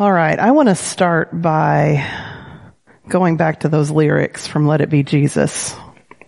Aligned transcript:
All 0.00 0.10
right, 0.10 0.38
I 0.38 0.52
want 0.52 0.70
to 0.70 0.74
start 0.74 1.28
by 1.42 2.08
going 3.06 3.36
back 3.36 3.60
to 3.60 3.68
those 3.68 3.90
lyrics 3.90 4.46
from 4.46 4.66
Let 4.66 4.80
It 4.80 4.88
Be 4.88 5.02
Jesus. 5.02 5.76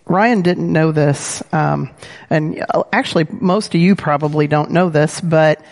Ryan 0.05 0.43
didn't 0.43 0.71
know 0.71 0.91
this, 0.91 1.41
um, 1.51 1.89
and 2.29 2.63
actually 2.93 3.25
most 3.31 3.73
of 3.73 3.81
you 3.81 3.95
probably 3.95 4.45
don't 4.45 4.69
know 4.69 4.89
this, 4.89 5.19
but 5.19 5.65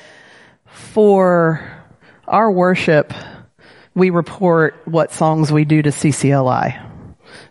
for 0.66 1.62
our 2.28 2.52
worship, 2.52 3.14
we 3.94 4.10
report 4.10 4.82
what 4.86 5.12
songs 5.12 5.52
we 5.52 5.64
do 5.64 5.84
to 5.84 5.90
CCLI. 5.90 6.84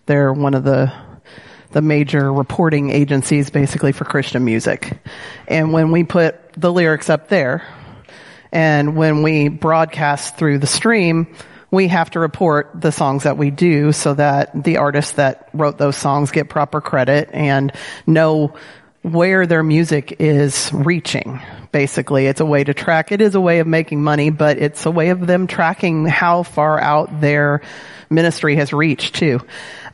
They're 0.07 0.33
one 0.33 0.55
of 0.55 0.65
the 0.65 0.93
the 1.71 1.81
major 1.81 2.33
reporting 2.33 2.91
agencies 2.91 3.51
basically 3.51 3.93
for 3.93 4.05
Christian 4.05 4.45
music. 4.45 4.99
And 5.47 5.73
when 5.73 5.93
we 5.93 6.03
put 6.03 6.55
the 6.55 6.73
lyrics 6.73 7.09
up 7.09 7.29
there, 7.29 7.65
and 8.53 8.97
when 8.97 9.23
we 9.23 9.49
broadcast 9.49 10.37
through 10.37 10.59
the 10.59 10.67
stream, 10.67 11.35
we 11.71 11.89
have 11.89 12.11
to 12.11 12.21
report 12.21 12.71
the 12.75 12.91
songs 12.91 13.23
that 13.23 13.39
we 13.39 13.51
do 13.51 13.93
so 13.93 14.15
that 14.15 14.65
the 14.65 14.79
artists 14.79 15.13
that 15.13 15.49
wrote 15.53 15.79
those 15.79 15.97
songs 15.97 16.31
get 16.31 16.49
proper 16.49 16.81
credit 16.81 17.31
and 17.33 17.73
know 18.07 18.55
where 19.03 19.47
their 19.47 19.63
music 19.63 20.17
is 20.19 20.71
reaching. 20.73 21.41
Basically, 21.73 22.27
it's 22.27 22.41
a 22.41 22.45
way 22.45 22.65
to 22.65 22.75
track. 22.75 23.13
It 23.13 23.21
is 23.21 23.35
a 23.35 23.41
way 23.41 23.61
of 23.61 23.67
making 23.67 24.03
money, 24.03 24.31
but 24.31 24.59
it's 24.59 24.85
a 24.85 24.91
way 24.91 25.11
of 25.11 25.27
them 25.27 25.47
tracking 25.47 26.07
how 26.07 26.43
far 26.43 26.79
out 26.81 27.21
their 27.21 27.63
ministry 28.11 28.57
has 28.57 28.73
reached 28.73 29.15
too. 29.15 29.41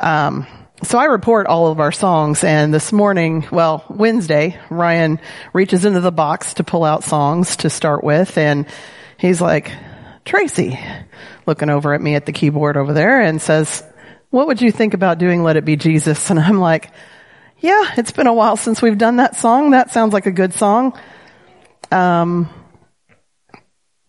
Um, 0.00 0.46
so 0.82 0.98
I 0.98 1.06
report 1.06 1.46
all 1.46 1.68
of 1.68 1.80
our 1.80 1.92
songs 1.92 2.44
and 2.44 2.72
this 2.72 2.92
morning, 2.92 3.46
well, 3.50 3.84
Wednesday, 3.88 4.60
Ryan 4.68 5.20
reaches 5.52 5.84
into 5.84 6.00
the 6.00 6.12
box 6.12 6.54
to 6.54 6.64
pull 6.64 6.84
out 6.84 7.02
songs 7.02 7.56
to 7.56 7.70
start 7.70 8.04
with 8.04 8.36
and 8.36 8.66
he's 9.18 9.40
like, 9.40 9.72
Tracy, 10.24 10.78
looking 11.46 11.70
over 11.70 11.94
at 11.94 12.00
me 12.00 12.14
at 12.14 12.26
the 12.26 12.32
keyboard 12.32 12.76
over 12.76 12.92
there 12.92 13.20
and 13.22 13.40
says, 13.40 13.82
what 14.30 14.48
would 14.48 14.60
you 14.60 14.70
think 14.70 14.92
about 14.92 15.18
doing 15.18 15.42
Let 15.42 15.56
It 15.56 15.64
Be 15.64 15.76
Jesus? 15.76 16.30
And 16.30 16.38
I'm 16.38 16.58
like, 16.58 16.90
yeah, 17.58 17.94
it's 17.96 18.12
been 18.12 18.26
a 18.26 18.34
while 18.34 18.56
since 18.56 18.82
we've 18.82 18.98
done 18.98 19.16
that 19.16 19.36
song. 19.36 19.70
That 19.70 19.92
sounds 19.92 20.12
like 20.12 20.26
a 20.26 20.32
good 20.32 20.52
song. 20.52 20.98
Um, 21.90 22.50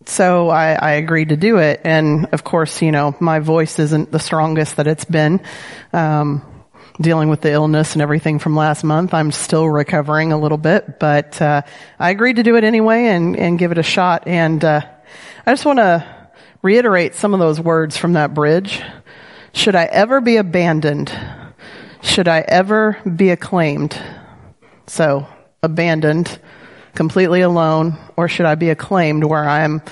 so 0.04 0.48
I, 0.48 0.72
I, 0.72 0.90
agreed 0.92 1.28
to 1.28 1.36
do 1.36 1.58
it. 1.58 1.82
And 1.84 2.26
of 2.32 2.42
course, 2.42 2.82
you 2.82 2.90
know, 2.90 3.14
my 3.20 3.38
voice 3.38 3.78
isn't 3.78 4.10
the 4.10 4.18
strongest 4.18 4.76
that 4.76 4.86
it's 4.86 5.04
been. 5.04 5.40
Um, 5.92 6.57
dealing 7.00 7.28
with 7.28 7.40
the 7.40 7.52
illness 7.52 7.92
and 7.92 8.02
everything 8.02 8.38
from 8.38 8.56
last 8.56 8.82
month. 8.82 9.14
I'm 9.14 9.30
still 9.30 9.68
recovering 9.68 10.32
a 10.32 10.38
little 10.38 10.58
bit, 10.58 10.98
but, 10.98 11.40
uh, 11.40 11.62
I 11.98 12.10
agreed 12.10 12.36
to 12.36 12.42
do 12.42 12.56
it 12.56 12.64
anyway 12.64 13.06
and, 13.06 13.36
and 13.36 13.58
give 13.58 13.72
it 13.72 13.78
a 13.78 13.82
shot. 13.82 14.26
And, 14.26 14.64
uh, 14.64 14.80
I 15.46 15.52
just 15.52 15.64
want 15.64 15.78
to 15.78 16.04
reiterate 16.62 17.14
some 17.14 17.34
of 17.34 17.40
those 17.40 17.60
words 17.60 17.96
from 17.96 18.14
that 18.14 18.34
bridge. 18.34 18.82
Should 19.52 19.76
I 19.76 19.84
ever 19.84 20.20
be 20.20 20.36
abandoned? 20.36 21.12
Should 22.02 22.28
I 22.28 22.40
ever 22.40 22.98
be 23.16 23.30
acclaimed? 23.30 24.00
So, 24.86 25.26
abandoned, 25.62 26.38
completely 26.94 27.42
alone, 27.42 27.96
or 28.16 28.28
should 28.28 28.46
I 28.46 28.54
be 28.54 28.70
acclaimed 28.70 29.24
where 29.24 29.48
I'm 29.48 29.82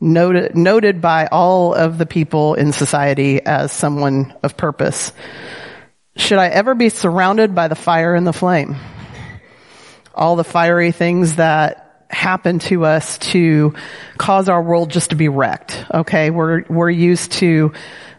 noted, 0.00 0.56
noted 0.56 1.00
by 1.00 1.26
all 1.26 1.74
of 1.74 1.98
the 1.98 2.06
people 2.06 2.54
in 2.54 2.72
society 2.72 3.44
as 3.44 3.72
someone 3.72 4.34
of 4.42 4.56
purpose? 4.56 5.12
Should 6.16 6.38
I 6.38 6.48
ever 6.48 6.74
be 6.74 6.88
surrounded 6.88 7.54
by 7.54 7.68
the 7.68 7.74
fire 7.74 8.14
and 8.14 8.26
the 8.26 8.32
flame? 8.32 8.76
All 10.14 10.34
the 10.36 10.44
fiery 10.44 10.90
things 10.90 11.36
that 11.36 12.06
happen 12.08 12.58
to 12.60 12.86
us 12.86 13.18
to 13.18 13.74
cause 14.16 14.48
our 14.48 14.62
world 14.62 14.90
just 14.90 15.10
to 15.10 15.16
be 15.16 15.28
wrecked. 15.28 15.84
Okay, 15.92 16.30
we're 16.30 16.64
we're 16.68 16.90
used 16.90 17.32
to 17.32 17.72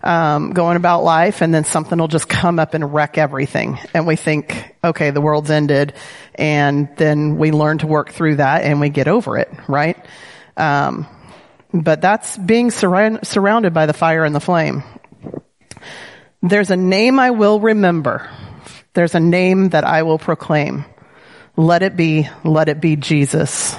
um, 0.03 0.51
going 0.51 0.77
about 0.77 1.03
life, 1.03 1.41
and 1.41 1.51
then 1.51 1.63
something 1.63 1.97
will 1.97 2.07
just 2.07 2.29
come 2.29 2.59
up 2.59 2.75
and 2.75 2.93
wreck 2.93 3.17
everything, 3.17 3.79
and 3.95 4.05
we 4.05 4.15
think, 4.15 4.75
okay, 4.83 5.09
the 5.09 5.21
world's 5.21 5.49
ended, 5.49 5.93
and 6.35 6.89
then 6.97 7.37
we 7.37 7.51
learn 7.51 7.79
to 7.79 7.87
work 7.87 8.11
through 8.11 8.35
that, 8.35 8.63
and 8.63 8.79
we 8.79 8.89
get 8.89 9.07
over 9.07 9.37
it, 9.37 9.51
right? 9.67 9.97
Um, 10.55 11.07
but 11.73 11.99
that's 12.01 12.37
being 12.37 12.69
surround, 12.69 13.27
surrounded 13.27 13.73
by 13.73 13.87
the 13.87 13.93
fire 13.93 14.23
and 14.23 14.35
the 14.35 14.39
flame. 14.39 14.83
There's 16.47 16.71
a 16.71 16.77
name 16.77 17.19
I 17.19 17.31
will 17.31 17.59
remember. 17.59 18.29
There's 18.93 19.15
a 19.15 19.19
name 19.19 19.69
that 19.69 19.83
I 19.83 20.03
will 20.03 20.17
proclaim. 20.17 20.85
Let 21.57 21.83
it 21.83 21.97
be, 21.97 22.29
let 22.45 22.69
it 22.69 22.79
be 22.79 22.95
Jesus. 22.95 23.75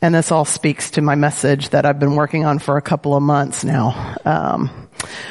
And 0.00 0.14
this 0.14 0.30
all 0.30 0.44
speaks 0.44 0.92
to 0.92 1.02
my 1.02 1.16
message 1.16 1.70
that 1.70 1.84
I've 1.84 1.98
been 1.98 2.14
working 2.14 2.44
on 2.44 2.60
for 2.60 2.76
a 2.76 2.82
couple 2.82 3.16
of 3.16 3.22
months 3.22 3.64
now. 3.64 4.14
Um, 4.24 4.88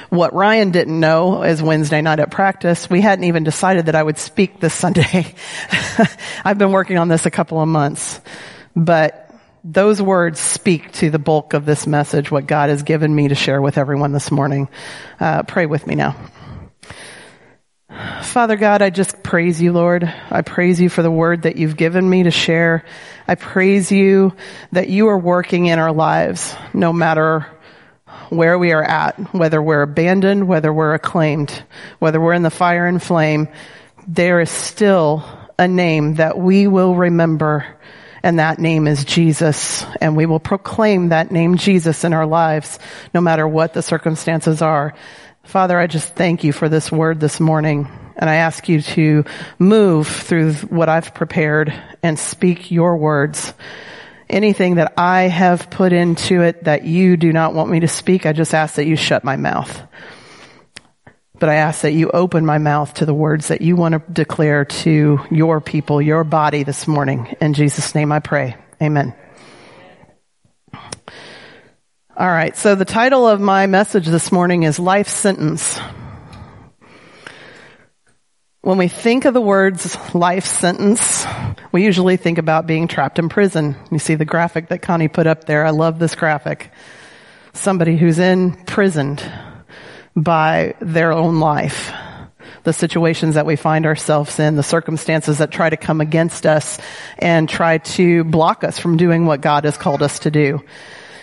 what 0.09 0.33
Ryan 0.33 0.71
didn't 0.71 0.99
know 0.99 1.43
is 1.43 1.61
Wednesday 1.61 2.01
night 2.01 2.19
at 2.19 2.29
practice, 2.29 2.89
we 2.89 2.99
hadn't 2.99 3.23
even 3.23 3.45
decided 3.45 3.85
that 3.85 3.95
I 3.95 4.03
would 4.03 4.17
speak 4.17 4.59
this 4.59 4.73
Sunday. 4.73 5.33
I've 6.43 6.57
been 6.57 6.73
working 6.73 6.97
on 6.97 7.07
this 7.07 7.25
a 7.25 7.31
couple 7.31 7.61
of 7.61 7.69
months, 7.69 8.19
but 8.75 9.26
those 9.69 10.01
words 10.01 10.39
speak 10.39 10.93
to 10.93 11.09
the 11.09 11.19
bulk 11.19 11.53
of 11.53 11.65
this 11.65 11.85
message, 11.85 12.31
what 12.31 12.47
God 12.47 12.69
has 12.69 12.83
given 12.83 13.13
me 13.13 13.27
to 13.27 13.35
share 13.35 13.61
with 13.61 13.77
everyone 13.77 14.13
this 14.13 14.31
morning. 14.31 14.69
Uh, 15.19 15.43
pray 15.43 15.65
with 15.65 15.85
me 15.85 15.95
now. 15.95 16.15
Father 18.21 18.55
God, 18.55 18.81
I 18.81 18.89
just 18.91 19.23
praise 19.23 19.61
you, 19.61 19.73
Lord. 19.73 20.05
I 20.31 20.41
praise 20.41 20.79
you 20.79 20.87
for 20.87 21.01
the 21.01 21.11
word 21.11 21.41
that 21.41 21.57
you've 21.57 21.75
given 21.75 22.09
me 22.09 22.23
to 22.23 22.31
share. 22.31 22.85
I 23.27 23.35
praise 23.35 23.91
you 23.91 24.33
that 24.71 24.87
you 24.87 25.09
are 25.09 25.17
working 25.17 25.65
in 25.65 25.79
our 25.79 25.91
lives, 25.91 26.55
no 26.73 26.93
matter 26.93 27.45
where 28.29 28.57
we 28.57 28.71
are 28.71 28.83
at, 28.83 29.19
whether 29.33 29.61
we're 29.61 29.81
abandoned, 29.81 30.47
whether 30.47 30.71
we're 30.71 30.93
acclaimed, 30.93 31.51
whether 31.99 32.21
we're 32.21 32.33
in 32.33 32.43
the 32.43 32.49
fire 32.49 32.85
and 32.85 33.03
flame, 33.03 33.49
there 34.07 34.39
is 34.39 34.49
still 34.49 35.25
a 35.59 35.67
name 35.67 36.15
that 36.15 36.37
we 36.37 36.67
will 36.67 36.95
remember 36.95 37.65
and 38.23 38.39
that 38.39 38.59
name 38.59 38.87
is 38.87 39.05
Jesus. 39.05 39.85
And 40.01 40.15
we 40.15 40.25
will 40.25 40.39
proclaim 40.39 41.09
that 41.09 41.31
name 41.31 41.57
Jesus 41.57 42.03
in 42.03 42.13
our 42.13 42.25
lives, 42.25 42.79
no 43.13 43.21
matter 43.21 43.47
what 43.47 43.73
the 43.73 43.81
circumstances 43.81 44.61
are. 44.61 44.93
Father, 45.43 45.79
I 45.79 45.87
just 45.87 46.13
thank 46.13 46.43
you 46.43 46.51
for 46.51 46.67
this 46.67 46.91
word 46.91 47.19
this 47.19 47.39
morning. 47.39 47.87
And 48.17 48.29
I 48.29 48.35
ask 48.35 48.67
you 48.67 48.81
to 48.81 49.25
move 49.59 50.07
through 50.07 50.53
what 50.53 50.89
I've 50.89 51.13
prepared 51.13 51.73
and 52.01 52.17
speak 52.17 52.71
your 52.71 52.97
words. 52.97 53.53
Anything 54.29 54.75
that 54.75 54.93
I 54.97 55.23
have 55.23 55.69
put 55.69 55.93
into 55.93 56.41
it 56.41 56.65
that 56.65 56.83
you 56.83 57.15
do 57.15 57.31
not 57.31 57.53
want 57.53 57.69
me 57.69 57.81
to 57.81 57.87
speak, 57.87 58.25
I 58.25 58.33
just 58.33 58.53
ask 58.53 58.75
that 58.75 58.87
you 58.87 58.95
shut 58.95 59.23
my 59.23 59.37
mouth. 59.37 59.81
But 61.39 61.49
I 61.49 61.55
ask 61.55 61.81
that 61.81 61.93
you 61.93 62.09
open 62.09 62.45
my 62.45 62.57
mouth 62.57 62.95
to 62.95 63.05
the 63.05 63.13
words 63.13 63.49
that 63.49 63.61
you 63.61 63.75
want 63.75 63.93
to 63.93 64.11
declare 64.11 64.65
to 64.65 65.19
your 65.29 65.61
people, 65.61 66.01
your 66.01 66.23
body 66.23 66.63
this 66.63 66.87
morning. 66.87 67.35
In 67.39 67.53
Jesus' 67.53 67.93
name 67.93 68.11
I 68.11 68.19
pray. 68.19 68.55
Amen. 68.81 69.13
All 70.73 72.27
right, 72.27 72.57
so 72.57 72.73
the 72.73 72.85
title 72.85 73.27
of 73.27 73.39
my 73.39 73.67
message 73.67 74.07
this 74.07 74.31
morning 74.31 74.63
is 74.63 74.79
Life 74.79 75.07
Sentence. 75.07 75.79
When 78.61 78.79
we 78.79 78.87
think 78.87 79.25
of 79.25 79.33
the 79.33 79.39
words 79.39 79.95
life 80.13 80.45
sentence, 80.45 81.25
we 81.71 81.85
usually 81.85 82.17
think 82.17 82.37
about 82.37 82.67
being 82.67 82.89
trapped 82.89 83.17
in 83.17 83.29
prison. 83.29 83.77
You 83.91 83.99
see 83.99 84.15
the 84.15 84.25
graphic 84.25 84.67
that 84.69 84.81
Connie 84.81 85.07
put 85.07 85.25
up 85.25 85.45
there. 85.45 85.65
I 85.65 85.69
love 85.69 85.99
this 85.99 86.15
graphic. 86.15 86.69
Somebody 87.53 87.95
who's 87.95 88.19
imprisoned 88.19 89.23
by 90.17 90.73
their 90.79 91.13
own 91.13 91.39
life. 91.39 91.93
The 92.63 92.73
situations 92.73 93.35
that 93.35 93.45
we 93.45 93.55
find 93.55 93.85
ourselves 93.85 94.39
in, 94.39 94.55
the 94.55 94.63
circumstances 94.63 95.37
that 95.37 95.51
try 95.51 95.69
to 95.69 95.77
come 95.77 96.01
against 96.01 96.45
us 96.45 96.79
and 97.19 97.47
try 97.47 97.77
to 97.77 98.23
block 98.23 98.63
us 98.63 98.79
from 98.79 98.97
doing 98.97 99.25
what 99.25 99.41
God 99.41 99.63
has 99.63 99.77
called 99.77 100.01
us 100.01 100.19
to 100.19 100.31
do. 100.31 100.63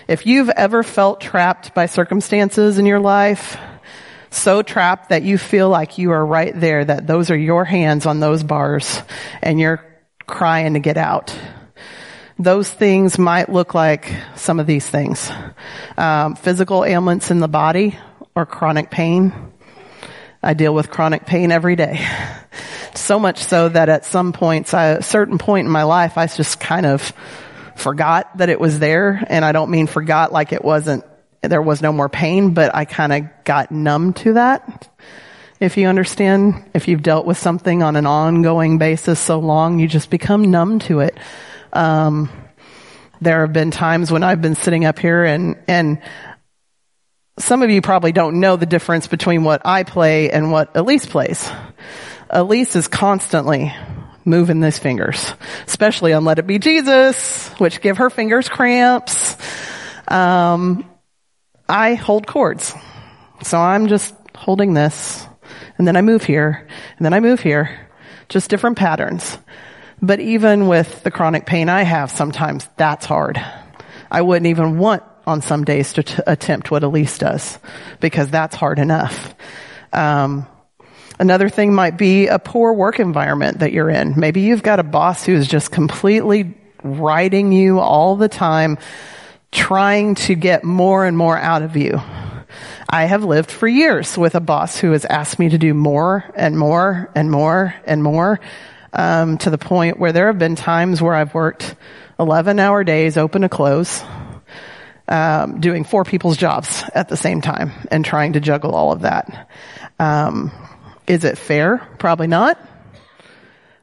If 0.07 0.27
you've 0.27 0.49
ever 0.51 0.83
felt 0.83 1.21
trapped 1.21 1.75
by 1.75 1.87
circumstances 1.87 2.79
in 2.79 2.87
your 2.87 3.01
life, 3.01 3.59
so 4.31 4.63
trapped 4.63 5.11
that 5.11 5.23
you 5.23 5.39
feel 5.39 5.69
like 5.69 5.99
you 5.99 6.13
are 6.13 6.25
right 6.25 6.59
there, 6.59 6.85
that 6.85 7.07
those 7.07 7.31
are 7.31 7.37
your 7.39 7.65
hands 7.65 8.07
on 8.07 8.21
those 8.21 8.43
bars 8.43 9.03
and 9.43 9.59
you're 9.59 9.85
crying 10.27 10.75
to 10.75 10.81
get 10.81 10.97
out. 10.97 11.37
Those 12.39 12.69
things 12.69 13.19
might 13.19 13.49
look 13.49 13.75
like 13.75 14.13
some 14.37 14.61
of 14.61 14.67
these 14.67 14.87
things. 14.87 15.31
Um, 15.97 16.35
physical 16.37 16.85
ailments 16.85 17.31
in 17.31 17.41
the 17.41 17.49
body 17.49 17.97
or 18.35 18.47
chronic 18.47 18.91
pain. 18.91 19.33
I 20.43 20.55
deal 20.55 20.75
with 20.75 20.91
chronic 20.91 21.25
pain 21.25 21.53
every 21.53 21.77
day. 21.77 22.07
So 22.95 23.19
much 23.19 23.39
so 23.39 23.69
that 23.69 23.89
at 23.89 24.05
some 24.05 24.33
points, 24.33 24.75
a 24.75 25.03
certain 25.03 25.39
point 25.39 25.67
in 25.67 25.73
my 25.73 25.85
life, 25.85 26.19
I 26.19 26.27
just 26.27 26.61
kind 26.61 26.87
of 26.87 27.13
forgot 27.77 28.37
that 28.39 28.49
it 28.49 28.61
was 28.61 28.79
there. 28.79 29.25
And 29.29 29.45
I 29.45 29.53
don't 29.53 29.71
mean 29.71 29.87
forgot 29.87 30.33
like 30.33 30.53
it 30.53 30.65
wasn't, 30.65 31.05
there 31.43 31.63
was 31.63 31.81
no 31.81 31.93
more 31.93 32.09
pain, 32.09 32.55
but 32.55 32.75
I 32.75 32.85
kind 32.85 33.13
of 33.13 33.45
got 33.45 33.71
numb 33.71 34.13
to 34.15 34.35
that. 34.35 34.89
If 35.61 35.77
you 35.77 35.87
understand, 35.87 36.71
if 36.75 36.89
you've 36.89 37.03
dealt 37.03 37.27
with 37.27 37.39
something 37.39 37.83
on 37.83 37.97
an 37.97 38.07
ongoing 38.07 38.79
basis 38.79 39.21
so 39.21 39.39
long, 39.39 39.79
you 39.79 39.89
just 39.89 40.11
become 40.11 40.51
numb 40.51 40.81
to 40.81 41.01
it. 41.01 41.17
Um, 41.73 42.31
There 43.21 43.41
have 43.43 43.53
been 43.53 43.71
times 43.71 44.11
when 44.11 44.23
I've 44.23 44.43
been 44.43 44.57
sitting 44.57 44.85
up 44.85 44.99
here 44.99 45.25
and, 45.25 45.57
and 45.69 46.03
some 47.39 47.63
of 47.63 47.71
you 47.71 47.83
probably 47.83 48.13
don't 48.13 48.41
know 48.41 48.57
the 48.57 48.67
difference 48.67 49.07
between 49.07 49.45
what 49.45 49.63
I 49.65 49.83
play 49.83 50.31
and 50.31 50.53
what 50.53 50.77
Elise 50.77 51.07
plays. 51.07 51.51
Elise 52.31 52.77
is 52.77 52.89
constantly 52.89 53.75
moving 54.25 54.61
those 54.61 54.79
fingers, 54.79 55.35
especially 55.67 56.13
on 56.13 56.25
Let 56.25 56.39
It 56.39 56.47
Be 56.47 56.59
Jesus, 56.59 57.49
which 57.59 57.81
give 57.81 57.99
her 57.99 58.09
fingers 58.09 58.49
cramps. 58.49 59.37
Um, 60.09 60.89
I 61.69 61.95
hold 61.95 62.27
chords. 62.27 62.73
So 63.43 63.59
I'm 63.59 63.89
just 63.89 64.15
holding 64.35 64.75
this 64.75 65.27
and 65.77 65.87
then 65.87 65.97
I 65.97 66.03
move 66.03 66.23
here 66.23 66.67
and 66.97 67.05
then 67.05 67.13
I 67.13 67.21
move 67.21 67.41
here. 67.41 67.89
Just 68.29 68.49
different 68.49 68.79
patterns. 68.79 69.39
But 70.01 70.21
even 70.21 70.69
with 70.69 71.03
the 71.03 71.11
chronic 71.11 71.47
pain 71.47 71.69
I 71.69 71.83
have, 71.83 72.11
sometimes 72.11 72.69
that's 72.77 73.07
hard. 73.07 73.41
I 74.11 74.23
wouldn't 74.23 74.47
even 74.47 74.79
want 74.79 75.03
on 75.27 75.41
some 75.41 75.65
days 75.65 75.95
to 75.95 76.03
t- 76.03 76.23
attempt 76.27 76.71
what 76.71 76.83
Elise 76.83 77.19
does 77.19 77.59
because 78.01 78.29
that's 78.31 78.55
hard 78.55 78.79
enough. 78.79 79.35
Um, 79.93 80.47
another 81.19 81.49
thing 81.49 81.75
might 81.75 81.97
be 81.97 82.27
a 82.27 82.39
poor 82.39 82.73
work 82.73 83.01
environment 83.01 83.61
that 83.61 83.73
you're 83.73 83.91
in. 83.91 84.19
Maybe 84.19 84.43
you've 84.43 84.63
got 84.63 84.81
a 84.81 84.85
boss 84.85 85.25
who's 85.25 85.47
just 85.47 85.71
completely 85.71 86.55
riding 86.83 87.53
you 87.53 87.81
all 87.81 88.17
the 88.17 88.29
time, 88.29 88.79
trying 89.51 90.15
to 90.17 90.35
get 90.35 90.65
more 90.65 91.05
and 91.05 91.17
more 91.17 91.39
out 91.39 91.63
of 91.63 91.77
you. 91.77 92.01
I 92.89 93.07
have 93.07 93.25
lived 93.25 93.51
for 93.51 93.67
years 93.67 94.17
with 94.17 94.35
a 94.35 94.41
boss 94.41 94.79
who 94.79 94.93
has 94.93 95.05
asked 95.05 95.39
me 95.39 95.49
to 95.49 95.59
do 95.59 95.75
more 95.75 96.25
and 96.37 96.57
more 96.59 97.11
and 97.15 97.31
more 97.31 97.75
and 97.87 98.03
more, 98.03 98.39
um, 98.93 99.39
to 99.39 99.51
the 99.51 99.59
point 99.59 99.99
where 99.99 100.13
there 100.13 100.27
have 100.29 100.39
been 100.39 100.55
times 100.55 101.03
where 101.03 101.15
I've 101.15 101.35
worked 101.35 101.75
11 102.21 102.61
hour 102.61 102.85
days 102.85 103.17
open 103.17 103.43
to 103.43 103.49
close, 103.49 104.05
um, 105.09 105.61
doing 105.61 105.85
four 105.85 106.05
people's 106.05 106.37
jobs 106.37 106.85
at 106.95 107.09
the 107.09 107.17
same 107.17 107.41
time 107.41 107.73
and 107.91 108.05
trying 108.05 108.35
to 108.35 108.41
juggle 108.41 108.75
all 108.75 108.93
of 108.93 109.03
that. 109.03 109.49
Um, 109.99 110.51
is 111.07 111.25
it 111.25 111.39
fair? 111.39 111.87
Probably 111.99 112.27
not. 112.27 112.59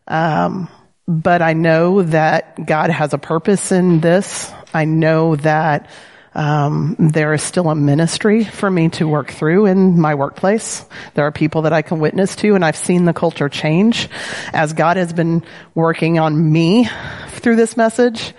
Um, 0.08 0.68
but 1.08 1.42
I 1.42 1.54
know 1.54 2.04
that 2.04 2.66
God 2.66 2.90
has 2.90 3.14
a 3.14 3.18
purpose 3.18 3.72
in 3.72 4.00
this. 4.00 4.52
I 4.74 4.86
know 4.86 5.36
that 5.38 5.90
um, 6.34 6.96
there 6.98 7.34
is 7.34 7.44
still 7.44 7.70
a 7.70 7.76
ministry 7.76 8.46
for 8.46 8.72
me 8.72 8.90
to 8.90 9.08
work 9.08 9.32
through 9.32 9.66
in 9.66 10.00
my 10.00 10.16
workplace. 10.16 10.86
There 11.14 11.26
are 11.26 11.32
people 11.32 11.64
that 11.64 11.74
I 11.74 11.82
can 11.82 12.00
witness 12.00 12.36
to, 12.38 12.56
and 12.56 12.64
I've 12.64 12.78
seen 12.78 13.06
the 13.06 13.14
culture 13.14 13.50
change 13.50 14.08
as 14.54 14.74
God 14.74 14.98
has 14.98 15.12
been 15.12 15.44
working 15.76 16.20
on 16.20 16.52
me 16.52 16.90
through 17.28 17.58
this 17.58 17.76
message. 17.76 18.34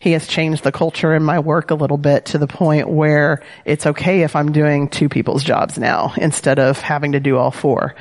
He 0.00 0.12
has 0.12 0.26
changed 0.26 0.64
the 0.64 0.72
culture 0.72 1.14
in 1.14 1.22
my 1.22 1.40
work 1.40 1.70
a 1.70 1.74
little 1.74 1.98
bit 1.98 2.24
to 2.26 2.38
the 2.38 2.46
point 2.46 2.88
where 2.88 3.42
it's 3.66 3.84
okay 3.84 4.22
if 4.22 4.34
I'm 4.34 4.50
doing 4.50 4.88
two 4.88 5.10
people's 5.10 5.44
jobs 5.44 5.78
now 5.78 6.14
instead 6.16 6.58
of 6.58 6.80
having 6.80 7.12
to 7.12 7.20
do 7.20 7.36
all 7.36 7.50
four. 7.50 7.94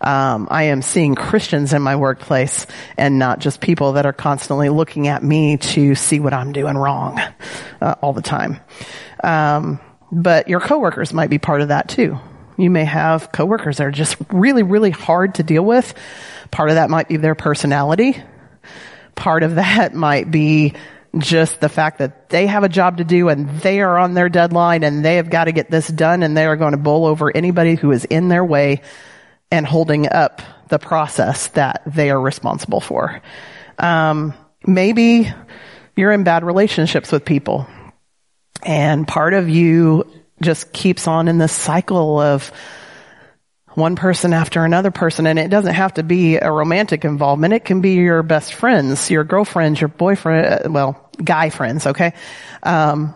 Um, 0.00 0.48
I 0.50 0.64
am 0.64 0.82
seeing 0.82 1.14
Christians 1.14 1.72
in 1.72 1.80
my 1.80 1.94
workplace 1.94 2.66
and 2.98 3.20
not 3.20 3.38
just 3.38 3.60
people 3.60 3.92
that 3.92 4.04
are 4.04 4.12
constantly 4.12 4.68
looking 4.68 5.06
at 5.06 5.22
me 5.22 5.56
to 5.58 5.94
see 5.94 6.18
what 6.18 6.34
I'm 6.34 6.52
doing 6.52 6.76
wrong 6.76 7.20
uh, 7.80 7.94
all 8.02 8.12
the 8.12 8.20
time. 8.20 8.58
Um, 9.22 9.78
but 10.10 10.48
your 10.48 10.58
coworkers 10.58 11.12
might 11.12 11.30
be 11.30 11.38
part 11.38 11.60
of 11.60 11.68
that 11.68 11.88
too. 11.88 12.18
You 12.56 12.68
may 12.68 12.84
have 12.84 13.30
coworkers 13.30 13.76
that 13.76 13.86
are 13.86 13.92
just 13.92 14.16
really, 14.32 14.64
really 14.64 14.90
hard 14.90 15.36
to 15.36 15.44
deal 15.44 15.64
with. 15.64 15.94
Part 16.50 16.70
of 16.70 16.74
that 16.74 16.90
might 16.90 17.06
be 17.06 17.16
their 17.16 17.36
personality. 17.36 18.20
Part 19.14 19.44
of 19.44 19.54
that 19.54 19.94
might 19.94 20.28
be 20.32 20.74
just 21.18 21.60
the 21.60 21.68
fact 21.68 21.98
that 21.98 22.28
they 22.28 22.46
have 22.46 22.64
a 22.64 22.68
job 22.68 22.98
to 22.98 23.04
do 23.04 23.28
and 23.28 23.48
they 23.60 23.80
are 23.80 23.98
on 23.98 24.14
their 24.14 24.28
deadline 24.28 24.82
and 24.82 25.04
they 25.04 25.16
have 25.16 25.30
got 25.30 25.44
to 25.44 25.52
get 25.52 25.70
this 25.70 25.88
done 25.88 26.22
and 26.22 26.36
they 26.36 26.46
are 26.46 26.56
going 26.56 26.72
to 26.72 26.78
bowl 26.78 27.06
over 27.06 27.34
anybody 27.34 27.74
who 27.74 27.92
is 27.92 28.04
in 28.04 28.28
their 28.28 28.44
way 28.44 28.82
and 29.50 29.66
holding 29.66 30.10
up 30.10 30.42
the 30.68 30.78
process 30.78 31.48
that 31.48 31.82
they 31.86 32.10
are 32.10 32.20
responsible 32.20 32.80
for. 32.80 33.20
Um, 33.78 34.34
maybe 34.66 35.32
you're 35.96 36.12
in 36.12 36.24
bad 36.24 36.44
relationships 36.44 37.12
with 37.12 37.24
people 37.24 37.66
and 38.62 39.06
part 39.06 39.34
of 39.34 39.48
you 39.48 40.10
just 40.40 40.72
keeps 40.72 41.06
on 41.06 41.28
in 41.28 41.38
this 41.38 41.52
cycle 41.52 42.18
of 42.18 42.50
one 43.74 43.96
person 43.96 44.32
after 44.32 44.64
another 44.64 44.90
person 44.90 45.26
and 45.26 45.38
it 45.38 45.48
doesn't 45.48 45.74
have 45.74 45.94
to 45.94 46.02
be 46.02 46.36
a 46.36 46.50
romantic 46.50 47.04
involvement. 47.04 47.52
It 47.52 47.64
can 47.64 47.80
be 47.80 47.94
your 47.94 48.22
best 48.22 48.54
friends, 48.54 49.10
your 49.10 49.24
girlfriends, 49.24 49.80
your 49.80 49.88
boyfriend, 49.88 50.72
well, 50.72 51.03
guy 51.22 51.50
friends, 51.50 51.86
okay? 51.86 52.14
Um, 52.62 53.14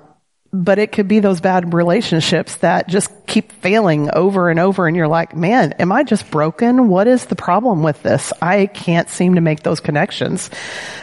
but 0.53 0.79
it 0.79 0.93
could 0.93 1.09
be 1.09 1.21
those 1.21 1.41
bad 1.41 1.75
relationships 1.75 2.57
that 2.57 2.89
just 2.89 3.11
keep 3.27 3.53
failing 3.53 4.11
over 4.11 4.49
and 4.49 4.59
over 4.59 4.87
and 4.87 4.97
you're 4.97 5.09
like, 5.09 5.37
man, 5.37 5.73
am 5.73 5.93
I 5.93 6.05
just 6.05 6.31
broken? 6.31 6.89
What 6.89 7.07
is 7.07 7.27
the 7.27 7.37
problem 7.37 7.83
with 7.83 8.03
this? 8.03 8.33
I 8.41 8.67
can't 8.67 9.11
seem 9.11 9.35
to 9.35 9.41
make 9.43 9.63
those 9.63 9.81
connections, 9.81 10.51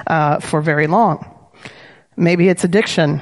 uh, 0.07 0.39
for 0.39 0.61
very 0.61 0.87
long. 0.87 1.31
Maybe 2.17 2.49
it's 2.49 2.63
addiction. 2.63 3.21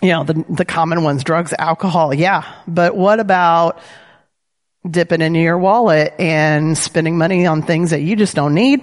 You 0.00 0.10
know, 0.10 0.24
the, 0.24 0.44
the 0.48 0.64
common 0.64 1.04
ones, 1.04 1.22
drugs, 1.22 1.54
alcohol. 1.56 2.12
Yeah. 2.12 2.52
But 2.66 2.96
what 2.96 3.20
about 3.20 3.78
dipping 4.88 5.20
into 5.20 5.38
your 5.38 5.58
wallet 5.58 6.14
and 6.18 6.76
spending 6.76 7.16
money 7.16 7.46
on 7.46 7.62
things 7.62 7.90
that 7.90 8.00
you 8.00 8.16
just 8.16 8.34
don't 8.34 8.54
need 8.54 8.80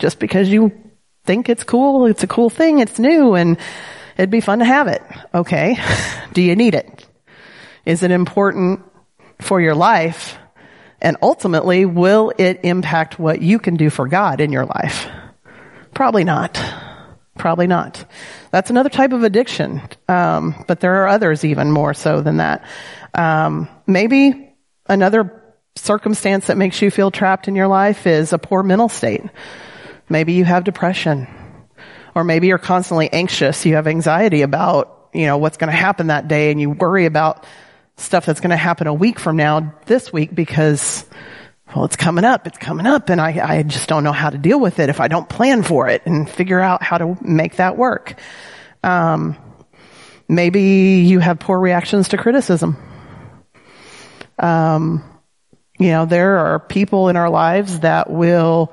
just 0.00 0.18
because 0.18 0.48
you 0.48 0.85
think 1.26 1.48
it's 1.48 1.64
cool. 1.64 2.06
It's 2.06 2.22
a 2.22 2.26
cool 2.26 2.48
thing. 2.48 2.78
It's 2.78 2.98
new 2.98 3.34
and 3.34 3.58
it'd 4.16 4.30
be 4.30 4.40
fun 4.40 4.60
to 4.60 4.64
have 4.64 4.86
it. 4.88 5.02
Okay. 5.34 5.76
Do 6.32 6.40
you 6.40 6.56
need 6.56 6.74
it? 6.74 7.06
Is 7.84 8.02
it 8.02 8.10
important 8.10 8.80
for 9.40 9.60
your 9.60 9.74
life? 9.74 10.38
And 11.00 11.16
ultimately, 11.20 11.84
will 11.84 12.32
it 12.38 12.60
impact 12.62 13.18
what 13.18 13.42
you 13.42 13.58
can 13.58 13.76
do 13.76 13.90
for 13.90 14.08
God 14.08 14.40
in 14.40 14.50
your 14.50 14.64
life? 14.64 15.06
Probably 15.92 16.24
not. 16.24 16.58
Probably 17.36 17.66
not. 17.66 18.04
That's 18.50 18.70
another 18.70 18.88
type 18.88 19.12
of 19.12 19.22
addiction. 19.22 19.82
Um, 20.08 20.64
but 20.66 20.80
there 20.80 21.02
are 21.02 21.08
others 21.08 21.44
even 21.44 21.70
more 21.70 21.92
so 21.92 22.22
than 22.22 22.38
that. 22.38 22.64
Um, 23.14 23.68
maybe 23.86 24.54
another 24.88 25.42
circumstance 25.76 26.46
that 26.46 26.56
makes 26.56 26.80
you 26.80 26.90
feel 26.90 27.10
trapped 27.10 27.46
in 27.46 27.54
your 27.54 27.68
life 27.68 28.06
is 28.06 28.32
a 28.32 28.38
poor 28.38 28.62
mental 28.62 28.88
state. 28.88 29.22
Maybe 30.08 30.34
you 30.34 30.44
have 30.44 30.64
depression. 30.64 31.26
Or 32.14 32.24
maybe 32.24 32.46
you're 32.46 32.58
constantly 32.58 33.12
anxious. 33.12 33.66
You 33.66 33.74
have 33.74 33.86
anxiety 33.86 34.42
about, 34.42 35.10
you 35.12 35.26
know, 35.26 35.36
what's 35.36 35.56
going 35.56 35.70
to 35.70 35.76
happen 35.76 36.06
that 36.06 36.28
day 36.28 36.50
and 36.50 36.60
you 36.60 36.70
worry 36.70 37.04
about 37.04 37.44
stuff 37.96 38.26
that's 38.26 38.40
going 38.40 38.50
to 38.50 38.56
happen 38.56 38.86
a 38.86 38.94
week 38.94 39.18
from 39.18 39.36
now 39.36 39.74
this 39.86 40.12
week 40.12 40.34
because, 40.34 41.04
well, 41.74 41.84
it's 41.84 41.96
coming 41.96 42.24
up. 42.24 42.46
It's 42.46 42.58
coming 42.58 42.86
up 42.86 43.10
and 43.10 43.20
I, 43.20 43.58
I 43.58 43.62
just 43.64 43.88
don't 43.88 44.04
know 44.04 44.12
how 44.12 44.30
to 44.30 44.38
deal 44.38 44.58
with 44.60 44.78
it 44.78 44.88
if 44.88 45.00
I 45.00 45.08
don't 45.08 45.28
plan 45.28 45.62
for 45.62 45.88
it 45.88 46.02
and 46.06 46.28
figure 46.28 46.60
out 46.60 46.82
how 46.82 46.98
to 46.98 47.18
make 47.20 47.56
that 47.56 47.76
work. 47.76 48.18
Um, 48.82 49.36
maybe 50.28 51.04
you 51.06 51.18
have 51.18 51.38
poor 51.38 51.58
reactions 51.58 52.08
to 52.08 52.16
criticism. 52.16 52.76
Um, 54.38 55.04
you 55.78 55.88
know, 55.88 56.06
there 56.06 56.38
are 56.38 56.60
people 56.60 57.08
in 57.08 57.16
our 57.16 57.28
lives 57.28 57.80
that 57.80 58.10
will 58.10 58.72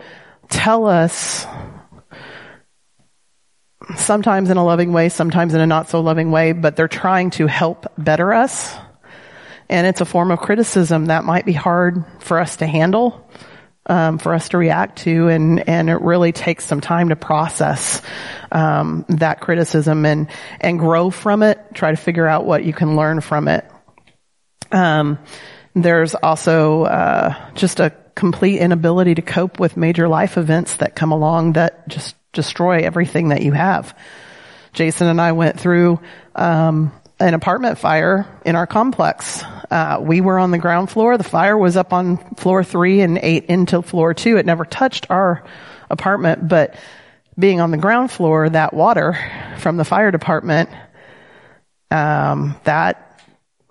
tell 0.49 0.85
us 0.85 1.45
sometimes 3.95 4.49
in 4.49 4.57
a 4.57 4.63
loving 4.63 4.93
way, 4.93 5.09
sometimes 5.09 5.53
in 5.53 5.61
a 5.61 5.67
not 5.67 5.89
so 5.89 6.01
loving 6.01 6.31
way, 6.31 6.53
but 6.53 6.75
they're 6.75 6.87
trying 6.87 7.31
to 7.31 7.47
help 7.47 7.85
better 7.97 8.33
us. 8.33 8.75
And 9.69 9.87
it's 9.87 10.01
a 10.01 10.05
form 10.05 10.31
of 10.31 10.39
criticism 10.39 11.05
that 11.05 11.23
might 11.23 11.45
be 11.45 11.53
hard 11.53 12.03
for 12.19 12.39
us 12.39 12.57
to 12.57 12.67
handle, 12.67 13.29
um, 13.85 14.17
for 14.17 14.33
us 14.33 14.49
to 14.49 14.57
react 14.57 14.99
to, 14.99 15.29
and 15.29 15.67
and 15.67 15.89
it 15.89 16.01
really 16.01 16.31
takes 16.31 16.65
some 16.65 16.81
time 16.81 17.09
to 17.09 17.15
process 17.15 18.01
um, 18.51 19.05
that 19.09 19.39
criticism 19.41 20.05
and 20.05 20.27
and 20.59 20.79
grow 20.79 21.09
from 21.09 21.43
it. 21.43 21.59
Try 21.73 21.91
to 21.91 21.97
figure 21.97 22.27
out 22.27 22.45
what 22.45 22.63
you 22.63 22.73
can 22.73 22.95
learn 22.95 23.21
from 23.21 23.47
it. 23.47 23.65
Um, 24.71 25.17
there's 25.75 26.13
also 26.13 26.83
uh, 26.83 27.51
just 27.55 27.79
a 27.79 27.93
complete 28.15 28.59
inability 28.59 29.15
to 29.15 29.21
cope 29.21 29.59
with 29.59 29.77
major 29.77 30.07
life 30.07 30.37
events 30.37 30.77
that 30.77 30.95
come 30.95 31.11
along 31.11 31.53
that 31.53 31.87
just 31.87 32.15
destroy 32.31 32.79
everything 32.79 33.29
that 33.29 33.41
you 33.41 33.51
have. 33.51 33.97
Jason 34.73 35.07
and 35.07 35.21
I 35.21 35.33
went 35.33 35.59
through 35.59 35.99
um, 36.35 36.91
an 37.19 37.33
apartment 37.33 37.77
fire 37.77 38.27
in 38.45 38.55
our 38.55 38.67
complex. 38.67 39.43
Uh, 39.69 39.99
we 40.01 40.21
were 40.21 40.39
on 40.39 40.51
the 40.51 40.57
ground 40.57 40.89
floor. 40.89 41.17
The 41.17 41.23
fire 41.23 41.57
was 41.57 41.77
up 41.77 41.93
on 41.93 42.17
floor 42.35 42.63
three 42.63 43.01
and 43.01 43.17
ate 43.17 43.45
into 43.45 43.81
floor 43.81 44.13
two. 44.13 44.37
It 44.37 44.45
never 44.45 44.65
touched 44.65 45.07
our 45.09 45.43
apartment, 45.89 46.47
but 46.47 46.75
being 47.37 47.59
on 47.59 47.71
the 47.71 47.77
ground 47.77 48.11
floor, 48.11 48.49
that 48.49 48.73
water 48.73 49.17
from 49.57 49.77
the 49.77 49.85
fire 49.85 50.11
department, 50.11 50.69
um, 51.89 52.55
that 52.63 53.12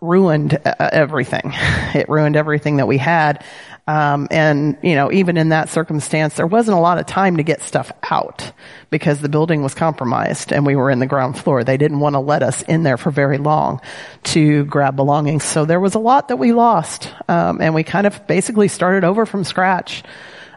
ruined 0.02 0.58
uh, 0.64 0.90
everything. 0.92 1.54
It 1.94 2.08
ruined 2.08 2.36
everything 2.36 2.78
that 2.78 2.88
we 2.88 2.96
had. 2.96 3.44
Um, 3.86 4.26
and 4.30 4.78
you 4.82 4.94
know, 4.94 5.12
even 5.12 5.36
in 5.36 5.50
that 5.50 5.68
circumstance, 5.68 6.34
there 6.34 6.46
wasn't 6.46 6.78
a 6.78 6.80
lot 6.80 6.98
of 6.98 7.04
time 7.04 7.36
to 7.36 7.42
get 7.42 7.60
stuff 7.60 7.92
out 8.10 8.50
because 8.88 9.20
the 9.20 9.28
building 9.28 9.62
was 9.62 9.74
compromised 9.74 10.52
and 10.52 10.64
we 10.64 10.74
were 10.74 10.90
in 10.90 11.00
the 11.00 11.06
ground 11.06 11.38
floor. 11.38 11.64
They 11.64 11.76
didn't 11.76 12.00
want 12.00 12.14
to 12.14 12.20
let 12.20 12.42
us 12.42 12.62
in 12.62 12.82
there 12.82 12.96
for 12.96 13.10
very 13.10 13.36
long 13.36 13.82
to 14.24 14.64
grab 14.64 14.96
belongings. 14.96 15.44
So 15.44 15.66
there 15.66 15.80
was 15.80 15.94
a 15.94 15.98
lot 15.98 16.28
that 16.28 16.36
we 16.36 16.52
lost, 16.52 17.10
um, 17.28 17.60
and 17.60 17.74
we 17.74 17.84
kind 17.84 18.06
of 18.06 18.26
basically 18.26 18.68
started 18.68 19.04
over 19.04 19.26
from 19.26 19.44
scratch. 19.44 20.02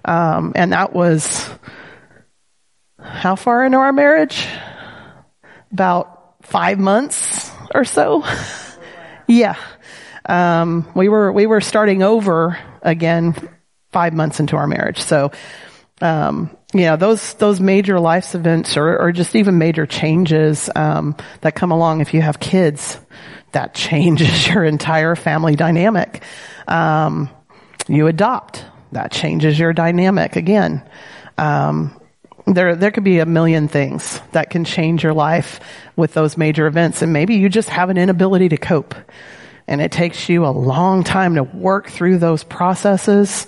Um, 0.05 0.53
and 0.55 0.71
that 0.71 0.93
was 0.93 1.49
how 2.97 3.35
far 3.35 3.65
into 3.65 3.77
our 3.77 3.91
marriage? 3.91 4.47
About 5.73 6.35
five 6.43 6.79
months 6.79 7.51
or 7.73 7.83
so. 7.83 8.23
yeah. 9.27 9.55
Um, 10.27 10.87
we 10.95 11.09
were, 11.09 11.31
we 11.31 11.45
were 11.45 11.61
starting 11.61 12.03
over 12.03 12.57
again 12.81 13.35
five 13.91 14.13
months 14.13 14.39
into 14.39 14.57
our 14.57 14.67
marriage. 14.67 15.01
So, 15.01 15.31
um, 16.01 16.55
you 16.73 16.81
know, 16.81 16.97
those, 16.97 17.35
those 17.35 17.59
major 17.59 17.99
life 17.99 18.35
events 18.35 18.75
or, 18.75 18.97
or 18.97 19.11
just 19.11 19.35
even 19.35 19.57
major 19.57 19.85
changes, 19.85 20.69
um, 20.75 21.15
that 21.41 21.55
come 21.55 21.71
along 21.71 22.01
if 22.01 22.13
you 22.13 22.21
have 22.21 22.39
kids, 22.39 22.99
that 23.53 23.73
changes 23.73 24.47
your 24.47 24.63
entire 24.65 25.15
family 25.15 25.55
dynamic. 25.55 26.23
Um, 26.67 27.29
you 27.87 28.07
adopt, 28.07 28.65
that 28.91 29.11
changes 29.11 29.57
your 29.57 29.73
dynamic 29.73 30.35
again. 30.35 30.83
Um, 31.37 31.99
there, 32.45 32.75
there 32.75 32.91
could 32.91 33.03
be 33.03 33.19
a 33.19 33.25
million 33.25 33.67
things 33.67 34.19
that 34.31 34.49
can 34.49 34.65
change 34.65 35.03
your 35.03 35.13
life 35.13 35.59
with 35.95 36.13
those 36.13 36.37
major 36.37 36.67
events. 36.67 37.01
And 37.01 37.11
maybe 37.11 37.35
you 37.35 37.49
just 37.49 37.69
have 37.69 37.89
an 37.89 37.97
inability 37.97 38.49
to 38.49 38.57
cope. 38.57 38.95
And 39.67 39.81
it 39.81 39.91
takes 39.91 40.29
you 40.29 40.45
a 40.45 40.49
long 40.49 41.03
time 41.03 41.35
to 41.35 41.43
work 41.43 41.89
through 41.89 42.19
those 42.19 42.43
processes. 42.43 43.47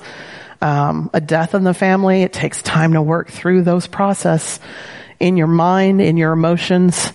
Um, 0.61 1.11
a 1.13 1.21
death 1.21 1.53
in 1.53 1.63
the 1.63 1.75
family, 1.75 2.23
it 2.23 2.33
takes 2.33 2.63
time 2.63 2.93
to 2.93 3.01
work 3.01 3.29
through 3.29 3.61
those 3.61 3.85
process 3.85 4.59
in 5.19 5.37
your 5.37 5.47
mind, 5.47 6.01
in 6.01 6.17
your 6.17 6.31
emotions, 6.31 7.13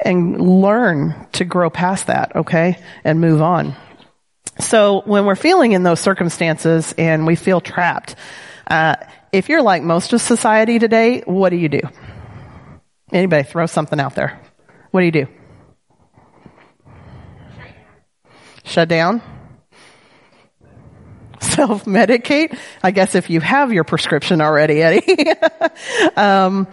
and 0.00 0.40
learn 0.40 1.14
to 1.32 1.44
grow 1.44 1.70
past 1.70 2.08
that, 2.08 2.34
okay? 2.34 2.78
And 3.04 3.20
move 3.20 3.40
on. 3.40 3.76
So 4.58 5.02
when 5.04 5.24
we're 5.24 5.36
feeling 5.36 5.72
in 5.72 5.84
those 5.84 6.00
circumstances 6.00 6.92
and 6.98 7.26
we 7.26 7.36
feel 7.36 7.60
trapped, 7.60 8.16
uh, 8.66 8.96
if 9.32 9.48
you're 9.48 9.62
like 9.62 9.82
most 9.82 10.12
of 10.12 10.20
society 10.20 10.78
today, 10.78 11.22
what 11.24 11.50
do 11.50 11.56
you 11.56 11.68
do? 11.68 11.80
Anybody 13.12 13.42
throw 13.44 13.66
something 13.66 13.98
out 13.98 14.14
there. 14.14 14.40
What 14.90 15.00
do 15.00 15.06
you 15.06 15.12
do? 15.12 15.26
Shut 18.64 18.88
down? 18.88 19.20
Self-medicate? 21.40 22.56
I 22.82 22.90
guess 22.90 23.14
if 23.14 23.30
you 23.30 23.40
have 23.40 23.72
your 23.72 23.84
prescription 23.84 24.40
already, 24.40 24.82
Eddie. 24.82 25.26
um, 26.16 26.68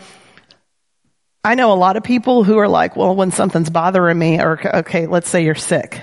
I 1.43 1.55
know 1.55 1.71
a 1.71 1.75
lot 1.75 1.95
of 1.95 2.03
people 2.03 2.43
who 2.43 2.57
are 2.57 2.67
like, 2.67 2.95
well, 2.95 3.15
when 3.15 3.31
something's 3.31 3.69
bothering 3.69 4.19
me, 4.19 4.39
or 4.39 4.59
okay, 4.79 5.07
let's 5.07 5.29
say 5.29 5.43
you're 5.43 5.55
sick. 5.55 6.01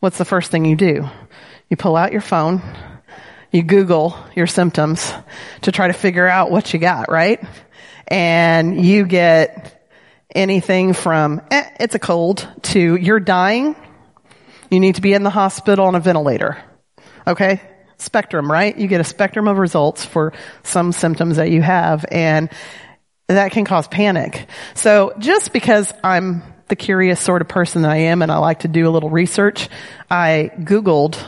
What's 0.00 0.18
the 0.18 0.24
first 0.24 0.50
thing 0.50 0.64
you 0.64 0.76
do? 0.76 1.08
You 1.68 1.76
pull 1.76 1.96
out 1.96 2.12
your 2.12 2.20
phone, 2.22 2.62
you 3.50 3.62
Google 3.62 4.16
your 4.34 4.46
symptoms 4.46 5.12
to 5.62 5.72
try 5.72 5.86
to 5.86 5.92
figure 5.92 6.26
out 6.26 6.50
what 6.50 6.72
you 6.72 6.78
got, 6.78 7.10
right? 7.10 7.42
And 8.06 8.84
you 8.84 9.06
get 9.06 9.86
anything 10.34 10.92
from, 10.92 11.40
eh, 11.50 11.68
it's 11.80 11.94
a 11.94 11.98
cold 11.98 12.46
to 12.62 12.96
you're 12.96 13.20
dying. 13.20 13.74
You 14.70 14.80
need 14.80 14.96
to 14.96 15.00
be 15.00 15.14
in 15.14 15.22
the 15.22 15.30
hospital 15.30 15.86
on 15.86 15.94
a 15.94 16.00
ventilator. 16.00 16.58
Okay? 17.26 17.60
Spectrum, 17.96 18.50
right? 18.50 18.76
You 18.76 18.86
get 18.86 19.00
a 19.00 19.04
spectrum 19.04 19.48
of 19.48 19.58
results 19.58 20.04
for 20.04 20.32
some 20.62 20.92
symptoms 20.92 21.36
that 21.36 21.50
you 21.50 21.62
have 21.62 22.04
and 22.10 22.50
that 23.28 23.52
can 23.52 23.64
cause 23.64 23.88
panic. 23.88 24.46
So 24.74 25.14
just 25.18 25.52
because 25.52 25.92
I'm 26.04 26.42
the 26.68 26.76
curious 26.76 27.20
sort 27.20 27.40
of 27.42 27.48
person 27.48 27.82
that 27.82 27.90
I 27.90 27.96
am 27.96 28.20
and 28.22 28.30
I 28.30 28.38
like 28.38 28.60
to 28.60 28.68
do 28.68 28.88
a 28.88 28.90
little 28.90 29.10
research, 29.10 29.68
I 30.10 30.50
Googled 30.58 31.18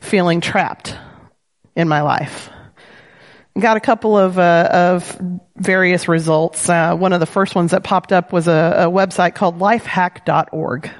feeling 0.00 0.40
trapped 0.40 0.96
in 1.78 1.88
my 1.88 2.02
life. 2.02 2.50
Got 3.58 3.76
a 3.76 3.80
couple 3.80 4.18
of, 4.18 4.38
uh, 4.38 4.68
of 4.70 5.20
various 5.56 6.08
results. 6.08 6.68
Uh, 6.68 6.94
one 6.96 7.12
of 7.12 7.20
the 7.20 7.26
first 7.26 7.54
ones 7.54 7.70
that 7.70 7.84
popped 7.84 8.12
up 8.12 8.32
was 8.32 8.48
a, 8.48 8.74
a 8.88 8.90
website 8.90 9.34
called 9.34 9.58
lifehack.org. 9.58 10.90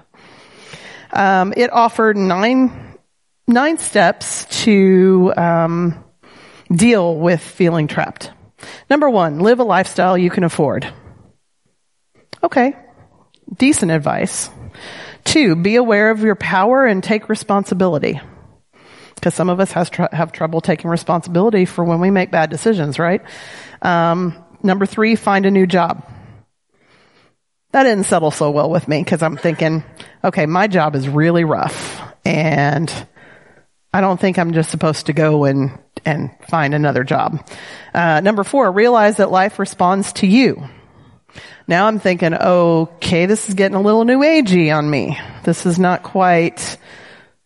Um, 1.13 1.53
it 1.57 1.73
offered 1.73 2.17
nine, 2.17 2.97
nine 3.47 3.79
steps 3.79 4.45
to 4.65 5.33
um, 5.37 6.05
deal 6.71 7.17
with 7.17 7.41
feeling 7.41 7.89
trapped. 7.89 8.31
Number 8.89 9.11
one, 9.11 9.41
live 9.41 9.59
a 9.59 9.65
lifestyle 9.65 10.17
you 10.17 10.31
can 10.31 10.45
afford. 10.45 10.87
Okay. 12.43 12.75
Decent 13.57 13.91
advice. 13.91 14.49
Two, 15.25 15.57
be 15.57 15.77
aware 15.77 16.11
of 16.11 16.21
your 16.21 16.37
power 16.37 16.87
and 16.87 17.03
take 17.03 17.29
responsibility 17.29 18.21
because 19.19 19.35
some 19.35 19.49
of 19.49 19.61
us 19.61 19.73
has 19.73 19.91
tr- 19.91 20.13
have 20.13 20.33
trouble 20.33 20.61
taking 20.61 20.91
responsibility 20.91 21.65
for 21.65 21.85
when 21.85 22.01
we 22.01 22.11
make 22.11 22.31
bad 22.31 22.51
decisions, 22.51 22.99
right? 22.99 23.23
Um, 23.83 24.35
number 24.63 24.87
three, 24.87 25.17
find 25.17 25.47
a 25.47 25.51
new 25.51 25.67
job. 25.67 26.07
That 27.73 27.83
didn't 27.83 28.05
settle 28.05 28.31
so 28.31 28.51
well 28.51 28.71
with 28.71 28.89
me 28.89 29.03
because 29.03 29.23
I'm 29.23 29.37
thinking, 29.37 29.85
okay, 30.25 30.47
my 30.47 30.69
job 30.69 30.95
is 30.95 31.09
really 31.09 31.45
rough 31.45 32.01
and 32.25 32.93
I 33.93 34.01
don't 34.01 34.19
think 34.19 34.39
I'm 34.39 34.53
just 34.53 34.71
supposed 34.71 35.07
to 35.07 35.13
go 35.13 35.45
and, 35.45 35.79
and 36.05 36.31
find 36.49 36.75
another 36.75 37.05
job. 37.05 37.47
Uh, 37.93 38.21
number 38.21 38.45
four, 38.45 38.71
realize 38.71 39.17
that 39.17 39.31
life 39.31 39.59
responds 39.59 40.13
to 40.15 40.27
you. 40.27 40.69
Now 41.67 41.87
I'm 41.87 41.99
thinking, 41.99 42.33
okay, 42.33 43.27
this 43.27 43.49
is 43.49 43.55
getting 43.55 43.77
a 43.77 43.83
little 43.83 44.05
new 44.05 44.21
agey 44.21 44.75
on 44.75 44.89
me. 44.89 45.19
This 45.45 45.67
is 45.67 45.79
not 45.79 46.03
quite 46.03 46.79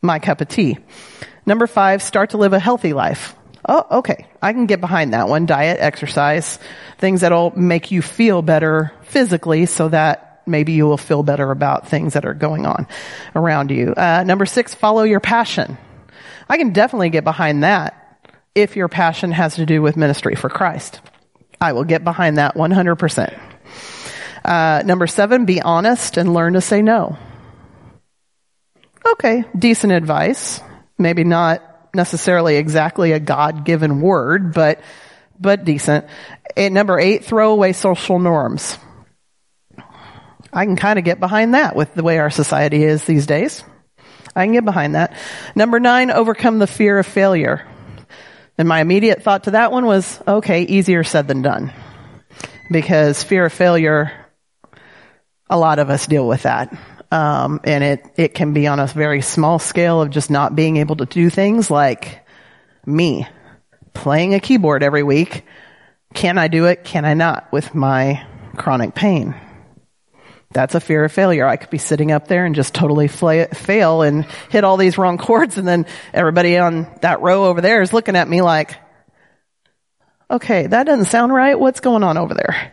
my 0.00 0.18
cup 0.18 0.40
of 0.40 0.48
tea. 0.48 0.78
Number 1.44 1.66
five, 1.66 2.02
start 2.02 2.30
to 2.30 2.36
live 2.36 2.52
a 2.52 2.58
healthy 2.58 2.92
life. 2.92 3.34
Oh, 3.68 3.98
okay. 3.98 4.26
I 4.40 4.52
can 4.52 4.66
get 4.66 4.80
behind 4.80 5.14
that 5.14 5.28
one. 5.28 5.46
Diet, 5.46 5.78
exercise, 5.80 6.58
things 6.98 7.20
that'll 7.20 7.56
make 7.56 7.90
you 7.90 8.02
feel 8.02 8.42
better 8.42 8.92
physically 9.02 9.66
so 9.66 9.88
that 9.88 10.42
maybe 10.46 10.72
you 10.72 10.86
will 10.86 10.96
feel 10.96 11.22
better 11.22 11.50
about 11.50 11.88
things 11.88 12.14
that 12.14 12.24
are 12.24 12.34
going 12.34 12.66
on 12.66 12.86
around 13.34 13.70
you. 13.70 13.94
Uh, 13.96 14.24
number 14.24 14.46
six, 14.46 14.74
follow 14.74 15.04
your 15.04 15.20
passion. 15.20 15.78
I 16.48 16.58
can 16.58 16.72
definitely 16.72 17.10
get 17.10 17.24
behind 17.24 17.62
that 17.62 17.98
if 18.54 18.76
your 18.76 18.88
passion 18.88 19.30
has 19.30 19.54
to 19.56 19.66
do 19.66 19.80
with 19.80 19.96
ministry 19.96 20.34
for 20.34 20.48
Christ. 20.48 21.00
I 21.60 21.72
will 21.72 21.84
get 21.84 22.02
behind 22.02 22.38
that 22.38 22.56
100%. 22.56 23.40
Uh, 24.44 24.82
number 24.84 25.06
seven, 25.06 25.44
be 25.44 25.62
honest 25.62 26.16
and 26.16 26.34
learn 26.34 26.54
to 26.54 26.60
say 26.60 26.82
no. 26.82 27.16
Okay, 29.06 29.44
decent 29.56 29.92
advice 29.92 30.60
maybe 30.98 31.24
not 31.24 31.62
necessarily 31.94 32.56
exactly 32.56 33.12
a 33.12 33.20
God-given 33.20 34.00
word, 34.00 34.54
but, 34.54 34.80
but 35.38 35.64
decent. 35.64 36.06
And 36.56 36.74
number 36.74 36.98
eight, 36.98 37.24
throw 37.24 37.52
away 37.52 37.72
social 37.72 38.18
norms. 38.18 38.78
I 40.52 40.64
can 40.64 40.76
kind 40.76 40.98
of 40.98 41.04
get 41.04 41.20
behind 41.20 41.54
that 41.54 41.74
with 41.74 41.94
the 41.94 42.02
way 42.02 42.18
our 42.18 42.30
society 42.30 42.82
is 42.82 43.04
these 43.04 43.26
days. 43.26 43.64
I 44.34 44.44
can 44.44 44.52
get 44.52 44.64
behind 44.64 44.94
that. 44.94 45.16
Number 45.54 45.80
nine, 45.80 46.10
overcome 46.10 46.58
the 46.58 46.66
fear 46.66 46.98
of 46.98 47.06
failure. 47.06 47.66
And 48.58 48.68
my 48.68 48.80
immediate 48.80 49.22
thought 49.22 49.44
to 49.44 49.52
that 49.52 49.72
one 49.72 49.86
was, 49.86 50.20
okay, 50.28 50.62
easier 50.62 51.04
said 51.04 51.26
than 51.26 51.42
done. 51.42 51.72
Because 52.70 53.22
fear 53.22 53.46
of 53.46 53.52
failure, 53.52 54.12
a 55.48 55.58
lot 55.58 55.78
of 55.78 55.90
us 55.90 56.06
deal 56.06 56.26
with 56.26 56.42
that. 56.44 56.72
Um, 57.12 57.60
and 57.64 57.84
it, 57.84 58.06
it 58.16 58.32
can 58.32 58.54
be 58.54 58.66
on 58.66 58.80
a 58.80 58.86
very 58.86 59.20
small 59.20 59.58
scale 59.58 60.00
of 60.00 60.08
just 60.08 60.30
not 60.30 60.56
being 60.56 60.78
able 60.78 60.96
to 60.96 61.04
do 61.04 61.28
things 61.28 61.70
like 61.70 62.24
me 62.86 63.26
playing 63.92 64.32
a 64.32 64.40
keyboard 64.40 64.82
every 64.82 65.02
week. 65.02 65.44
Can 66.14 66.38
I 66.38 66.48
do 66.48 66.64
it? 66.64 66.84
Can 66.84 67.04
I 67.04 67.12
not 67.12 67.52
with 67.52 67.74
my 67.74 68.26
chronic 68.56 68.94
pain? 68.94 69.34
That's 70.52 70.74
a 70.74 70.80
fear 70.80 71.04
of 71.04 71.12
failure. 71.12 71.46
I 71.46 71.56
could 71.56 71.68
be 71.68 71.76
sitting 71.76 72.12
up 72.12 72.28
there 72.28 72.46
and 72.46 72.54
just 72.54 72.72
totally 72.72 73.08
fail 73.08 74.00
and 74.00 74.24
hit 74.48 74.64
all 74.64 74.78
these 74.78 74.96
wrong 74.96 75.18
chords 75.18 75.58
and 75.58 75.68
then 75.68 75.84
everybody 76.14 76.56
on 76.56 76.90
that 77.02 77.20
row 77.20 77.44
over 77.44 77.60
there 77.60 77.82
is 77.82 77.92
looking 77.92 78.16
at 78.16 78.26
me 78.26 78.40
like, 78.40 78.74
okay, 80.30 80.66
that 80.66 80.84
doesn't 80.84 81.10
sound 81.10 81.30
right. 81.30 81.60
What's 81.60 81.80
going 81.80 82.04
on 82.04 82.16
over 82.16 82.32
there? 82.32 82.72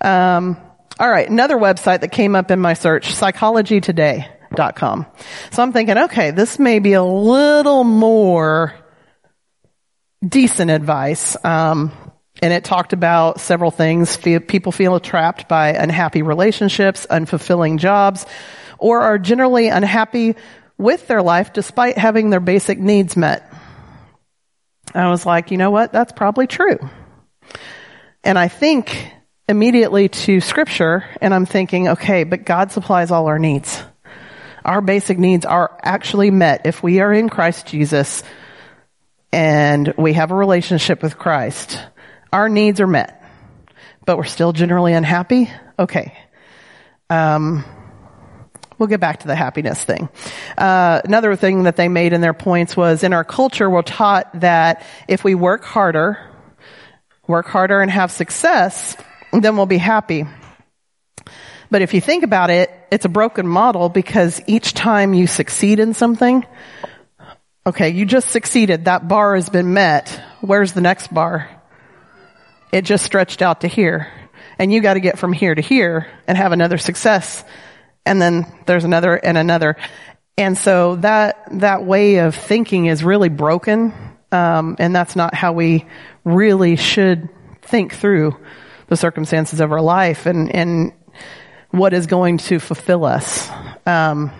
Um, 0.00 0.60
all 1.00 1.10
right, 1.10 1.28
another 1.28 1.56
website 1.56 2.02
that 2.02 2.12
came 2.12 2.36
up 2.36 2.50
in 2.50 2.60
my 2.60 2.74
search, 2.74 3.08
psychologytoday.com. 3.08 5.06
So 5.50 5.62
I'm 5.62 5.72
thinking, 5.72 5.96
okay, 5.96 6.30
this 6.30 6.58
may 6.58 6.78
be 6.78 6.92
a 6.92 7.02
little 7.02 7.84
more 7.84 8.74
decent 10.22 10.70
advice. 10.70 11.42
Um, 11.42 11.90
and 12.42 12.52
it 12.52 12.64
talked 12.64 12.92
about 12.92 13.40
several 13.40 13.70
things. 13.70 14.18
People 14.18 14.72
feel 14.72 15.00
trapped 15.00 15.48
by 15.48 15.70
unhappy 15.70 16.20
relationships, 16.20 17.06
unfulfilling 17.10 17.78
jobs, 17.78 18.26
or 18.78 19.00
are 19.00 19.18
generally 19.18 19.68
unhappy 19.68 20.36
with 20.76 21.08
their 21.08 21.22
life 21.22 21.54
despite 21.54 21.96
having 21.96 22.28
their 22.28 22.40
basic 22.40 22.78
needs 22.78 23.16
met. 23.16 23.50
I 24.94 25.08
was 25.08 25.24
like, 25.24 25.50
you 25.50 25.56
know 25.56 25.70
what? 25.70 25.92
That's 25.92 26.12
probably 26.12 26.46
true. 26.46 26.78
And 28.22 28.38
I 28.38 28.48
think 28.48 29.14
immediately 29.50 30.08
to 30.08 30.40
scripture 30.40 31.04
and 31.20 31.34
I'm 31.34 31.44
thinking, 31.44 31.88
okay, 31.88 32.22
but 32.22 32.44
God 32.44 32.70
supplies 32.70 33.10
all 33.10 33.26
our 33.26 33.38
needs. 33.38 33.82
Our 34.64 34.80
basic 34.80 35.18
needs 35.18 35.44
are 35.44 35.76
actually 35.82 36.30
met 36.30 36.66
if 36.66 36.82
we 36.84 37.00
are 37.00 37.12
in 37.12 37.28
Christ 37.28 37.66
Jesus 37.66 38.22
and 39.32 39.92
we 39.98 40.12
have 40.12 40.30
a 40.30 40.36
relationship 40.36 41.02
with 41.02 41.18
Christ. 41.18 41.80
Our 42.32 42.48
needs 42.48 42.80
are 42.80 42.86
met, 42.86 43.24
but 44.06 44.16
we're 44.16 44.24
still 44.24 44.52
generally 44.52 44.92
unhappy. 44.92 45.50
Okay. 45.78 46.16
Um, 47.08 47.64
we'll 48.78 48.86
get 48.86 49.00
back 49.00 49.20
to 49.20 49.26
the 49.26 49.34
happiness 49.34 49.82
thing. 49.82 50.08
Uh, 50.56 51.00
another 51.04 51.34
thing 51.34 51.64
that 51.64 51.74
they 51.74 51.88
made 51.88 52.12
in 52.12 52.20
their 52.20 52.34
points 52.34 52.76
was 52.76 53.02
in 53.02 53.12
our 53.12 53.24
culture, 53.24 53.68
we're 53.68 53.82
taught 53.82 54.40
that 54.40 54.86
if 55.08 55.24
we 55.24 55.34
work 55.34 55.64
harder, 55.64 56.18
work 57.26 57.46
harder 57.46 57.80
and 57.80 57.90
have 57.90 58.12
success, 58.12 58.96
then 59.32 59.56
we'll 59.56 59.66
be 59.66 59.78
happy. 59.78 60.24
But 61.70 61.82
if 61.82 61.94
you 61.94 62.00
think 62.00 62.24
about 62.24 62.50
it, 62.50 62.70
it's 62.90 63.04
a 63.04 63.08
broken 63.08 63.46
model 63.46 63.88
because 63.88 64.42
each 64.46 64.74
time 64.74 65.14
you 65.14 65.26
succeed 65.26 65.78
in 65.78 65.94
something, 65.94 66.44
okay, 67.64 67.90
you 67.90 68.06
just 68.06 68.30
succeeded. 68.30 68.86
That 68.86 69.06
bar 69.06 69.36
has 69.36 69.48
been 69.48 69.72
met. 69.72 70.20
Where's 70.40 70.72
the 70.72 70.80
next 70.80 71.14
bar? 71.14 71.48
It 72.72 72.82
just 72.82 73.04
stretched 73.04 73.40
out 73.40 73.60
to 73.60 73.68
here. 73.68 74.12
And 74.58 74.72
you 74.72 74.80
got 74.80 74.94
to 74.94 75.00
get 75.00 75.18
from 75.18 75.32
here 75.32 75.54
to 75.54 75.62
here 75.62 76.08
and 76.26 76.36
have 76.36 76.52
another 76.52 76.76
success. 76.76 77.44
And 78.04 78.20
then 78.20 78.46
there's 78.66 78.84
another 78.84 79.14
and 79.14 79.38
another. 79.38 79.76
And 80.36 80.58
so 80.58 80.96
that, 80.96 81.46
that 81.52 81.84
way 81.84 82.16
of 82.16 82.34
thinking 82.34 82.86
is 82.86 83.04
really 83.04 83.28
broken. 83.28 83.92
Um, 84.32 84.76
and 84.78 84.94
that's 84.94 85.16
not 85.16 85.34
how 85.34 85.52
we 85.52 85.86
really 86.24 86.76
should 86.76 87.28
think 87.62 87.94
through 87.94 88.36
the 88.90 88.96
circumstances 88.96 89.60
of 89.60 89.72
our 89.72 89.80
life 89.80 90.26
and, 90.26 90.54
and 90.54 90.92
what 91.70 91.94
is 91.94 92.06
going 92.06 92.38
to 92.38 92.58
fulfill 92.58 93.04
us. 93.06 93.48
Um, 93.86 94.32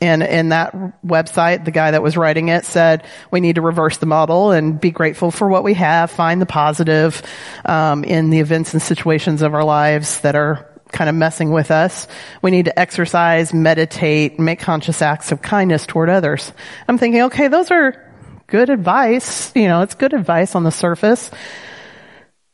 and 0.00 0.22
in 0.22 0.48
that 0.50 0.72
website, 1.04 1.66
the 1.66 1.72
guy 1.72 1.90
that 1.90 2.02
was 2.02 2.16
writing 2.16 2.48
it 2.48 2.64
said 2.64 3.04
we 3.30 3.40
need 3.40 3.56
to 3.56 3.60
reverse 3.60 3.98
the 3.98 4.06
model 4.06 4.52
and 4.52 4.80
be 4.80 4.90
grateful 4.90 5.30
for 5.30 5.48
what 5.48 5.64
we 5.64 5.74
have, 5.74 6.10
find 6.10 6.40
the 6.40 6.46
positive 6.46 7.22
um, 7.66 8.04
in 8.04 8.30
the 8.30 8.38
events 8.38 8.72
and 8.72 8.80
situations 8.80 9.42
of 9.42 9.52
our 9.52 9.64
lives 9.64 10.20
that 10.20 10.36
are 10.36 10.66
kind 10.90 11.10
of 11.10 11.16
messing 11.16 11.50
with 11.50 11.70
us. 11.70 12.08
We 12.40 12.50
need 12.50 12.64
to 12.64 12.78
exercise, 12.78 13.52
meditate, 13.52 14.38
make 14.38 14.60
conscious 14.60 15.02
acts 15.02 15.32
of 15.32 15.42
kindness 15.42 15.84
toward 15.84 16.08
others. 16.08 16.52
I'm 16.88 16.96
thinking, 16.96 17.22
okay, 17.22 17.48
those 17.48 17.70
are 17.70 18.10
good 18.46 18.70
advice. 18.70 19.54
You 19.54 19.68
know, 19.68 19.82
it's 19.82 19.94
good 19.94 20.14
advice 20.14 20.54
on 20.54 20.64
the 20.64 20.72
surface, 20.72 21.30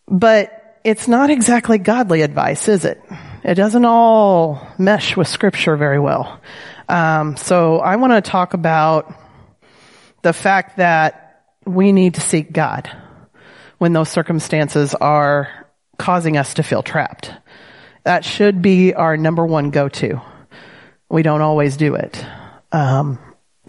but 0.09 0.56
it's 0.87 1.09
not 1.09 1.31
exactly 1.31 1.79
godly 1.79 2.23
advice, 2.23 2.69
is 2.69 2.85
it? 2.85 3.03
It 3.43 3.57
doesn't 3.57 3.85
all 3.85 4.65
mesh 4.79 5.17
with 5.17 5.27
scripture 5.27 5.77
very 5.77 5.99
well. 5.99 6.41
Um, 6.89 7.37
so 7.37 7.81
I 7.81 7.97
want 7.97 8.13
to 8.13 8.31
talk 8.31 8.55
about 8.55 9.13
the 10.23 10.33
fact 10.33 10.77
that 10.77 11.43
we 11.65 11.91
need 11.91 12.15
to 12.15 12.21
seek 12.21 12.53
God 12.53 12.89
when 13.79 13.95
those 13.95 14.09
circumstances 14.09 14.95
are 14.95 15.67
causing 15.99 16.37
us 16.37 16.55
to 16.55 16.63
feel 16.63 16.85
trapped. 16.85 17.33
That 18.05 18.25
should 18.25 18.63
be 18.63 18.95
our 18.95 19.17
number 19.17 19.45
one 19.45 19.71
go-to. 19.71 20.23
We 21.11 21.25
don't 21.25 21.43
always 21.43 21.77
do 21.77 21.97
it. 21.97 22.25
Um, 22.71 23.19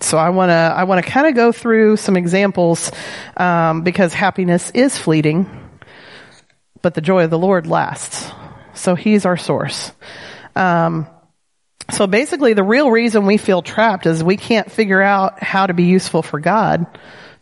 so 0.02 0.20
I 0.20 0.30
want 0.30 0.52
to 0.52 0.54
I 0.54 0.84
want 0.84 1.04
to 1.04 1.12
kind 1.12 1.26
of 1.26 1.34
go 1.34 1.52
through 1.52 1.98
some 1.98 2.16
examples 2.16 2.92
um, 3.36 3.82
because 3.82 4.14
happiness 4.14 4.70
is 4.76 4.96
fleeting, 4.96 5.67
but 6.88 6.94
the 6.94 7.02
joy 7.02 7.26
of 7.26 7.30
the 7.30 7.38
Lord 7.38 7.68
lasts. 7.68 8.32
So 8.74 8.96
He's 8.96 9.26
our 9.26 9.36
source. 9.36 9.92
Um, 10.56 11.06
so 11.92 12.08
basically 12.08 12.54
the 12.54 12.64
real 12.64 12.90
reason 12.90 13.26
we 13.26 13.36
feel 13.36 13.62
trapped 13.62 14.06
is 14.06 14.24
we 14.24 14.38
can't 14.38 14.72
figure 14.72 15.02
out 15.02 15.44
how 15.44 15.68
to 15.68 15.74
be 15.74 15.84
useful 15.84 16.22
for 16.22 16.40
God 16.40 16.86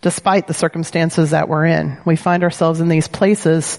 despite 0.01 0.47
the 0.47 0.55
circumstances 0.55 1.29
that 1.29 1.47
we're 1.47 1.67
in. 1.67 1.99
We 2.07 2.15
find 2.15 2.41
ourselves 2.41 2.79
in 2.79 2.87
these 2.87 3.07
places 3.07 3.77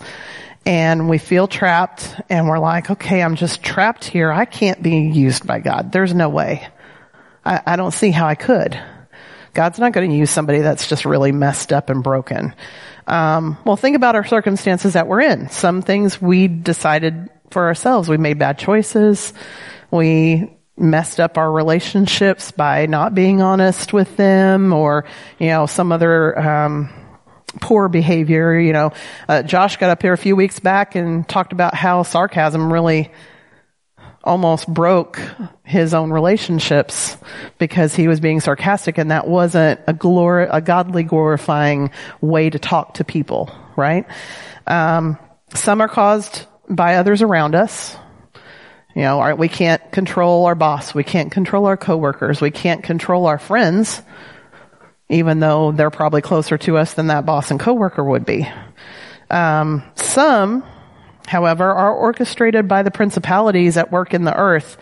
and 0.64 1.08
we 1.08 1.18
feel 1.18 1.48
trapped 1.48 2.14
and 2.28 2.46
we're 2.46 2.60
like, 2.60 2.88
okay, 2.92 3.20
I'm 3.20 3.34
just 3.34 3.60
trapped 3.60 4.04
here. 4.04 4.30
I 4.30 4.44
can't 4.44 4.80
be 4.80 4.98
used 4.98 5.48
by 5.48 5.58
God. 5.58 5.90
There's 5.90 6.14
no 6.14 6.28
way. 6.28 6.68
I, 7.44 7.60
I 7.66 7.74
don't 7.74 7.90
see 7.90 8.12
how 8.12 8.28
I 8.28 8.36
could. 8.36 8.80
God's 9.52 9.80
not 9.80 9.92
going 9.92 10.10
to 10.10 10.16
use 10.16 10.30
somebody 10.30 10.60
that's 10.60 10.86
just 10.86 11.04
really 11.04 11.32
messed 11.32 11.72
up 11.72 11.90
and 11.90 12.04
broken. 12.04 12.54
Um, 13.06 13.56
well, 13.64 13.76
think 13.76 13.96
about 13.96 14.16
our 14.16 14.24
circumstances 14.24 14.94
that 14.94 15.06
we're 15.06 15.20
in. 15.20 15.48
Some 15.48 15.82
things 15.82 16.20
we 16.20 16.48
decided 16.48 17.30
for 17.50 17.66
ourselves. 17.66 18.08
We 18.08 18.16
made 18.16 18.38
bad 18.38 18.58
choices. 18.58 19.32
We 19.90 20.52
messed 20.76 21.20
up 21.20 21.38
our 21.38 21.50
relationships 21.50 22.50
by 22.50 22.86
not 22.86 23.14
being 23.14 23.40
honest 23.40 23.92
with 23.92 24.16
them 24.16 24.72
or, 24.72 25.04
you 25.38 25.48
know, 25.48 25.66
some 25.66 25.92
other, 25.92 26.38
um, 26.38 26.90
poor 27.60 27.88
behavior. 27.88 28.58
You 28.58 28.72
know, 28.72 28.92
uh, 29.28 29.42
Josh 29.42 29.76
got 29.76 29.90
up 29.90 30.02
here 30.02 30.12
a 30.12 30.18
few 30.18 30.36
weeks 30.36 30.60
back 30.60 30.94
and 30.94 31.26
talked 31.26 31.52
about 31.52 31.74
how 31.74 32.02
sarcasm 32.02 32.72
really 32.72 33.10
almost 34.26 34.68
broke 34.68 35.20
his 35.64 35.94
own 35.94 36.10
relationships 36.10 37.16
because 37.58 37.94
he 37.94 38.08
was 38.08 38.20
being 38.20 38.40
sarcastic 38.40 38.98
and 38.98 39.10
that 39.10 39.26
wasn't 39.26 39.80
a 39.86 39.94
glor- 39.94 40.48
a 40.50 40.60
godly 40.60 41.04
glorifying 41.04 41.90
way 42.20 42.50
to 42.50 42.58
talk 42.58 42.94
to 42.94 43.04
people, 43.04 43.50
right? 43.76 44.06
Um, 44.66 45.18
some 45.54 45.80
are 45.80 45.88
caused 45.88 46.46
by 46.68 46.96
others 46.96 47.22
around 47.22 47.54
us. 47.54 47.96
You 48.94 49.02
know, 49.02 49.20
our, 49.20 49.34
we 49.34 49.48
can't 49.48 49.92
control 49.92 50.46
our 50.46 50.54
boss. 50.54 50.94
We 50.94 51.04
can't 51.04 51.30
control 51.30 51.66
our 51.66 51.76
coworkers. 51.76 52.40
We 52.40 52.50
can't 52.50 52.82
control 52.82 53.26
our 53.26 53.38
friends, 53.38 54.02
even 55.08 55.38
though 55.38 55.72
they're 55.72 55.90
probably 55.90 56.22
closer 56.22 56.58
to 56.58 56.78
us 56.78 56.94
than 56.94 57.08
that 57.08 57.26
boss 57.26 57.50
and 57.50 57.60
coworker 57.60 58.02
would 58.02 58.24
be. 58.24 58.48
Um, 59.30 59.82
some, 59.96 60.64
however, 61.26 61.70
are 61.70 61.94
orchestrated 61.94 62.68
by 62.68 62.82
the 62.82 62.90
principalities 62.90 63.76
at 63.76 63.92
work 63.92 64.14
in 64.14 64.24
the 64.24 64.36
earth 64.36 64.76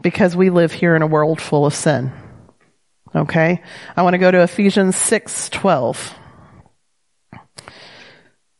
because 0.00 0.36
we 0.36 0.50
live 0.50 0.72
here 0.72 0.96
in 0.96 1.02
a 1.02 1.06
world 1.06 1.40
full 1.40 1.66
of 1.66 1.74
sin. 1.74 2.12
Okay? 3.14 3.62
I 3.96 4.02
want 4.02 4.14
to 4.14 4.18
go 4.18 4.30
to 4.30 4.42
Ephesians 4.42 4.96
6:12. 4.96 6.14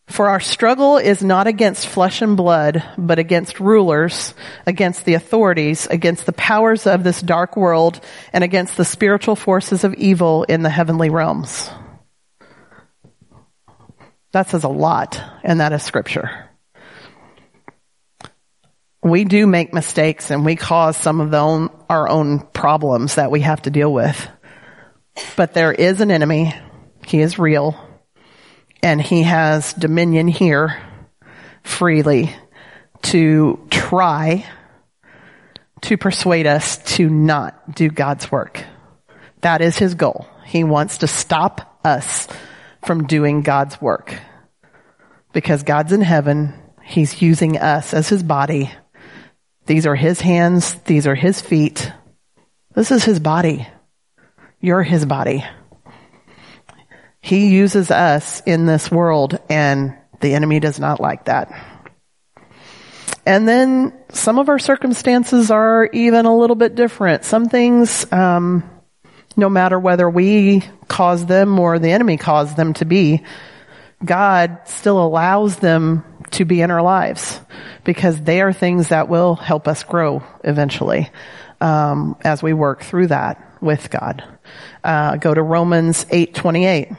For 0.08 0.30
our 0.30 0.40
struggle 0.40 0.96
is 0.96 1.22
not 1.22 1.46
against 1.46 1.86
flesh 1.86 2.22
and 2.22 2.34
blood, 2.36 2.82
but 2.96 3.18
against 3.18 3.60
rulers, 3.60 4.34
against 4.66 5.04
the 5.04 5.14
authorities, 5.14 5.86
against 5.86 6.24
the 6.24 6.32
powers 6.32 6.86
of 6.86 7.04
this 7.04 7.20
dark 7.20 7.56
world, 7.58 8.00
and 8.32 8.42
against 8.42 8.78
the 8.78 8.86
spiritual 8.86 9.36
forces 9.36 9.84
of 9.84 9.92
evil 9.94 10.44
in 10.44 10.62
the 10.62 10.70
heavenly 10.70 11.10
realms. 11.10 11.70
That 14.32 14.48
says 14.48 14.64
a 14.64 14.68
lot, 14.68 15.22
and 15.44 15.60
that 15.60 15.74
is 15.74 15.82
scripture. 15.82 16.47
We 19.02 19.24
do 19.24 19.46
make 19.46 19.72
mistakes 19.72 20.30
and 20.30 20.44
we 20.44 20.56
cause 20.56 20.96
some 20.96 21.20
of 21.20 21.32
own, 21.32 21.70
our 21.88 22.08
own 22.08 22.40
problems 22.40 23.14
that 23.14 23.30
we 23.30 23.40
have 23.40 23.62
to 23.62 23.70
deal 23.70 23.92
with. 23.92 24.28
But 25.36 25.54
there 25.54 25.72
is 25.72 26.00
an 26.00 26.10
enemy. 26.10 26.54
He 27.06 27.20
is 27.20 27.38
real 27.38 27.78
and 28.82 29.00
he 29.00 29.22
has 29.22 29.72
dominion 29.72 30.28
here 30.28 30.80
freely 31.62 32.34
to 33.02 33.66
try 33.70 34.44
to 35.82 35.96
persuade 35.96 36.46
us 36.46 36.78
to 36.96 37.08
not 37.08 37.74
do 37.74 37.88
God's 37.88 38.30
work. 38.30 38.64
That 39.42 39.60
is 39.60 39.78
his 39.78 39.94
goal. 39.94 40.26
He 40.44 40.64
wants 40.64 40.98
to 40.98 41.06
stop 41.06 41.80
us 41.84 42.26
from 42.84 43.06
doing 43.06 43.42
God's 43.42 43.80
work. 43.80 44.14
Because 45.32 45.62
God's 45.62 45.92
in 45.92 46.00
heaven, 46.00 46.54
he's 46.82 47.22
using 47.22 47.58
us 47.58 47.94
as 47.94 48.08
his 48.08 48.22
body. 48.22 48.70
These 49.68 49.84
are 49.84 49.94
his 49.94 50.18
hands, 50.18 50.72
these 50.86 51.06
are 51.06 51.14
his 51.14 51.42
feet. 51.42 51.92
This 52.74 52.90
is 52.90 53.04
his 53.04 53.20
body. 53.20 53.68
You're 54.62 54.82
his 54.82 55.04
body. 55.04 55.44
He 57.20 57.48
uses 57.48 57.90
us 57.90 58.40
in 58.46 58.64
this 58.64 58.90
world 58.90 59.38
and 59.50 59.94
the 60.20 60.32
enemy 60.32 60.58
does 60.58 60.80
not 60.80 61.00
like 61.00 61.26
that. 61.26 61.52
And 63.26 63.46
then 63.46 63.92
some 64.08 64.38
of 64.38 64.48
our 64.48 64.58
circumstances 64.58 65.50
are 65.50 65.84
even 65.92 66.24
a 66.24 66.34
little 66.34 66.56
bit 66.56 66.74
different. 66.74 67.24
Some 67.24 67.50
things, 67.50 68.10
um, 68.10 68.64
no 69.36 69.50
matter 69.50 69.78
whether 69.78 70.08
we 70.08 70.64
cause 70.88 71.26
them 71.26 71.58
or 71.58 71.78
the 71.78 71.90
enemy 71.90 72.16
caused 72.16 72.56
them 72.56 72.72
to 72.74 72.86
be, 72.86 73.22
God 74.02 74.60
still 74.64 74.98
allows 75.04 75.56
them 75.56 76.04
to 76.30 76.46
be 76.46 76.62
in 76.62 76.70
our 76.70 76.82
lives 76.82 77.38
because 77.88 78.20
they 78.20 78.42
are 78.42 78.52
things 78.52 78.90
that 78.90 79.08
will 79.08 79.34
help 79.34 79.66
us 79.66 79.82
grow 79.82 80.22
eventually. 80.44 81.08
um, 81.60 82.16
as 82.22 82.42
we 82.42 82.52
work 82.52 82.82
through 82.82 83.08
that 83.08 83.42
with 83.60 83.90
God. 83.90 84.24
Uh, 84.84 85.16
go 85.16 85.34
to 85.34 85.42
Romans 85.42 86.06
eight 86.10 86.34
twenty 86.34 86.66
eight. 86.66 86.90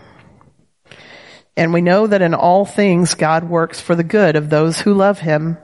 And 1.55 1.73
we 1.73 1.81
know 1.81 2.07
that 2.07 2.21
in 2.21 2.33
all 2.33 2.65
things 2.65 3.15
God 3.15 3.49
works 3.49 3.81
for 3.81 3.95
the 3.95 4.03
good 4.03 4.35
of 4.35 4.49
those 4.49 4.79
who 4.79 4.93
love 4.93 5.19
him, 5.19 5.57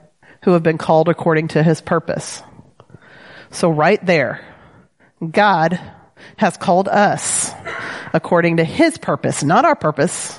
who 0.44 0.52
have 0.52 0.64
been 0.64 0.78
called 0.78 1.08
according 1.08 1.50
to 1.50 1.64
his 1.64 1.80
purpose. 1.80 2.42
So 3.52 3.70
right 3.70 4.04
there, 4.06 4.46
God 5.26 5.80
has 6.36 6.58
called 6.58 6.90
us 6.90 7.52
according 8.12 8.58
to 8.58 8.66
his 8.66 8.98
purpose, 8.98 9.44
not 9.44 9.64
our 9.64 9.76
purpose, 9.76 10.38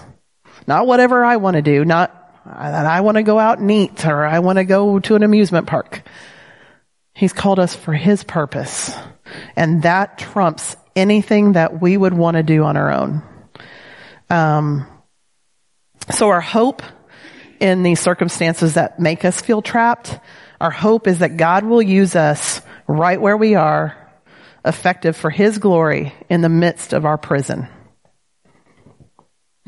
not 0.66 0.86
whatever 0.86 1.24
I 1.24 1.36
want 1.36 1.56
to 1.56 1.62
do, 1.62 1.84
not 1.84 2.25
that 2.46 2.86
I 2.86 3.00
want 3.00 3.16
to 3.16 3.22
go 3.22 3.38
out 3.38 3.58
and 3.58 3.70
eat 3.70 4.06
or 4.06 4.24
I 4.24 4.38
want 4.38 4.58
to 4.58 4.64
go 4.64 5.00
to 5.00 5.14
an 5.14 5.22
amusement 5.22 5.66
park. 5.66 6.02
He's 7.14 7.32
called 7.32 7.58
us 7.58 7.74
for 7.74 7.92
his 7.92 8.22
purpose. 8.22 8.94
And 9.56 9.82
that 9.82 10.18
trumps 10.18 10.76
anything 10.94 11.52
that 11.52 11.80
we 11.80 11.96
would 11.96 12.14
want 12.14 12.36
to 12.36 12.42
do 12.42 12.62
on 12.62 12.76
our 12.76 12.92
own. 12.92 13.22
Um, 14.30 14.86
so 16.10 16.28
our 16.28 16.40
hope 16.40 16.82
in 17.58 17.82
these 17.82 18.00
circumstances 18.00 18.74
that 18.74 19.00
make 19.00 19.24
us 19.24 19.40
feel 19.40 19.62
trapped, 19.62 20.18
our 20.60 20.70
hope 20.70 21.08
is 21.08 21.20
that 21.20 21.36
God 21.36 21.64
will 21.64 21.82
use 21.82 22.14
us 22.14 22.60
right 22.86 23.20
where 23.20 23.36
we 23.36 23.54
are, 23.54 23.96
effective 24.64 25.16
for 25.16 25.30
His 25.30 25.58
glory 25.58 26.14
in 26.28 26.42
the 26.42 26.48
midst 26.48 26.92
of 26.92 27.04
our 27.04 27.18
prison. 27.18 27.68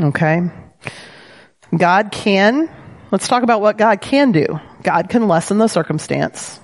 Okay? 0.01 0.51
God 1.77 2.11
can, 2.11 2.71
let's 3.11 3.29
talk 3.29 3.43
about 3.43 3.61
what 3.61 3.77
God 3.77 4.01
can 4.01 4.33
do. 4.33 4.61
God 4.83 5.09
can 5.09 5.29
lessen 5.29 5.59
the 5.59 5.69
circumstance. 5.69 6.61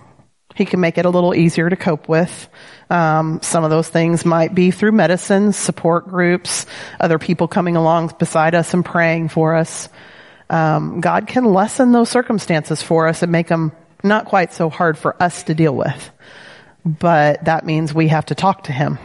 He 0.54 0.64
can 0.64 0.80
make 0.80 0.98
it 0.98 1.04
a 1.04 1.10
little 1.10 1.34
easier 1.34 1.68
to 1.68 1.76
cope 1.76 2.08
with. 2.08 2.48
Um, 2.88 3.40
some 3.42 3.64
of 3.64 3.70
those 3.70 3.88
things 3.88 4.24
might 4.24 4.54
be 4.54 4.70
through 4.70 4.92
medicine, 4.92 5.52
support 5.52 6.08
groups, 6.08 6.66
other 7.00 7.18
people 7.18 7.48
coming 7.48 7.76
along 7.76 8.12
beside 8.18 8.54
us 8.54 8.72
and 8.72 8.84
praying 8.84 9.28
for 9.28 9.56
us. 9.56 9.88
Um, 10.48 11.00
God 11.00 11.26
can 11.26 11.44
lessen 11.44 11.92
those 11.92 12.08
circumstances 12.08 12.82
for 12.82 13.08
us 13.08 13.22
and 13.22 13.32
make 13.32 13.48
them 13.48 13.72
not 14.02 14.26
quite 14.26 14.52
so 14.52 14.70
hard 14.70 14.96
for 14.96 15.20
us 15.20 15.42
to 15.44 15.54
deal 15.54 15.74
with. 15.74 16.10
But 16.84 17.46
that 17.46 17.66
means 17.66 17.92
we 17.92 18.08
have 18.08 18.26
to 18.26 18.34
talk 18.34 18.64
to 18.64 18.72
Him. 18.72 18.98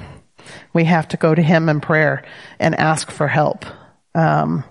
We 0.74 0.84
have 0.84 1.08
to 1.10 1.18
go 1.18 1.34
to 1.34 1.42
Him 1.42 1.70
in 1.70 1.82
prayer 1.82 2.26
and 2.60 2.76
ask 2.76 3.10
for 3.10 3.28
help. 3.28 3.66
Um, 4.14 4.66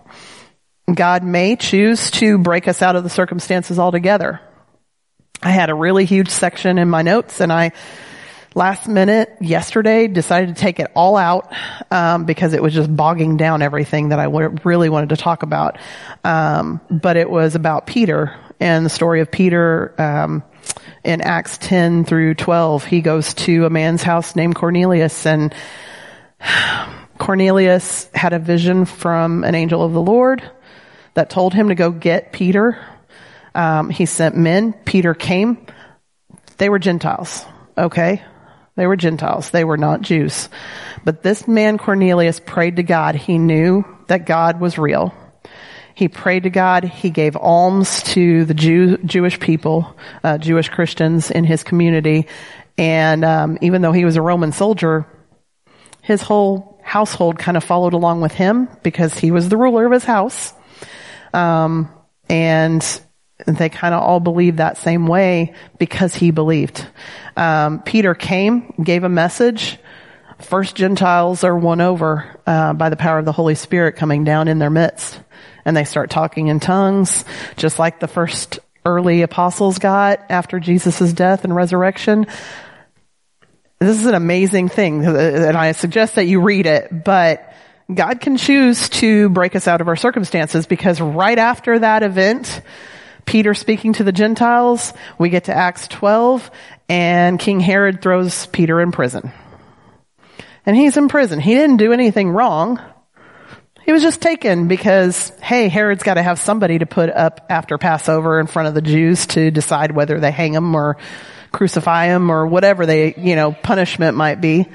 God 0.94 1.22
may 1.22 1.56
choose 1.56 2.10
to 2.12 2.38
break 2.38 2.68
us 2.68 2.82
out 2.82 2.96
of 2.96 3.04
the 3.04 3.10
circumstances 3.10 3.78
altogether. 3.78 4.40
I 5.42 5.50
had 5.50 5.70
a 5.70 5.74
really 5.74 6.04
huge 6.04 6.30
section 6.30 6.78
in 6.78 6.88
my 6.88 7.02
notes 7.02 7.40
and 7.40 7.52
I 7.52 7.72
last 8.54 8.88
minute 8.88 9.36
yesterday 9.40 10.08
decided 10.08 10.56
to 10.56 10.60
take 10.60 10.80
it 10.80 10.90
all 10.94 11.16
out 11.16 11.52
um, 11.90 12.24
because 12.24 12.54
it 12.54 12.62
was 12.62 12.74
just 12.74 12.94
bogging 12.94 13.36
down 13.36 13.62
everything 13.62 14.08
that 14.08 14.18
I 14.18 14.24
really 14.24 14.88
wanted 14.88 15.10
to 15.10 15.16
talk 15.16 15.42
about. 15.42 15.78
Um, 16.24 16.80
but 16.90 17.16
it 17.16 17.30
was 17.30 17.54
about 17.54 17.86
Peter 17.86 18.34
and 18.58 18.84
the 18.84 18.90
story 18.90 19.20
of 19.20 19.30
Peter 19.30 19.94
um, 20.00 20.42
in 21.04 21.20
Acts 21.20 21.58
10 21.58 22.04
through 22.04 22.34
12. 22.34 22.84
He 22.84 23.00
goes 23.00 23.34
to 23.34 23.66
a 23.66 23.70
man's 23.70 24.02
house 24.02 24.34
named 24.34 24.56
Cornelius 24.56 25.26
and 25.26 25.54
Cornelius 27.18 28.08
had 28.14 28.32
a 28.32 28.38
vision 28.38 28.84
from 28.84 29.44
an 29.44 29.54
angel 29.54 29.84
of 29.84 29.92
the 29.92 30.00
Lord 30.00 30.48
that 31.18 31.30
told 31.30 31.52
him 31.52 31.68
to 31.68 31.74
go 31.74 31.90
get 31.90 32.32
Peter 32.32 32.78
um, 33.58 33.90
he 33.90 34.06
sent 34.06 34.36
men. 34.36 34.72
Peter 34.72 35.14
came. 35.14 35.58
They 36.58 36.68
were 36.68 36.78
Gentiles. 36.78 37.44
Okay. 37.76 38.22
They 38.76 38.86
were 38.86 38.96
Gentiles. 38.96 39.50
They 39.50 39.64
were 39.64 39.76
not 39.76 40.02
Jews. 40.02 40.48
But 41.04 41.24
this 41.24 41.48
man 41.48 41.76
Cornelius 41.76 42.38
prayed 42.38 42.76
to 42.76 42.84
God. 42.84 43.16
He 43.16 43.36
knew 43.36 43.84
that 44.06 44.26
God 44.26 44.60
was 44.60 44.78
real. 44.78 45.12
He 45.94 46.06
prayed 46.06 46.44
to 46.44 46.50
God. 46.50 46.84
He 46.84 47.10
gave 47.10 47.36
alms 47.36 48.04
to 48.14 48.44
the 48.44 48.54
Jew, 48.54 48.98
Jewish 48.98 49.40
people, 49.40 49.96
uh, 50.22 50.38
Jewish 50.38 50.68
Christians 50.68 51.32
in 51.32 51.42
his 51.42 51.64
community. 51.64 52.28
And 52.76 53.24
um, 53.24 53.58
even 53.60 53.82
though 53.82 53.90
he 53.90 54.04
was 54.04 54.14
a 54.14 54.22
Roman 54.22 54.52
soldier, 54.52 55.04
his 56.00 56.22
whole 56.22 56.80
household 56.84 57.40
kind 57.40 57.56
of 57.56 57.64
followed 57.64 57.94
along 57.94 58.20
with 58.20 58.32
him 58.32 58.68
because 58.84 59.18
he 59.18 59.32
was 59.32 59.48
the 59.48 59.56
ruler 59.56 59.84
of 59.84 59.90
his 59.90 60.04
house. 60.04 60.54
Um, 61.32 61.90
and 62.28 62.84
they 63.46 63.68
kind 63.68 63.94
of 63.94 64.02
all 64.02 64.20
believed 64.20 64.58
that 64.58 64.76
same 64.78 65.06
way 65.06 65.54
because 65.78 66.14
he 66.14 66.30
believed. 66.30 66.86
Um, 67.36 67.82
Peter 67.82 68.14
came, 68.14 68.74
gave 68.82 69.04
a 69.04 69.08
message. 69.08 69.78
First 70.40 70.76
Gentiles 70.76 71.44
are 71.44 71.56
won 71.56 71.80
over 71.80 72.40
uh, 72.46 72.72
by 72.72 72.90
the 72.90 72.96
power 72.96 73.18
of 73.18 73.24
the 73.24 73.32
Holy 73.32 73.54
Spirit 73.54 73.96
coming 73.96 74.24
down 74.24 74.48
in 74.48 74.58
their 74.58 74.70
midst, 74.70 75.20
and 75.64 75.76
they 75.76 75.84
start 75.84 76.10
talking 76.10 76.48
in 76.48 76.60
tongues, 76.60 77.24
just 77.56 77.78
like 77.78 78.00
the 78.00 78.08
first 78.08 78.60
early 78.84 79.22
apostles 79.22 79.78
got 79.78 80.24
after 80.30 80.60
Jesus' 80.60 81.12
death 81.12 81.44
and 81.44 81.54
resurrection. 81.54 82.26
This 83.80 84.00
is 84.00 84.06
an 84.06 84.14
amazing 84.14 84.68
thing, 84.68 85.04
and 85.04 85.56
I 85.56 85.72
suggest 85.72 86.16
that 86.16 86.26
you 86.26 86.40
read 86.40 86.66
it, 86.66 87.04
but 87.04 87.52
God 87.92 88.20
can 88.20 88.36
choose 88.36 88.90
to 88.90 89.30
break 89.30 89.56
us 89.56 89.66
out 89.66 89.80
of 89.80 89.88
our 89.88 89.96
circumstances 89.96 90.66
because 90.66 91.00
right 91.00 91.38
after 91.38 91.78
that 91.78 92.02
event, 92.02 92.60
Peter 93.24 93.54
speaking 93.54 93.94
to 93.94 94.04
the 94.04 94.12
Gentiles, 94.12 94.92
we 95.18 95.30
get 95.30 95.44
to 95.44 95.54
Acts 95.54 95.88
12, 95.88 96.50
and 96.90 97.38
King 97.38 97.60
Herod 97.60 98.02
throws 98.02 98.44
Peter 98.46 98.82
in 98.82 98.92
prison. 98.92 99.32
And 100.66 100.76
he's 100.76 100.98
in 100.98 101.08
prison. 101.08 101.40
He 101.40 101.54
didn't 101.54 101.78
do 101.78 101.94
anything 101.94 102.28
wrong. 102.28 102.78
He 103.86 103.92
was 103.92 104.02
just 104.02 104.20
taken 104.20 104.68
because, 104.68 105.30
hey, 105.42 105.68
Herod's 105.68 106.02
got 106.02 106.14
to 106.14 106.22
have 106.22 106.38
somebody 106.38 106.78
to 106.80 106.84
put 106.86 107.08
up 107.08 107.46
after 107.48 107.78
Passover 107.78 108.38
in 108.38 108.48
front 108.48 108.68
of 108.68 108.74
the 108.74 108.82
Jews 108.82 109.26
to 109.28 109.50
decide 109.50 109.92
whether 109.92 110.20
they 110.20 110.30
hang 110.30 110.52
him 110.52 110.74
or 110.74 110.98
crucify 111.52 112.08
him 112.08 112.30
or 112.30 112.46
whatever 112.46 112.84
they, 112.84 113.14
you 113.14 113.34
know, 113.34 113.52
punishment 113.52 114.14
might 114.14 114.42
be. 114.42 114.66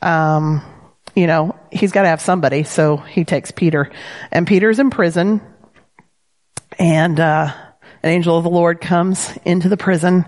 Um, 0.00 0.64
you 1.14 1.26
know, 1.26 1.56
he's 1.70 1.92
got 1.92 2.02
to 2.02 2.08
have 2.08 2.20
somebody, 2.20 2.62
so 2.62 2.96
he 2.96 3.24
takes 3.24 3.50
Peter. 3.50 3.90
And 4.30 4.46
Peter's 4.46 4.78
in 4.78 4.90
prison, 4.90 5.40
and, 6.78 7.20
uh, 7.20 7.52
an 8.02 8.10
angel 8.10 8.36
of 8.36 8.44
the 8.44 8.50
Lord 8.50 8.80
comes 8.80 9.36
into 9.44 9.68
the 9.68 9.76
prison, 9.76 10.24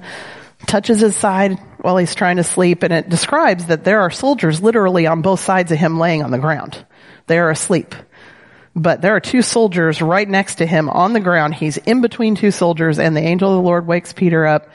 touches 0.66 1.00
his 1.00 1.16
side 1.16 1.58
while 1.78 1.96
he's 1.96 2.14
trying 2.14 2.36
to 2.36 2.44
sleep, 2.44 2.82
and 2.82 2.92
it 2.92 3.08
describes 3.08 3.66
that 3.66 3.84
there 3.84 4.00
are 4.00 4.10
soldiers 4.10 4.62
literally 4.62 5.06
on 5.06 5.22
both 5.22 5.40
sides 5.40 5.72
of 5.72 5.78
him 5.78 5.98
laying 5.98 6.22
on 6.22 6.30
the 6.30 6.38
ground. 6.38 6.84
They 7.26 7.38
are 7.38 7.50
asleep. 7.50 7.94
But 8.76 9.02
there 9.02 9.14
are 9.14 9.20
two 9.20 9.42
soldiers 9.42 10.02
right 10.02 10.28
next 10.28 10.56
to 10.56 10.66
him 10.66 10.88
on 10.88 11.12
the 11.12 11.20
ground. 11.20 11.54
He's 11.54 11.76
in 11.76 12.00
between 12.00 12.34
two 12.34 12.50
soldiers, 12.50 12.98
and 12.98 13.16
the 13.16 13.20
angel 13.20 13.50
of 13.50 13.56
the 13.56 13.66
Lord 13.66 13.86
wakes 13.86 14.12
Peter 14.12 14.46
up, 14.46 14.68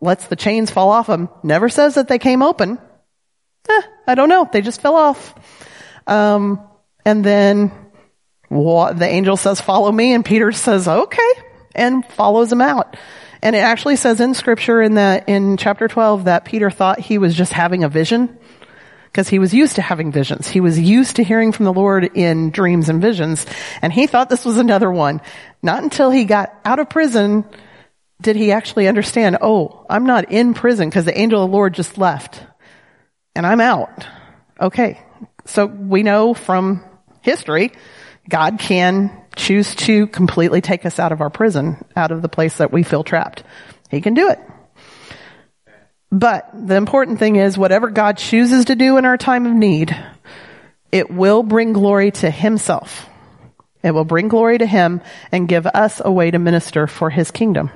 lets 0.00 0.26
the 0.26 0.36
chains 0.36 0.70
fall 0.70 0.90
off 0.90 1.08
him, 1.08 1.28
never 1.42 1.68
says 1.68 1.94
that 1.94 2.08
they 2.08 2.18
came 2.18 2.42
open. 2.42 2.78
Eh, 3.68 3.82
I 4.06 4.14
don't 4.14 4.28
know. 4.28 4.48
They 4.50 4.60
just 4.60 4.80
fell 4.80 4.96
off. 4.96 5.34
Um, 6.06 6.60
and 7.04 7.24
then 7.24 7.72
what, 8.48 8.98
the 8.98 9.06
angel 9.06 9.36
says, 9.36 9.60
follow 9.60 9.92
me, 9.92 10.14
and 10.14 10.24
Peter 10.24 10.52
says, 10.52 10.88
okay 10.88 11.32
and 11.78 12.04
follows 12.04 12.52
him 12.52 12.60
out. 12.60 12.96
And 13.40 13.54
it 13.54 13.60
actually 13.60 13.96
says 13.96 14.20
in 14.20 14.34
scripture 14.34 14.82
in 14.82 14.94
that, 14.94 15.28
in 15.28 15.56
chapter 15.56 15.86
12 15.86 16.24
that 16.24 16.44
Peter 16.44 16.70
thought 16.70 16.98
he 16.98 17.18
was 17.18 17.34
just 17.34 17.52
having 17.52 17.84
a 17.84 17.88
vision 17.88 18.36
because 19.06 19.28
he 19.28 19.38
was 19.38 19.54
used 19.54 19.76
to 19.76 19.82
having 19.82 20.10
visions. 20.10 20.48
He 20.48 20.60
was 20.60 20.78
used 20.78 21.16
to 21.16 21.24
hearing 21.24 21.52
from 21.52 21.64
the 21.64 21.72
Lord 21.72 22.16
in 22.16 22.50
dreams 22.50 22.88
and 22.88 23.00
visions. 23.00 23.46
And 23.80 23.92
he 23.92 24.08
thought 24.08 24.28
this 24.28 24.44
was 24.44 24.58
another 24.58 24.90
one. 24.90 25.22
Not 25.62 25.82
until 25.84 26.10
he 26.10 26.24
got 26.24 26.52
out 26.64 26.80
of 26.80 26.90
prison 26.90 27.44
did 28.20 28.34
he 28.34 28.50
actually 28.50 28.88
understand, 28.88 29.38
oh, 29.40 29.86
I'm 29.88 30.04
not 30.04 30.32
in 30.32 30.52
prison 30.52 30.88
because 30.88 31.04
the 31.04 31.16
angel 31.16 31.44
of 31.44 31.48
the 31.48 31.56
Lord 31.56 31.74
just 31.74 31.96
left 31.96 32.42
and 33.38 33.46
I'm 33.46 33.60
out. 33.60 34.04
Okay. 34.60 35.00
So 35.44 35.64
we 35.64 36.02
know 36.02 36.34
from 36.34 36.82
history, 37.22 37.70
God 38.28 38.58
can 38.58 39.16
choose 39.36 39.76
to 39.76 40.08
completely 40.08 40.60
take 40.60 40.84
us 40.84 40.98
out 40.98 41.12
of 41.12 41.20
our 41.20 41.30
prison, 41.30 41.82
out 41.94 42.10
of 42.10 42.20
the 42.20 42.28
place 42.28 42.56
that 42.56 42.72
we 42.72 42.82
feel 42.82 43.04
trapped. 43.04 43.44
He 43.90 44.00
can 44.00 44.14
do 44.14 44.28
it. 44.28 44.40
But 46.10 46.50
the 46.52 46.74
important 46.74 47.20
thing 47.20 47.36
is 47.36 47.56
whatever 47.56 47.90
God 47.90 48.18
chooses 48.18 48.64
to 48.66 48.74
do 48.74 48.96
in 48.96 49.04
our 49.04 49.16
time 49.16 49.46
of 49.46 49.52
need, 49.52 49.96
it 50.90 51.08
will 51.08 51.44
bring 51.44 51.72
glory 51.72 52.10
to 52.10 52.30
himself. 52.32 53.08
It 53.84 53.92
will 53.92 54.04
bring 54.04 54.26
glory 54.26 54.58
to 54.58 54.66
him 54.66 55.00
and 55.30 55.46
give 55.46 55.64
us 55.64 56.02
a 56.04 56.10
way 56.10 56.32
to 56.32 56.40
minister 56.40 56.88
for 56.88 57.08
his 57.08 57.30
kingdom. 57.30 57.70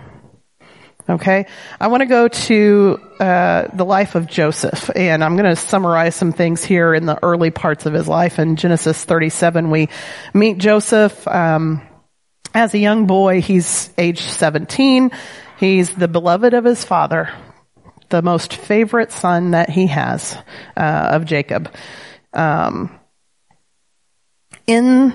Okay, 1.08 1.46
I 1.80 1.88
want 1.88 2.02
to 2.02 2.06
go 2.06 2.28
to 2.28 3.00
uh, 3.18 3.66
the 3.74 3.84
life 3.84 4.14
of 4.14 4.28
Joseph, 4.28 4.88
and 4.94 5.24
I'm 5.24 5.36
going 5.36 5.50
to 5.50 5.56
summarize 5.56 6.14
some 6.14 6.32
things 6.32 6.62
here 6.62 6.94
in 6.94 7.06
the 7.06 7.18
early 7.24 7.50
parts 7.50 7.86
of 7.86 7.92
his 7.92 8.06
life. 8.06 8.38
In 8.38 8.54
Genesis 8.54 9.04
37, 9.04 9.70
we 9.70 9.88
meet 10.32 10.58
Joseph 10.58 11.26
um, 11.26 11.82
as 12.54 12.72
a 12.74 12.78
young 12.78 13.08
boy. 13.08 13.40
He's 13.40 13.90
age 13.98 14.20
17. 14.20 15.10
He's 15.58 15.92
the 15.92 16.06
beloved 16.06 16.54
of 16.54 16.64
his 16.64 16.84
father. 16.84 17.30
the 18.08 18.22
most 18.22 18.54
favorite 18.54 19.10
son 19.10 19.52
that 19.52 19.70
he 19.70 19.88
has 19.88 20.36
uh, 20.76 21.08
of 21.12 21.24
Jacob. 21.24 21.74
Um, 22.32 22.96
in 24.68 25.14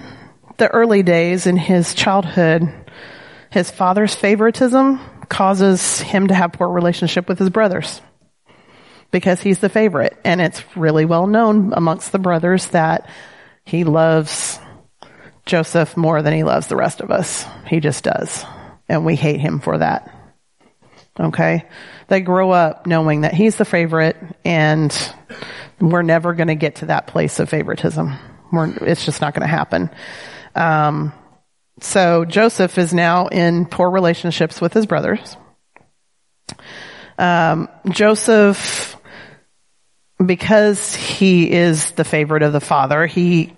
the 0.58 0.67
early 0.67 1.04
days, 1.04 1.47
in 1.47 1.56
his 1.56 1.93
childhood, 1.93 2.73
his 3.52 3.71
father's 3.71 4.15
favoritism 4.15 5.00
causes 5.29 5.99
him 6.01 6.27
to 6.27 6.33
have 6.33 6.53
poor 6.53 6.69
relationship 6.69 7.27
with 7.27 7.39
his 7.39 7.49
brothers 7.49 8.01
because 9.11 9.41
he's 9.41 9.59
the 9.59 9.69
favorite. 9.69 10.17
And 10.23 10.41
it's 10.41 10.63
really 10.75 11.05
well 11.05 11.27
known 11.27 11.73
amongst 11.73 12.11
the 12.11 12.19
brothers 12.19 12.67
that 12.67 13.09
he 13.65 13.83
loves 13.83 14.59
Joseph 15.45 15.95
more 15.97 16.21
than 16.21 16.33
he 16.33 16.43
loves 16.43 16.67
the 16.67 16.75
rest 16.75 17.01
of 17.01 17.11
us. 17.11 17.45
He 17.67 17.79
just 17.79 18.03
does. 18.03 18.45
And 18.89 19.05
we 19.05 19.15
hate 19.15 19.39
him 19.39 19.59
for 19.59 19.77
that. 19.77 20.13
Okay? 21.19 21.65
They 22.07 22.21
grow 22.21 22.51
up 22.51 22.85
knowing 22.85 23.21
that 23.21 23.33
he's 23.33 23.55
the 23.55 23.65
favorite 23.65 24.17
and 24.45 24.95
we're 25.79 26.03
never 26.03 26.33
going 26.33 26.47
to 26.47 26.55
get 26.55 26.75
to 26.75 26.87
that 26.87 27.07
place 27.07 27.39
of 27.39 27.49
favoritism. 27.49 28.13
We're, 28.51 28.69
it's 28.81 29.05
just 29.05 29.21
not 29.21 29.33
going 29.33 29.41
to 29.41 29.47
happen. 29.47 29.89
Um, 30.55 31.13
so 31.79 32.25
Joseph 32.25 32.77
is 32.77 32.93
now 32.93 33.27
in 33.27 33.65
poor 33.65 33.89
relationships 33.89 34.59
with 34.59 34.73
his 34.73 34.85
brothers. 34.85 35.37
Um, 37.17 37.69
Joseph, 37.89 38.95
because 40.23 40.95
he 40.95 41.51
is 41.51 41.91
the 41.91 42.03
favorite 42.03 42.43
of 42.43 42.53
the 42.53 42.61
father, 42.61 43.05
he 43.05 43.53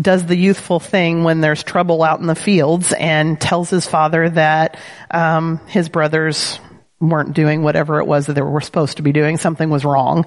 does 0.00 0.26
the 0.26 0.36
youthful 0.36 0.80
thing 0.80 1.22
when 1.22 1.40
there's 1.40 1.62
trouble 1.62 2.02
out 2.02 2.20
in 2.20 2.26
the 2.26 2.34
fields 2.34 2.92
and 2.92 3.40
tells 3.40 3.70
his 3.70 3.86
father 3.86 4.28
that 4.30 4.78
um, 5.10 5.60
his 5.68 5.88
brothers 5.88 6.58
weren't 7.00 7.34
doing 7.34 7.62
whatever 7.62 7.98
it 8.00 8.06
was 8.06 8.26
that 8.26 8.34
they 8.34 8.42
were 8.42 8.60
supposed 8.60 8.98
to 8.98 9.02
be 9.02 9.12
doing. 9.12 9.38
Something 9.38 9.70
was 9.70 9.84
wrong. 9.84 10.26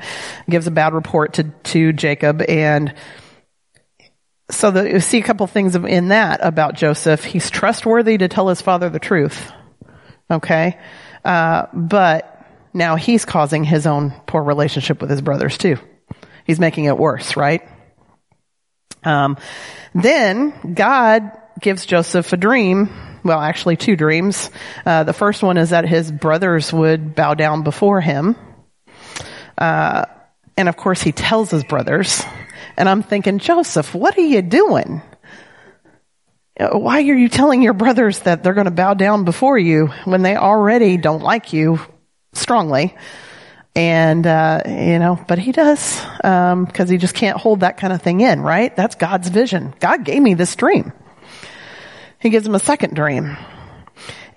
Gives 0.49 0.67
a 0.67 0.71
bad 0.71 0.93
report 0.93 1.33
to 1.33 1.43
to 1.43 1.93
Jacob, 1.93 2.41
and 2.41 2.93
so 4.55 4.83
you 4.83 4.99
see 4.99 5.19
a 5.19 5.23
couple 5.23 5.45
things 5.47 5.75
in 5.75 6.09
that 6.09 6.39
about 6.43 6.75
Joseph. 6.75 7.23
He's 7.23 7.49
trustworthy 7.49 8.17
to 8.17 8.27
tell 8.27 8.47
his 8.47 8.61
father 8.61 8.89
the 8.89 8.99
truth. 8.99 9.51
Okay, 10.31 10.79
uh, 11.25 11.67
but 11.73 12.45
now 12.73 12.95
he's 12.95 13.25
causing 13.25 13.63
his 13.63 13.85
own 13.85 14.13
poor 14.25 14.41
relationship 14.41 15.01
with 15.01 15.09
his 15.09 15.21
brothers 15.21 15.57
too. 15.57 15.77
He's 16.45 16.59
making 16.59 16.85
it 16.85 16.97
worse, 16.97 17.35
right? 17.37 17.61
Um, 19.03 19.37
then 19.93 20.73
God 20.73 21.31
gives 21.59 21.85
Joseph 21.85 22.31
a 22.33 22.37
dream. 22.37 22.89
Well, 23.23 23.39
actually 23.39 23.77
two 23.77 23.95
dreams. 23.95 24.49
Uh, 24.85 25.03
the 25.03 25.13
first 25.13 25.43
one 25.43 25.57
is 25.57 25.69
that 25.69 25.87
his 25.87 26.11
brothers 26.11 26.73
would 26.73 27.15
bow 27.15 27.35
down 27.35 27.63
before 27.63 28.01
him. 28.01 28.35
Uh, 29.57 30.05
and 30.57 30.67
of 30.67 30.75
course 30.75 31.01
he 31.01 31.11
tells 31.11 31.51
his 31.51 31.63
brothers. 31.63 32.23
And 32.77 32.89
I'm 32.89 33.03
thinking, 33.03 33.39
Joseph, 33.39 33.93
what 33.93 34.17
are 34.17 34.21
you 34.21 34.41
doing? 34.41 35.01
Why 36.59 36.97
are 36.97 37.15
you 37.15 37.29
telling 37.29 37.61
your 37.61 37.73
brothers 37.73 38.19
that 38.19 38.43
they're 38.43 38.53
going 38.53 38.65
to 38.65 38.71
bow 38.71 38.93
down 38.93 39.25
before 39.25 39.57
you 39.57 39.87
when 40.05 40.21
they 40.21 40.35
already 40.35 40.97
don't 40.97 41.23
like 41.23 41.53
you 41.53 41.79
strongly? 42.33 42.95
And, 43.75 44.27
uh, 44.27 44.61
you 44.67 44.99
know, 44.99 45.19
but 45.27 45.39
he 45.39 45.51
does, 45.51 45.99
um, 46.23 46.67
cause 46.67 46.89
he 46.89 46.97
just 46.97 47.15
can't 47.15 47.37
hold 47.37 47.61
that 47.61 47.77
kind 47.77 47.91
of 47.91 48.03
thing 48.03 48.21
in, 48.21 48.39
right? 48.41 48.75
That's 48.75 48.93
God's 48.93 49.29
vision. 49.29 49.73
God 49.79 50.05
gave 50.05 50.21
me 50.21 50.35
this 50.35 50.55
dream. 50.55 50.93
He 52.19 52.29
gives 52.29 52.45
him 52.45 52.53
a 52.53 52.59
second 52.59 52.95
dream. 52.95 53.35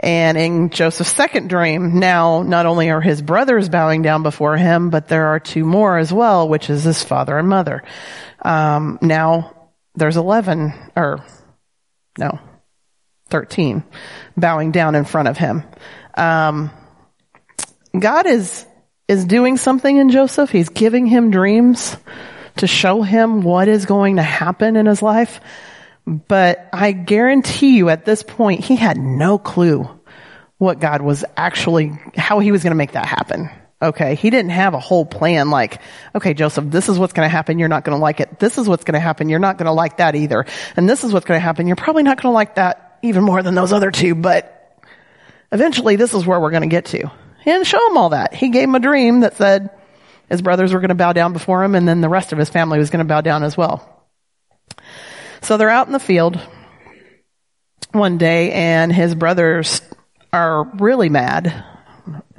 And 0.00 0.36
in 0.36 0.70
Joseph's 0.70 1.14
second 1.14 1.48
dream, 1.48 1.98
now 1.98 2.42
not 2.42 2.66
only 2.66 2.90
are 2.90 3.00
his 3.00 3.22
brothers 3.22 3.68
bowing 3.68 4.02
down 4.02 4.22
before 4.22 4.56
him, 4.56 4.90
but 4.90 5.08
there 5.08 5.26
are 5.28 5.40
two 5.40 5.64
more 5.64 5.98
as 5.98 6.12
well, 6.12 6.48
which 6.48 6.70
is 6.70 6.84
his 6.84 7.02
father 7.02 7.38
and 7.38 7.48
mother. 7.48 7.82
Um, 8.42 8.98
now 9.00 9.68
there's 9.94 10.16
11, 10.16 10.74
or 10.94 11.24
no, 12.18 12.38
13 13.30 13.82
bowing 14.36 14.70
down 14.72 14.94
in 14.94 15.04
front 15.04 15.28
of 15.28 15.38
him. 15.38 15.62
Um, 16.14 16.70
God 17.98 18.26
is 18.26 18.66
is 19.08 19.24
doing 19.24 19.56
something 19.56 19.96
in 19.96 20.10
Joseph. 20.10 20.50
He's 20.50 20.68
giving 20.68 21.06
him 21.06 21.30
dreams 21.30 21.96
to 22.56 22.66
show 22.66 23.02
him 23.02 23.42
what 23.42 23.68
is 23.68 23.86
going 23.86 24.16
to 24.16 24.22
happen 24.22 24.76
in 24.76 24.86
his 24.86 25.00
life. 25.00 25.40
But 26.06 26.68
I 26.72 26.92
guarantee 26.92 27.76
you 27.76 27.88
at 27.88 28.04
this 28.04 28.22
point, 28.22 28.64
he 28.64 28.76
had 28.76 28.96
no 28.96 29.38
clue 29.38 29.88
what 30.58 30.78
God 30.78 31.02
was 31.02 31.24
actually, 31.36 31.92
how 32.16 32.38
he 32.38 32.52
was 32.52 32.62
going 32.62 32.70
to 32.70 32.76
make 32.76 32.92
that 32.92 33.06
happen. 33.06 33.50
Okay. 33.82 34.14
He 34.14 34.30
didn't 34.30 34.52
have 34.52 34.72
a 34.72 34.80
whole 34.80 35.04
plan 35.04 35.50
like, 35.50 35.80
okay, 36.14 36.32
Joseph, 36.32 36.64
this 36.68 36.88
is 36.88 36.98
what's 36.98 37.12
going 37.12 37.26
to 37.26 37.30
happen. 37.30 37.58
You're 37.58 37.68
not 37.68 37.84
going 37.84 37.96
to 37.96 38.00
like 38.00 38.20
it. 38.20 38.38
This 38.38 38.56
is 38.56 38.68
what's 38.68 38.84
going 38.84 38.94
to 38.94 39.00
happen. 39.00 39.28
You're 39.28 39.38
not 39.38 39.58
going 39.58 39.66
to 39.66 39.72
like 39.72 39.98
that 39.98 40.14
either. 40.14 40.46
And 40.76 40.88
this 40.88 41.04
is 41.04 41.12
what's 41.12 41.26
going 41.26 41.38
to 41.38 41.44
happen. 41.44 41.66
You're 41.66 41.76
probably 41.76 42.04
not 42.04 42.22
going 42.22 42.32
to 42.32 42.34
like 42.34 42.54
that 42.54 42.98
even 43.02 43.22
more 43.22 43.42
than 43.42 43.54
those 43.54 43.72
other 43.72 43.90
two, 43.90 44.14
but 44.14 44.80
eventually 45.52 45.96
this 45.96 46.14
is 46.14 46.24
where 46.24 46.40
we're 46.40 46.50
going 46.50 46.62
to 46.62 46.68
get 46.68 46.86
to. 46.86 47.10
Didn't 47.44 47.66
show 47.66 47.90
him 47.90 47.98
all 47.98 48.10
that. 48.10 48.32
He 48.32 48.48
gave 48.48 48.64
him 48.64 48.74
a 48.74 48.80
dream 48.80 49.20
that 49.20 49.36
said 49.36 49.70
his 50.30 50.40
brothers 50.40 50.72
were 50.72 50.80
going 50.80 50.88
to 50.88 50.94
bow 50.94 51.12
down 51.12 51.32
before 51.32 51.62
him 51.62 51.74
and 51.74 51.86
then 51.86 52.00
the 52.00 52.08
rest 52.08 52.32
of 52.32 52.38
his 52.38 52.48
family 52.48 52.78
was 52.78 52.90
going 52.90 53.04
to 53.04 53.08
bow 53.08 53.20
down 53.20 53.42
as 53.42 53.56
well. 53.56 53.95
So 55.46 55.56
they're 55.56 55.70
out 55.70 55.86
in 55.86 55.92
the 55.92 56.00
field 56.00 56.40
one 57.92 58.18
day 58.18 58.50
and 58.50 58.92
his 58.92 59.14
brothers 59.14 59.80
are 60.32 60.64
really 60.64 61.08
mad. 61.08 61.64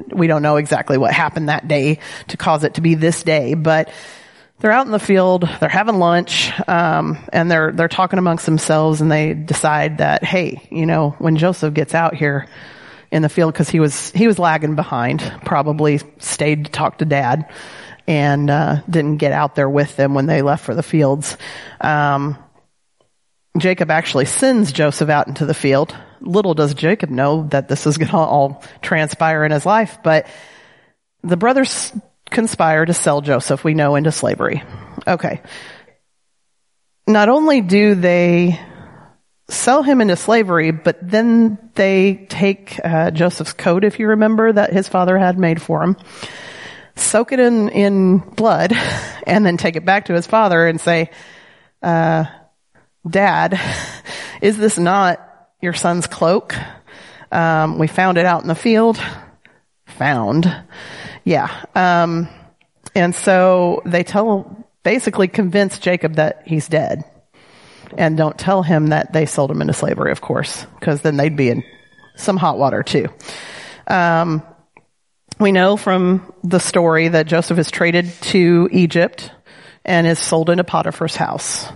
We 0.10 0.28
don't 0.28 0.42
know 0.42 0.58
exactly 0.58 0.98
what 0.98 1.14
happened 1.14 1.48
that 1.48 1.70
day 1.70 2.00
to 2.28 2.36
cause 2.36 2.66
it 2.66 2.74
to 2.74 2.82
be 2.82 2.96
this 2.96 3.24
day, 3.24 3.54
but 3.54 3.90
they're 4.60 4.74
out 4.74 4.88
in 4.88 4.92
the 4.92 5.00
field, 5.00 5.48
they're 5.62 5.70
having 5.70 6.00
lunch, 6.00 6.52
um, 6.68 7.18
and 7.32 7.50
they're 7.50 7.72
they're 7.72 7.88
talking 7.88 8.20
amongst 8.20 8.46
themselves, 8.46 9.00
and 9.00 9.10
they 9.10 9.34
decide 9.34 10.00
that, 10.00 10.26
hey, 10.26 10.68
you 10.70 10.86
know, 10.86 11.12
when 11.12 11.38
Joseph 11.38 11.74
gets 11.74 11.96
out 11.96 12.14
here, 12.14 12.46
in 13.10 13.22
the 13.22 13.30
field 13.30 13.54
because 13.54 13.70
he 13.70 13.80
was 13.80 14.12
he 14.12 14.28
was 14.28 14.38
lagging 14.38 14.76
behind. 14.76 15.22
Probably 15.46 16.02
stayed 16.20 16.66
to 16.66 16.72
talk 16.72 16.98
to 16.98 17.06
dad 17.06 17.50
and 18.06 18.50
uh, 18.50 18.82
didn't 18.90 19.18
get 19.18 19.32
out 19.32 19.56
there 19.56 19.70
with 19.70 19.96
them 19.96 20.14
when 20.14 20.26
they 20.26 20.42
left 20.42 20.66
for 20.66 20.76
the 20.76 20.84
fields. 20.84 21.38
Um, 21.80 22.38
Jacob 23.60 23.92
actually 23.92 24.26
sends 24.26 24.72
Joseph 24.72 25.10
out 25.10 25.28
into 25.28 25.46
the 25.46 25.54
field. 25.54 25.96
Little 26.22 26.54
does 26.54 26.74
Jacob 26.74 27.10
know 27.10 27.48
that 27.52 27.68
this 27.68 27.86
is 27.86 27.98
going 27.98 28.10
to 28.10 28.18
all 28.18 28.64
transpire 28.82 29.46
in 29.46 29.52
his 29.52 29.66
life, 29.66 30.00
but 30.04 30.28
the 31.24 31.38
brothers 31.38 31.92
conspire 32.30 32.86
to 32.86 32.94
sell 32.94 33.22
Joseph, 33.22 33.64
we 33.64 33.74
know, 33.74 33.96
into 33.96 34.12
slavery. 34.12 34.64
Okay. 35.06 35.42
Not 37.08 37.30
only 37.30 37.62
do 37.62 37.96
they 37.96 38.60
sell 39.50 39.82
him 39.82 40.02
into 40.02 40.16
slavery, 40.16 40.72
but 40.72 40.98
then 41.02 41.58
they 41.76 42.26
take 42.30 42.80
uh, 42.84 43.12
Joseph's 43.12 43.54
coat, 43.54 43.84
if 43.84 44.00
you 44.00 44.10
remember, 44.10 44.52
that 44.52 44.74
his 44.74 44.88
father 44.88 45.18
had 45.18 45.40
made 45.40 45.62
for 45.62 45.84
him, 45.84 45.96
soak 46.96 47.32
it 47.32 47.40
in 47.40 47.70
in 47.70 48.18
blood, 48.18 48.74
and 49.28 49.46
then 49.46 49.58
take 49.58 49.76
it 49.76 49.86
back 49.86 50.06
to 50.06 50.14
his 50.14 50.28
father 50.28 50.68
and 50.68 50.82
say, 50.82 51.12
uh, 51.82 52.26
"Dad, 53.10 53.60
is 54.42 54.58
this 54.58 54.78
not 54.78 55.20
your 55.62 55.74
son's 55.74 56.08
cloak? 56.08 56.56
Um, 57.32 57.78
we 57.78 57.88
found 57.88 58.18
it 58.18 58.26
out 58.26 58.42
in 58.42 58.48
the 58.48 58.56
field. 58.56 59.00
Found, 59.86 60.54
yeah." 61.24 61.66
Um, 61.76 62.30
and 62.96 63.14
so 63.14 63.82
they 63.86 64.04
tell, 64.04 64.66
basically 64.84 65.28
convince 65.28 65.80
Jacob 65.80 66.16
that 66.16 66.44
he's 66.46 66.68
dead 66.68 67.04
and 67.98 68.18
don't 68.18 68.38
tell 68.38 68.64
him 68.64 68.88
that 68.88 69.14
they 69.14 69.26
sold 69.26 69.52
him 69.52 69.62
into 69.62 69.74
slavery, 69.74 70.12
of 70.12 70.22
course, 70.22 70.66
because 70.80 71.02
then 71.02 71.18
they'd 71.18 71.36
be 71.36 71.50
in 71.50 71.64
some 72.16 72.38
hot 72.38 72.58
water 72.58 72.84
too. 72.84 73.08
Um, 73.88 74.44
we 75.40 75.52
know 75.52 75.78
from 75.78 76.34
the 76.44 76.60
story 76.60 77.10
that 77.10 77.28
Joseph 77.28 77.60
is 77.60 77.70
traded 77.70 78.12
to 78.22 78.68
Egypt 78.72 79.32
and 79.86 80.08
is 80.08 80.20
sold 80.20 80.50
into 80.50 80.64
Potiphar's 80.64 81.16
house. 81.16 81.68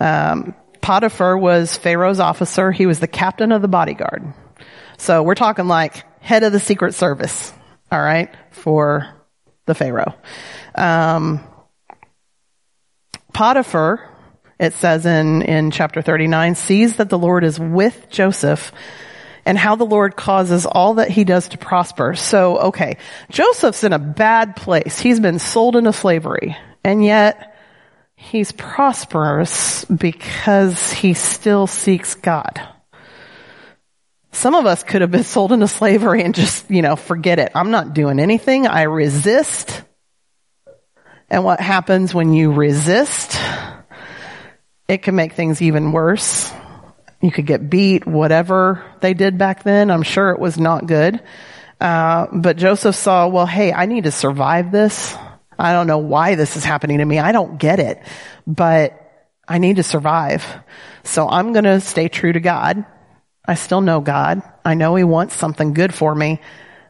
Um, 0.00 0.54
Potiphar 0.88 1.36
was 1.36 1.76
Pharaoh's 1.76 2.18
officer. 2.18 2.72
He 2.72 2.86
was 2.86 2.98
the 2.98 3.06
captain 3.06 3.52
of 3.52 3.60
the 3.60 3.68
bodyguard. 3.68 4.32
So 4.96 5.22
we're 5.22 5.34
talking 5.34 5.68
like 5.68 6.02
head 6.22 6.44
of 6.44 6.52
the 6.52 6.60
secret 6.60 6.94
service. 6.94 7.52
All 7.92 8.00
right. 8.00 8.34
For 8.52 9.06
the 9.66 9.74
Pharaoh. 9.74 10.14
Um, 10.74 11.40
Potiphar 13.34 14.00
it 14.58 14.72
says 14.72 15.04
in, 15.04 15.42
in 15.42 15.72
chapter 15.72 16.00
39, 16.00 16.54
sees 16.54 16.96
that 16.96 17.10
the 17.10 17.18
Lord 17.18 17.44
is 17.44 17.60
with 17.60 18.06
Joseph 18.08 18.72
and 19.44 19.58
how 19.58 19.76
the 19.76 19.84
Lord 19.84 20.16
causes 20.16 20.64
all 20.64 20.94
that 20.94 21.10
he 21.10 21.24
does 21.24 21.48
to 21.48 21.58
prosper. 21.58 22.14
So, 22.14 22.58
okay, 22.68 22.96
Joseph's 23.30 23.84
in 23.84 23.92
a 23.92 23.98
bad 23.98 24.56
place. 24.56 24.98
He's 24.98 25.20
been 25.20 25.38
sold 25.38 25.76
into 25.76 25.92
slavery 25.92 26.56
and 26.82 27.04
yet 27.04 27.57
he's 28.18 28.50
prosperous 28.50 29.84
because 29.84 30.92
he 30.92 31.14
still 31.14 31.66
seeks 31.66 32.16
God. 32.16 32.60
Some 34.32 34.54
of 34.54 34.66
us 34.66 34.82
could 34.82 35.00
have 35.00 35.10
been 35.10 35.24
sold 35.36 35.52
into 35.52 35.68
slavery 35.68 36.22
and 36.22 36.34
just, 36.34 36.68
you 36.70 36.82
know, 36.82 36.96
forget 36.96 37.38
it. 37.38 37.52
I'm 37.54 37.70
not 37.70 37.94
doing 37.94 38.18
anything. 38.18 38.66
I 38.66 38.82
resist. 38.82 39.82
And 41.30 41.44
what 41.44 41.60
happens 41.60 42.12
when 42.12 42.32
you 42.32 42.52
resist? 42.52 43.38
It 44.88 45.02
can 45.02 45.14
make 45.14 45.34
things 45.34 45.62
even 45.62 45.92
worse. 45.92 46.52
You 47.20 47.30
could 47.30 47.46
get 47.46 47.70
beat, 47.70 48.06
whatever 48.06 48.84
they 49.00 49.14
did 49.14 49.38
back 49.38 49.62
then. 49.62 49.90
I'm 49.90 50.02
sure 50.02 50.30
it 50.30 50.40
was 50.40 50.58
not 50.58 50.86
good. 50.86 51.22
Uh, 51.80 52.26
but 52.32 52.56
Joseph 52.56 52.96
saw, 52.96 53.28
well, 53.28 53.46
hey, 53.46 53.72
I 53.72 53.86
need 53.86 54.04
to 54.04 54.10
survive 54.10 54.72
this. 54.72 55.16
I 55.58 55.72
don't 55.72 55.86
know 55.86 55.98
why 55.98 56.34
this 56.34 56.56
is 56.56 56.64
happening 56.64 56.98
to 56.98 57.04
me. 57.04 57.18
I 57.18 57.32
don't 57.32 57.58
get 57.58 57.80
it, 57.80 58.02
but 58.46 59.04
I 59.46 59.58
need 59.58 59.76
to 59.76 59.82
survive. 59.82 60.46
So 61.04 61.28
I'm 61.28 61.52
going 61.52 61.64
to 61.64 61.80
stay 61.80 62.08
true 62.08 62.32
to 62.32 62.40
God. 62.40 62.84
I 63.44 63.54
still 63.54 63.80
know 63.80 64.00
God. 64.00 64.42
I 64.64 64.74
know 64.74 64.94
He 64.94 65.04
wants 65.04 65.34
something 65.34 65.74
good 65.74 65.92
for 65.94 66.14
me. 66.14 66.40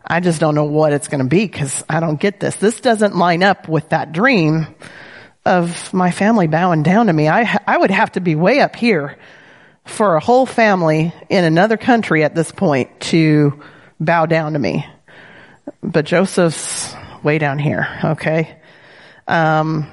I 0.05 0.21
just 0.21 0.41
don't 0.41 0.55
know 0.55 0.65
what 0.65 0.93
it's 0.93 1.09
going 1.09 1.23
to 1.23 1.29
be 1.29 1.47
because 1.47 1.85
I 1.89 2.01
don't 2.01 2.21
get 2.21 2.41
this. 2.41 2.57
This 2.57 2.81
doesn't 2.81 3.17
line 3.17 3.43
up 3.43 3.69
with 3.69 3.91
that 3.91 4.13
dream 4.13 4.67
of 5.45 5.93
my 5.95 6.11
family 6.11 6.47
bowing 6.47 6.83
down 6.83 7.07
to 7.07 7.13
me. 7.13 7.29
I, 7.29 7.59
I 7.67 7.77
would 7.77 7.91
have 7.91 8.13
to 8.13 8.21
be 8.21 8.35
way 8.35 8.61
up 8.61 8.77
here 8.77 9.17
for 9.85 10.17
a 10.17 10.21
whole 10.21 10.47
family 10.47 11.13
in 11.29 11.45
another 11.45 11.77
country 11.77 12.25
at 12.25 12.35
this 12.35 12.51
point 12.51 13.01
to 13.01 13.63
bow 13.99 14.27
down 14.27 14.53
to 14.53 14.59
me. 14.59 14.87
But 15.83 16.05
Joseph's 16.05 16.95
way 17.29 17.37
down 17.37 17.59
here, 17.59 17.87
okay? 18.05 18.57
Um, 19.27 19.87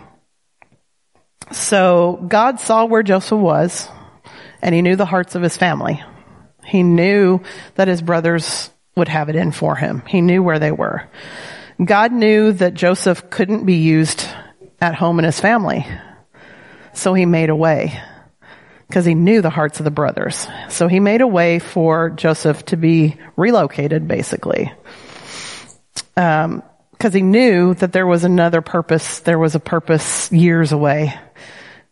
so 1.51 2.25
God 2.25 2.61
saw 2.61 2.85
where 2.85 3.03
Joseph 3.03 3.37
was 3.37 3.89
and 4.61 4.73
he 4.73 4.81
knew 4.81 4.95
the 4.95 5.05
hearts 5.05 5.35
of 5.35 5.41
his 5.41 5.57
family. 5.57 6.01
He 6.65 6.81
knew 6.81 7.41
that 7.75 7.89
his 7.89 8.01
brothers 8.01 8.69
would 8.95 9.09
have 9.09 9.27
it 9.27 9.35
in 9.35 9.51
for 9.51 9.75
him. 9.75 10.01
He 10.07 10.21
knew 10.21 10.41
where 10.41 10.59
they 10.59 10.71
were. 10.71 11.09
God 11.83 12.13
knew 12.13 12.53
that 12.53 12.73
Joseph 12.73 13.29
couldn't 13.29 13.65
be 13.65 13.75
used 13.75 14.25
at 14.79 14.95
home 14.95 15.19
in 15.19 15.25
his 15.25 15.41
family. 15.41 15.85
So 16.93 17.13
he 17.13 17.25
made 17.25 17.49
a 17.49 17.55
way 17.55 18.01
because 18.87 19.03
he 19.03 19.13
knew 19.13 19.41
the 19.41 19.49
hearts 19.49 19.81
of 19.81 19.83
the 19.83 19.91
brothers. 19.91 20.47
So 20.69 20.87
he 20.87 21.01
made 21.01 21.19
a 21.19 21.27
way 21.27 21.59
for 21.59 22.11
Joseph 22.11 22.63
to 22.67 22.77
be 22.77 23.17
relocated 23.35 24.07
basically. 24.07 24.71
Um, 26.15 26.63
because 26.97 27.13
he 27.13 27.21
knew 27.21 27.73
that 27.75 27.91
there 27.91 28.07
was 28.07 28.23
another 28.23 28.61
purpose. 28.61 29.19
There 29.19 29.39
was 29.39 29.55
a 29.55 29.59
purpose 29.59 30.31
years 30.31 30.71
away 30.71 31.13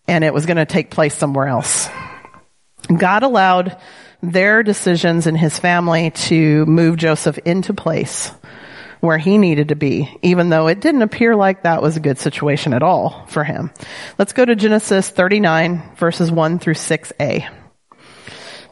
and 0.07 0.23
it 0.23 0.33
was 0.33 0.45
going 0.45 0.57
to 0.57 0.65
take 0.65 0.91
place 0.91 1.15
somewhere 1.15 1.47
else. 1.47 1.89
God 2.95 3.23
allowed 3.23 3.77
their 4.21 4.63
decisions 4.63 5.27
in 5.27 5.35
his 5.35 5.59
family 5.59 6.11
to 6.11 6.65
move 6.65 6.97
Joseph 6.97 7.37
into 7.39 7.73
place 7.73 8.31
where 8.99 9.17
he 9.17 9.37
needed 9.37 9.67
to 9.67 9.75
be, 9.75 10.17
even 10.21 10.49
though 10.49 10.67
it 10.67 10.79
didn't 10.79 11.01
appear 11.01 11.35
like 11.35 11.63
that 11.63 11.81
was 11.81 11.97
a 11.97 12.01
good 12.01 12.17
situation 12.17 12.73
at 12.73 12.81
all 12.81 13.25
for 13.27 13.43
him. 13.43 13.69
Let's 14.17 14.31
go 14.31 14.45
to 14.45 14.55
Genesis 14.55 15.09
39 15.09 15.95
verses 15.97 16.31
1 16.31 16.59
through 16.59 16.75
6a. 16.75 17.62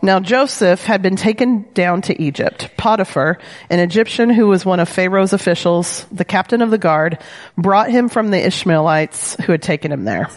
Now 0.03 0.19
Joseph 0.19 0.83
had 0.83 1.03
been 1.03 1.15
taken 1.15 1.65
down 1.73 2.01
to 2.03 2.19
Egypt. 2.19 2.71
Potiphar, 2.75 3.37
an 3.69 3.79
Egyptian 3.79 4.31
who 4.31 4.47
was 4.47 4.65
one 4.65 4.79
of 4.79 4.89
Pharaoh's 4.89 5.33
officials, 5.33 6.05
the 6.11 6.25
captain 6.25 6.63
of 6.63 6.71
the 6.71 6.79
guard, 6.79 7.19
brought 7.55 7.91
him 7.91 8.09
from 8.09 8.31
the 8.31 8.43
Ishmaelites 8.43 9.35
who 9.45 9.51
had 9.51 9.61
taken 9.61 9.91
him 9.91 10.03
there. 10.03 10.27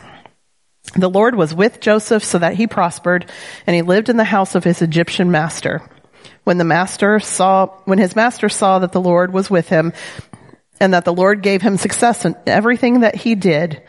The 0.96 1.08
Lord 1.08 1.34
was 1.34 1.54
with 1.54 1.80
Joseph 1.80 2.22
so 2.22 2.38
that 2.38 2.54
he 2.54 2.66
prospered 2.66 3.30
and 3.66 3.74
he 3.74 3.80
lived 3.80 4.10
in 4.10 4.18
the 4.18 4.24
house 4.24 4.54
of 4.54 4.64
his 4.64 4.82
Egyptian 4.82 5.30
master. 5.30 5.80
When 6.44 6.58
the 6.58 6.64
master 6.64 7.18
saw, 7.18 7.68
when 7.86 7.98
his 7.98 8.14
master 8.14 8.50
saw 8.50 8.80
that 8.80 8.92
the 8.92 9.00
Lord 9.00 9.32
was 9.32 9.48
with 9.48 9.70
him 9.70 9.94
and 10.78 10.92
that 10.92 11.06
the 11.06 11.12
Lord 11.12 11.42
gave 11.42 11.62
him 11.62 11.78
success 11.78 12.26
in 12.26 12.36
everything 12.46 13.00
that 13.00 13.14
he 13.14 13.34
did, 13.34 13.82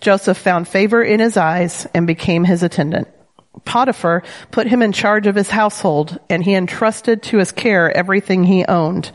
Joseph 0.00 0.38
found 0.38 0.68
favor 0.68 1.02
in 1.02 1.18
his 1.18 1.36
eyes 1.36 1.84
and 1.94 2.06
became 2.06 2.44
his 2.44 2.62
attendant. 2.62 3.08
Potiphar 3.64 4.22
put 4.50 4.66
him 4.66 4.82
in 4.82 4.92
charge 4.92 5.26
of 5.26 5.34
his 5.34 5.50
household 5.50 6.18
and 6.28 6.42
he 6.42 6.54
entrusted 6.54 7.22
to 7.24 7.38
his 7.38 7.52
care 7.52 7.90
everything 7.90 8.44
he 8.44 8.64
owned. 8.64 9.10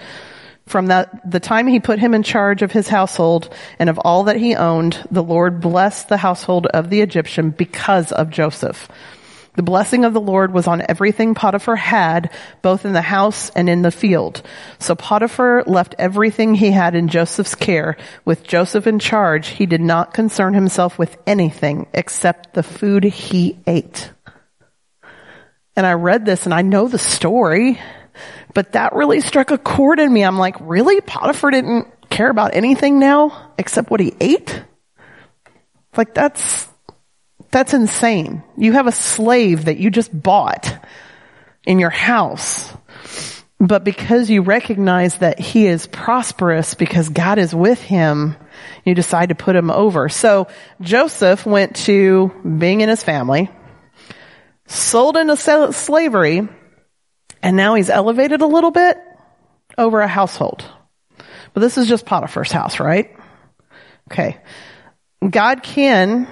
From 0.68 0.88
that, 0.88 1.30
the 1.30 1.40
time 1.40 1.68
he 1.68 1.80
put 1.80 2.00
him 2.00 2.14
in 2.14 2.24
charge 2.24 2.62
of 2.62 2.72
his 2.72 2.88
household 2.88 3.54
and 3.78 3.90
of 3.90 4.00
all 4.00 4.24
that 4.26 4.38
he 4.38 4.56
owned, 4.56 5.06
the 5.12 5.24
Lord 5.24 5.60
blessed 5.60 6.08
the 6.08 6.18
household 6.18 6.68
of 6.68 6.90
the 6.90 7.02
Egyptian 7.02 7.50
because 7.50 8.12
of 8.12 8.30
Joseph. 8.30 8.88
The 9.56 9.64
blessing 9.64 10.06
of 10.06 10.14
the 10.14 10.22
Lord 10.22 10.54
was 10.54 10.68
on 10.68 10.82
everything 10.88 11.36
Potiphar 11.36 11.76
had, 11.76 12.32
both 12.62 12.86
in 12.86 12.94
the 12.94 13.02
house 13.02 13.50
and 13.50 13.70
in 13.70 13.82
the 13.82 13.92
field. 13.92 14.42
So 14.80 14.96
Potiphar 14.96 15.64
left 15.68 15.96
everything 16.00 16.56
he 16.56 16.72
had 16.72 16.96
in 16.96 17.10
Joseph's 17.10 17.56
care. 17.56 17.98
With 18.24 18.44
Joseph 18.44 18.88
in 18.88 19.00
charge, 19.00 19.50
he 19.50 19.66
did 19.66 19.82
not 19.82 20.14
concern 20.14 20.54
himself 20.54 20.98
with 20.98 21.18
anything 21.28 21.88
except 21.94 22.54
the 22.54 22.64
food 22.64 23.04
he 23.04 23.60
ate. 23.68 24.12
And 25.76 25.86
I 25.86 25.94
read 25.94 26.26
this 26.26 26.46
and 26.46 26.54
I 26.54 26.62
know 26.62 26.88
the 26.88 26.98
story. 26.98 27.80
But 28.54 28.74
that 28.74 28.94
really 28.94 29.22
struck 29.22 29.52
a 29.52 29.58
chord 29.58 30.00
in 30.00 30.12
me. 30.12 30.24
I'm 30.24 30.38
like, 30.38 30.58
really? 30.60 31.00
Potiphar 31.02 31.52
didn't 31.52 31.88
care 32.10 32.30
about 32.30 32.54
anything 32.54 33.00
now 33.00 33.54
except 33.58 33.90
what 33.90 34.00
he 34.00 34.14
ate? 34.20 34.64
Like 35.96 36.14
that's, 36.14 36.68
that's 37.50 37.74
insane. 37.74 38.44
You 38.58 38.74
have 38.74 38.88
a 38.88 38.92
slave 38.92 39.66
that 39.66 39.78
you 39.78 39.90
just 39.90 40.12
bought 40.12 40.78
in 41.66 41.80
your 41.80 41.90
house. 41.90 42.72
But 43.60 43.84
because 43.84 44.30
you 44.30 44.42
recognize 44.42 45.20
that 45.20 45.40
he 45.40 45.68
is 45.68 45.86
prosperous 45.86 46.74
because 46.74 47.10
God 47.10 47.38
is 47.38 47.54
with 47.54 47.80
him, 47.80 48.36
you 48.84 48.96
decide 48.96 49.30
to 49.30 49.36
put 49.36 49.56
him 49.56 49.70
over. 49.70 50.10
So 50.10 50.48
Joseph 50.82 51.46
went 51.46 51.76
to 51.78 52.32
being 52.58 52.82
in 52.82 52.90
his 52.90 53.04
family, 53.04 53.52
sold 54.72 55.18
into 55.18 55.38
slavery, 55.74 56.48
and 57.44 57.58
now 57.58 57.76
he's 57.76 57.90
elevated 57.90 58.42
a 58.42 58.48
little 58.48 58.72
bit 58.72 58.98
over 59.78 60.02
a 60.02 60.08
household. 60.08 60.64
But 61.54 61.62
this 61.62 61.78
is 61.78 61.88
just 61.88 62.06
Potiphar's 62.06 62.52
house, 62.52 62.80
right? 62.80 63.16
Okay. 64.12 64.38
God 65.28 65.64
can, 65.64 66.28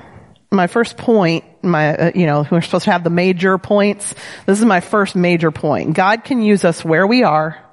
my 0.52 0.68
first 0.68 0.98
point, 0.98 1.44
my, 1.64 1.96
uh, 1.96 2.12
you 2.16 2.26
know, 2.26 2.46
we're 2.50 2.62
supposed 2.62 2.86
to 2.86 2.92
have 2.92 3.04
the 3.04 3.10
major 3.10 3.58
points. 3.58 4.16
This 4.46 4.60
is 4.60 4.66
my 4.66 4.80
first 4.80 5.16
major 5.16 5.52
point. 5.52 5.94
God 5.94 6.24
can 6.24 6.42
use 6.42 6.64
us 6.64 6.84
where 6.84 7.06
we 7.06 7.24
are. 7.24 7.64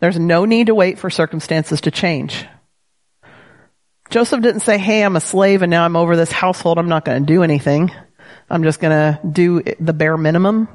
There's 0.00 0.18
no 0.18 0.44
need 0.44 0.68
to 0.68 0.74
wait 0.74 0.98
for 0.98 1.10
circumstances 1.10 1.82
to 1.82 1.90
change. 1.90 2.46
Joseph 4.10 4.42
didn't 4.42 4.60
say, 4.60 4.78
hey, 4.78 5.02
I'm 5.02 5.16
a 5.16 5.20
slave 5.20 5.62
and 5.62 5.70
now 5.70 5.84
I'm 5.84 5.96
over 5.96 6.16
this 6.16 6.30
household. 6.30 6.78
I'm 6.78 6.88
not 6.88 7.04
going 7.04 7.24
to 7.24 7.32
do 7.32 7.42
anything. 7.42 7.90
I'm 8.50 8.62
just 8.62 8.80
going 8.80 8.92
to 8.92 9.20
do 9.26 9.62
the 9.80 9.92
bare 9.92 10.16
minimum. 10.16 10.68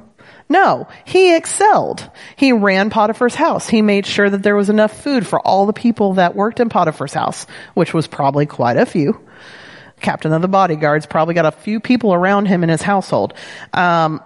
No, 0.48 0.88
he 1.04 1.36
excelled. 1.36 2.10
He 2.34 2.52
ran 2.52 2.90
Potiphar's 2.90 3.36
house. 3.36 3.68
He 3.68 3.82
made 3.82 4.04
sure 4.04 4.28
that 4.28 4.42
there 4.42 4.56
was 4.56 4.68
enough 4.68 5.00
food 5.02 5.26
for 5.26 5.40
all 5.40 5.66
the 5.66 5.72
people 5.72 6.14
that 6.14 6.34
worked 6.34 6.58
in 6.58 6.68
Potiphar's 6.68 7.14
house, 7.14 7.46
which 7.74 7.94
was 7.94 8.08
probably 8.08 8.46
quite 8.46 8.76
a 8.76 8.84
few. 8.84 9.20
Captain 10.00 10.32
of 10.32 10.42
the 10.42 10.48
bodyguards 10.48 11.06
probably 11.06 11.34
got 11.34 11.46
a 11.46 11.52
few 11.52 11.78
people 11.78 12.12
around 12.12 12.46
him 12.46 12.64
in 12.64 12.68
his 12.68 12.82
household. 12.82 13.34
Um, 13.72 14.20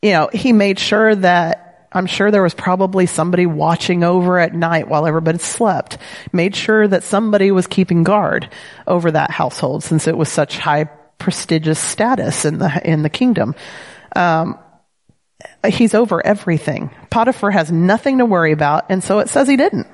you 0.00 0.10
know, 0.10 0.30
he 0.32 0.52
made 0.52 0.80
sure 0.80 1.14
that 1.14 1.88
I'm 1.92 2.06
sure 2.06 2.30
there 2.30 2.42
was 2.42 2.54
probably 2.54 3.06
somebody 3.06 3.46
watching 3.46 4.02
over 4.02 4.38
at 4.38 4.54
night 4.54 4.88
while 4.88 5.06
everybody 5.06 5.38
slept. 5.38 5.98
Made 6.32 6.56
sure 6.56 6.88
that 6.88 7.04
somebody 7.04 7.50
was 7.50 7.66
keeping 7.66 8.02
guard 8.02 8.48
over 8.86 9.10
that 9.12 9.30
household 9.30 9.84
since 9.84 10.08
it 10.08 10.16
was 10.16 10.28
such 10.28 10.58
high 10.58 10.88
prestigious 11.22 11.78
status 11.78 12.44
in 12.44 12.58
the 12.58 12.80
in 12.84 13.02
the 13.02 13.08
kingdom. 13.08 13.54
Um, 14.14 14.58
he's 15.66 15.94
over 15.94 16.24
everything. 16.24 16.90
Potiphar 17.10 17.52
has 17.52 17.70
nothing 17.70 18.18
to 18.18 18.26
worry 18.26 18.52
about, 18.52 18.86
and 18.90 19.02
so 19.02 19.20
it 19.20 19.28
says 19.28 19.46
he 19.46 19.56
didn't. 19.56 19.86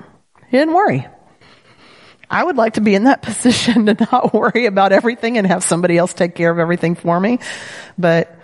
He 0.49 0.57
didn't 0.57 0.73
worry. 0.73 1.07
I 2.31 2.43
would 2.43 2.57
like 2.57 2.73
to 2.73 2.81
be 2.81 2.95
in 2.95 3.03
that 3.03 3.21
position 3.29 3.85
to 3.85 4.07
not 4.11 4.33
worry 4.33 4.65
about 4.65 4.91
everything 4.91 5.37
and 5.37 5.45
have 5.45 5.63
somebody 5.63 5.97
else 5.97 6.13
take 6.13 6.33
care 6.33 6.49
of 6.49 6.57
everything 6.57 6.95
for 6.95 7.19
me, 7.19 7.39
but 7.97 8.35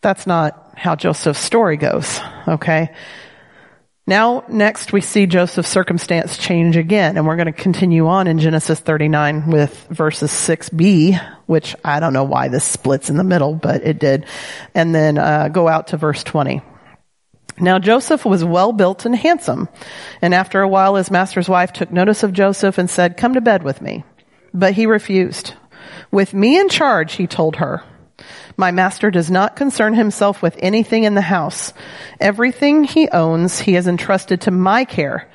that's 0.00 0.26
not 0.26 0.72
how 0.76 0.96
Joseph's 0.96 1.40
story 1.40 1.76
goes, 1.76 2.20
okay? 2.48 2.90
Now, 4.06 4.44
next 4.48 4.92
we 4.92 5.00
see 5.00 5.26
Joseph's 5.26 5.68
circumstance 5.68 6.36
change 6.36 6.76
again, 6.76 7.16
and 7.16 7.26
we're 7.26 7.36
going 7.36 7.46
to 7.46 7.52
continue 7.52 8.06
on 8.06 8.26
in 8.26 8.38
Genesis 8.38 8.80
39 8.80 9.50
with 9.50 9.86
verses 9.90 10.30
6b, 10.30 11.33
which 11.46 11.76
I 11.84 12.00
don't 12.00 12.12
know 12.12 12.24
why 12.24 12.48
this 12.48 12.64
splits 12.64 13.10
in 13.10 13.16
the 13.16 13.24
middle, 13.24 13.54
but 13.54 13.82
it 13.82 13.98
did, 13.98 14.26
and 14.74 14.94
then 14.94 15.18
uh, 15.18 15.48
go 15.48 15.68
out 15.68 15.88
to 15.88 15.96
verse 15.96 16.22
20. 16.22 16.62
Now 17.58 17.78
Joseph 17.78 18.24
was 18.24 18.44
well 18.44 18.72
built 18.72 19.04
and 19.04 19.14
handsome, 19.14 19.68
and 20.20 20.34
after 20.34 20.60
a 20.60 20.68
while 20.68 20.96
his 20.96 21.10
master's 21.10 21.48
wife 21.48 21.72
took 21.72 21.92
notice 21.92 22.22
of 22.22 22.32
Joseph 22.32 22.78
and 22.78 22.90
said, 22.90 23.16
come 23.16 23.34
to 23.34 23.40
bed 23.40 23.62
with 23.62 23.80
me. 23.80 24.04
But 24.52 24.74
he 24.74 24.86
refused. 24.86 25.54
With 26.10 26.34
me 26.34 26.58
in 26.58 26.68
charge, 26.68 27.14
he 27.14 27.26
told 27.26 27.56
her. 27.56 27.82
My 28.56 28.70
master 28.70 29.10
does 29.10 29.30
not 29.30 29.56
concern 29.56 29.94
himself 29.94 30.42
with 30.42 30.56
anything 30.60 31.04
in 31.04 31.14
the 31.14 31.20
house. 31.20 31.72
Everything 32.20 32.84
he 32.84 33.08
owns, 33.08 33.58
he 33.58 33.74
has 33.74 33.88
entrusted 33.88 34.42
to 34.42 34.50
my 34.50 34.84
care. 34.84 35.28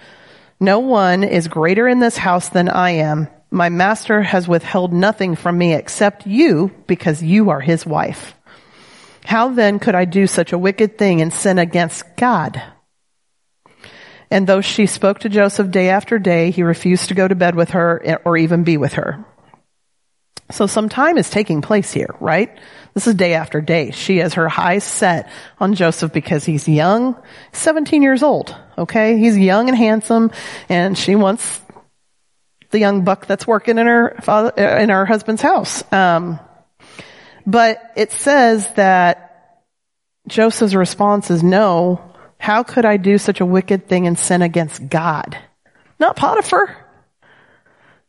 No 0.60 0.80
one 0.80 1.24
is 1.24 1.48
greater 1.48 1.88
in 1.88 2.00
this 2.00 2.18
house 2.18 2.50
than 2.50 2.70
I 2.70 2.92
am. 2.92 3.28
My 3.52 3.70
master 3.70 4.22
has 4.22 4.48
withheld 4.48 4.94
nothing 4.94 5.36
from 5.36 5.58
me 5.58 5.74
except 5.74 6.28
you 6.28 6.72
because 6.86 7.24
you 7.24 7.50
are 7.50 7.60
his 7.60 7.86
wife. 7.86 8.36
How 9.26 9.50
then 9.50 9.80
could 9.80 9.96
I 9.96 10.06
do 10.06 10.28
such 10.28 10.54
a 10.54 10.58
wicked 10.58 10.98
thing 10.98 11.22
and 11.22 11.34
sin 11.34 11.60
against 11.60 12.04
God? 12.16 12.62
And 14.32 14.46
though 14.46 14.62
she 14.62 14.86
spoke 14.86 15.20
to 15.20 15.30
Joseph 15.30 15.72
day 15.72 15.90
after 15.90 16.20
day, 16.20 16.52
he 16.52 16.62
refused 16.62 17.08
to 17.08 17.16
go 17.16 17.28
to 17.28 17.36
bed 17.36 17.56
with 17.56 17.72
her 17.72 18.20
or 18.24 18.38
even 18.38 18.64
be 18.64 18.78
with 18.78 18.94
her. 18.94 19.26
So 20.52 20.66
some 20.66 20.90
time 20.90 21.18
is 21.18 21.30
taking 21.30 21.62
place 21.62 21.92
here, 21.92 22.16
right? 22.20 22.58
This 22.94 23.06
is 23.06 23.14
day 23.14 23.36
after 23.36 23.62
day. 23.62 23.92
She 23.92 24.18
has 24.18 24.34
her 24.34 24.50
eyes 24.50 24.84
set 24.84 25.30
on 25.60 25.76
Joseph 25.76 26.12
because 26.12 26.44
he's 26.44 26.68
young, 26.68 27.16
17 27.52 28.02
years 28.02 28.24
old, 28.24 28.56
okay? 28.78 29.18
He's 29.18 29.38
young 29.38 29.70
and 29.70 29.78
handsome 29.78 30.32
and 30.68 30.98
she 30.98 31.16
wants 31.16 31.62
the 32.72 32.80
young 32.80 33.04
buck 33.04 33.26
that's 33.26 33.48
working 33.48 33.78
in 33.78 33.88
her 33.88 34.16
father, 34.22 34.52
in 34.52 34.90
her 34.90 35.06
husband's 35.06 35.42
house. 35.42 35.84
Um, 35.92 36.40
but 37.46 37.82
it 37.96 38.12
says 38.12 38.72
that 38.74 39.64
Joseph's 40.28 40.76
response 40.76 41.32
is 41.32 41.44
no. 41.44 42.14
How 42.38 42.64
could 42.64 42.86
I 42.86 42.98
do 42.98 43.18
such 43.18 43.42
a 43.42 43.46
wicked 43.46 43.88
thing 43.88 44.08
and 44.08 44.18
sin 44.18 44.42
against 44.42 44.88
God? 44.88 45.38
Not 46.00 46.16
Potiphar. 46.16 46.76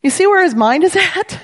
You 0.01 0.09
see 0.09 0.27
where 0.27 0.43
his 0.43 0.55
mind 0.55 0.83
is 0.83 0.95
at? 1.15 1.39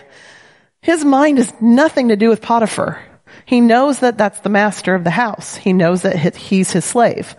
His 0.82 1.04
mind 1.04 1.38
has 1.38 1.54
nothing 1.60 2.10
to 2.10 2.16
do 2.16 2.30
with 2.30 2.42
Potiphar. 2.42 3.04
He 3.46 3.62
knows 3.62 4.00
that 4.00 4.18
that's 4.18 4.40
the 4.42 4.50
master 4.50 4.94
of 4.94 5.04
the 5.04 5.10
house. 5.10 5.56
He 5.56 5.74
knows 5.74 6.04
that 6.04 6.36
he's 6.36 6.72
his 6.72 6.86
slave. 6.86 7.36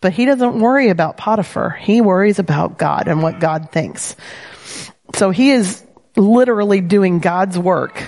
But 0.00 0.12
he 0.12 0.24
doesn't 0.24 0.58
worry 0.58 0.88
about 0.88 1.16
Potiphar. 1.16 1.70
He 1.70 2.00
worries 2.00 2.38
about 2.38 2.78
God 2.78 3.06
and 3.06 3.22
what 3.22 3.38
God 3.38 3.70
thinks. 3.70 4.16
So 5.14 5.30
he 5.30 5.50
is 5.50 5.84
literally 6.16 6.80
doing 6.80 7.18
God's 7.18 7.58
work 7.58 8.02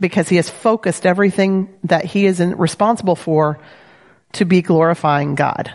because 0.00 0.28
he 0.28 0.36
has 0.36 0.50
focused 0.50 1.06
everything 1.06 1.78
that 1.84 2.04
he 2.04 2.26
is 2.26 2.40
responsible 2.40 3.16
for 3.16 3.58
to 4.32 4.44
be 4.44 4.62
glorifying 4.62 5.34
God. 5.34 5.72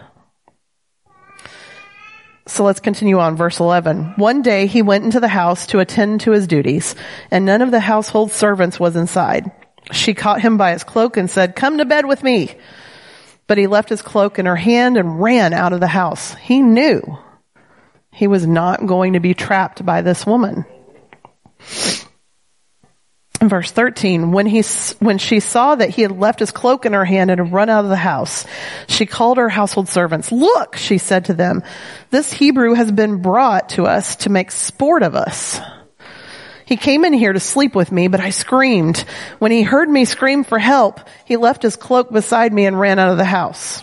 So 2.45 2.63
let's 2.63 2.79
continue 2.79 3.19
on 3.19 3.35
verse 3.35 3.59
11. 3.59 4.15
One 4.17 4.41
day 4.41 4.65
he 4.65 4.81
went 4.81 5.05
into 5.05 5.19
the 5.19 5.27
house 5.27 5.67
to 5.67 5.79
attend 5.79 6.21
to 6.21 6.31
his 6.31 6.47
duties 6.47 6.95
and 7.29 7.45
none 7.45 7.61
of 7.61 7.71
the 7.71 7.79
household 7.79 8.31
servants 8.31 8.79
was 8.79 8.95
inside. 8.95 9.51
She 9.91 10.13
caught 10.13 10.41
him 10.41 10.57
by 10.57 10.71
his 10.71 10.83
cloak 10.83 11.15
and 11.15 11.29
said, 11.29 11.55
come 11.55 11.77
to 11.77 11.85
bed 11.85 12.05
with 12.05 12.23
me. 12.23 12.55
But 13.47 13.57
he 13.57 13.67
left 13.67 13.89
his 13.89 14.01
cloak 14.01 14.39
in 14.39 14.45
her 14.45 14.55
hand 14.55 14.97
and 14.97 15.21
ran 15.21 15.53
out 15.53 15.73
of 15.73 15.79
the 15.79 15.87
house. 15.87 16.33
He 16.35 16.61
knew 16.61 17.01
he 18.19 18.27
was 18.27 18.45
not 18.45 18.85
going 18.85 19.13
to 19.13 19.21
be 19.21 19.33
trapped 19.33 19.85
by 19.85 20.01
this 20.01 20.25
woman. 20.25 20.65
Verse 23.41 23.71
13, 23.71 24.33
when 24.33 24.45
he, 24.45 24.61
when 24.99 25.17
she 25.19 25.39
saw 25.39 25.75
that 25.75 25.91
he 25.91 26.01
had 26.01 26.11
left 26.11 26.41
his 26.41 26.51
cloak 26.51 26.85
in 26.85 26.91
her 26.91 27.05
hand 27.05 27.31
and 27.31 27.39
had 27.39 27.53
run 27.53 27.69
out 27.69 27.85
of 27.85 27.89
the 27.89 27.95
house, 27.95 28.45
she 28.89 29.05
called 29.05 29.37
her 29.37 29.47
household 29.47 29.87
servants. 29.87 30.33
Look, 30.33 30.75
she 30.75 30.97
said 30.97 31.25
to 31.25 31.33
them, 31.33 31.63
this 32.09 32.33
Hebrew 32.33 32.73
has 32.73 32.91
been 32.91 33.21
brought 33.21 33.69
to 33.69 33.85
us 33.85 34.17
to 34.17 34.29
make 34.29 34.51
sport 34.51 35.01
of 35.01 35.15
us. 35.15 35.61
He 36.65 36.75
came 36.75 37.05
in 37.05 37.13
here 37.13 37.31
to 37.31 37.39
sleep 37.39 37.73
with 37.73 37.89
me, 37.89 38.09
but 38.09 38.19
I 38.19 38.31
screamed. 38.31 38.97
When 39.39 39.53
he 39.53 39.61
heard 39.61 39.87
me 39.87 40.03
scream 40.03 40.43
for 40.43 40.59
help, 40.59 40.99
he 41.23 41.37
left 41.37 41.63
his 41.63 41.77
cloak 41.77 42.11
beside 42.11 42.51
me 42.51 42.65
and 42.65 42.77
ran 42.77 42.99
out 42.99 43.11
of 43.13 43.17
the 43.17 43.23
house. 43.23 43.81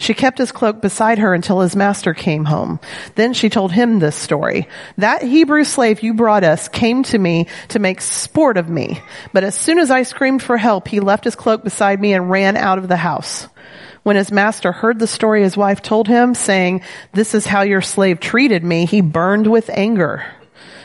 She 0.00 0.14
kept 0.14 0.38
his 0.38 0.50
cloak 0.50 0.80
beside 0.80 1.18
her 1.18 1.34
until 1.34 1.60
his 1.60 1.76
master 1.76 2.14
came 2.14 2.46
home. 2.46 2.80
Then 3.16 3.34
she 3.34 3.50
told 3.50 3.70
him 3.70 3.98
this 3.98 4.16
story. 4.16 4.66
That 4.96 5.22
Hebrew 5.22 5.62
slave 5.62 6.02
you 6.02 6.14
brought 6.14 6.42
us 6.42 6.68
came 6.68 7.02
to 7.04 7.18
me 7.18 7.48
to 7.68 7.78
make 7.78 8.00
sport 8.00 8.56
of 8.56 8.70
me. 8.70 9.02
But 9.34 9.44
as 9.44 9.54
soon 9.54 9.78
as 9.78 9.90
I 9.90 10.04
screamed 10.04 10.42
for 10.42 10.56
help, 10.56 10.88
he 10.88 11.00
left 11.00 11.24
his 11.24 11.36
cloak 11.36 11.62
beside 11.62 12.00
me 12.00 12.14
and 12.14 12.30
ran 12.30 12.56
out 12.56 12.78
of 12.78 12.88
the 12.88 12.96
house. 12.96 13.46
When 14.02 14.16
his 14.16 14.32
master 14.32 14.72
heard 14.72 14.98
the 14.98 15.06
story 15.06 15.42
his 15.42 15.58
wife 15.58 15.82
told 15.82 16.08
him, 16.08 16.34
saying, 16.34 16.80
this 17.12 17.34
is 17.34 17.44
how 17.44 17.60
your 17.60 17.82
slave 17.82 18.20
treated 18.20 18.64
me, 18.64 18.86
he 18.86 19.02
burned 19.02 19.48
with 19.48 19.68
anger. 19.68 20.24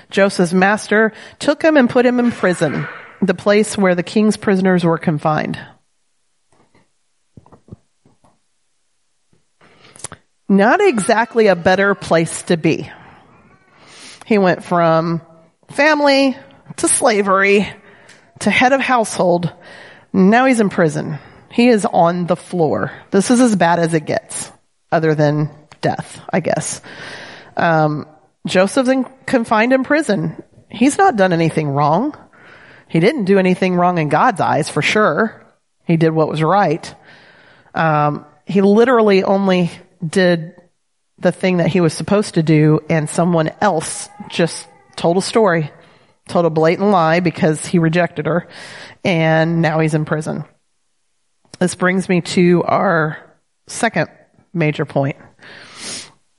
Joseph's 0.10 0.52
master 0.52 1.14
took 1.40 1.64
him 1.64 1.78
and 1.78 1.90
put 1.90 2.06
him 2.06 2.20
in 2.20 2.32
prison, 2.32 2.86
the 3.22 3.34
place 3.34 3.78
where 3.78 3.96
the 3.96 4.04
king's 4.04 4.36
prisoners 4.36 4.84
were 4.84 4.98
confined. 4.98 5.58
Not 10.48 10.82
exactly 10.82 11.48
a 11.48 11.56
better 11.56 11.96
place 11.96 12.44
to 12.44 12.58
be. 12.58 12.90
He 14.26 14.38
went 14.38 14.64
from 14.64 15.22
family 15.70 16.38
to 16.78 16.88
slavery 16.88 17.68
to 18.40 18.50
head 18.50 18.74
of 18.74 18.82
household. 18.82 19.52
Now 20.14 20.46
he's 20.46 20.60
in 20.60 20.70
prison. 20.70 21.20
He 21.52 21.70
is 21.70 21.86
on 21.86 22.26
the 22.26 22.36
floor. 22.36 22.92
This 23.12 23.32
is 23.32 23.40
as 23.40 23.56
bad 23.56 23.80
as 23.80 23.94
it 23.94 24.06
gets, 24.06 24.52
other 24.92 25.16
than 25.16 25.50
death, 25.82 26.22
I 26.30 26.40
guess. 26.42 26.82
Um, 27.56 28.08
Joseph's 28.46 28.90
in, 28.90 29.06
confined 29.26 29.74
in 29.74 29.84
prison. 29.84 30.44
He's 30.70 30.98
not 30.98 31.16
done 31.16 31.34
anything 31.34 31.70
wrong. 31.70 32.16
He 32.88 33.00
didn't 33.00 33.26
do 33.26 33.40
anything 33.40 33.76
wrong 33.76 33.98
in 33.98 34.10
God's 34.10 34.42
eyes, 34.42 34.70
for 34.70 34.82
sure. 34.82 35.46
He 35.86 35.98
did 35.98 36.10
what 36.10 36.28
was 36.28 36.44
right. 36.44 36.94
Um, 37.74 38.26
he 38.46 38.62
literally 38.62 39.24
only 39.24 39.72
did 40.06 40.56
the 41.20 41.32
thing 41.32 41.58
that 41.58 41.68
he 41.68 41.82
was 41.82 41.94
supposed 41.94 42.36
to 42.36 42.44
do 42.44 42.82
and 42.90 43.10
someone 43.10 43.52
else 43.62 44.10
just 44.30 44.68
told 44.96 45.18
a 45.18 45.22
story, 45.22 45.72
told 46.28 46.46
a 46.46 46.50
blatant 46.50 46.90
lie 46.90 47.20
because 47.20 47.66
he 47.66 47.80
rejected 47.80 48.26
her 48.26 48.48
and 49.04 49.62
now 49.62 49.80
he's 49.80 49.94
in 49.94 50.06
prison. 50.06 50.44
This 51.60 51.76
brings 51.76 52.10
me 52.10 52.22
to 52.22 52.64
our 52.64 53.18
second 53.68 54.10
major 54.54 54.86
point. 54.86 55.18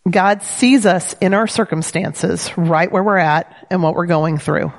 God 0.09 0.43
sees 0.43 0.87
us 0.87 1.15
in 1.15 1.35
our 1.35 1.47
circumstances 1.47 2.51
right 2.57 2.91
where 2.91 3.03
we're 3.03 3.17
at 3.17 3.67
and 3.71 3.83
what 3.83 3.95
we're 3.95 4.07
going 4.07 4.39
through. 4.39 4.73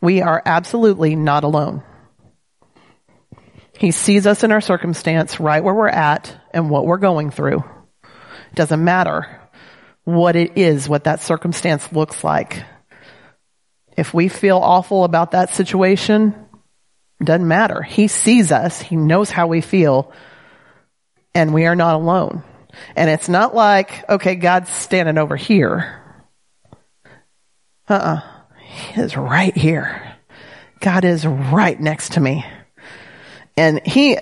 We 0.00 0.20
are 0.20 0.42
absolutely 0.44 1.16
not 1.16 1.44
alone. 1.44 1.82
He 3.78 3.92
sees 3.92 4.26
us 4.26 4.44
in 4.44 4.52
our 4.52 4.60
circumstance 4.60 5.40
right 5.40 5.62
where 5.62 5.74
we're 5.74 5.88
at 5.88 6.36
and 6.52 6.68
what 6.68 6.86
we're 6.86 6.98
going 6.98 7.30
through. 7.30 7.64
Doesn't 8.54 8.82
matter 8.82 9.40
what 10.04 10.36
it 10.36 10.58
is, 10.58 10.88
what 10.88 11.04
that 11.04 11.20
circumstance 11.20 11.92
looks 11.92 12.24
like. 12.24 12.62
If 13.96 14.12
we 14.12 14.28
feel 14.28 14.58
awful 14.58 15.04
about 15.04 15.32
that 15.32 15.50
situation, 15.50 16.34
doesn't 17.22 17.46
matter. 17.46 17.82
He 17.82 18.08
sees 18.08 18.50
us. 18.50 18.80
He 18.80 18.96
knows 18.96 19.30
how 19.30 19.46
we 19.46 19.60
feel 19.60 20.12
and 21.34 21.54
we 21.54 21.66
are 21.66 21.76
not 21.76 21.94
alone. 21.94 22.42
And 22.96 23.10
it's 23.10 23.28
not 23.28 23.54
like, 23.54 24.08
okay, 24.08 24.34
God's 24.34 24.70
standing 24.70 25.18
over 25.18 25.36
here. 25.36 26.00
Uh-uh. 27.88 28.20
He 28.66 29.00
is 29.00 29.16
right 29.16 29.56
here. 29.56 30.16
God 30.80 31.04
is 31.04 31.26
right 31.26 31.78
next 31.78 32.14
to 32.14 32.20
me. 32.20 32.44
And 33.56 33.84
he, 33.86 34.16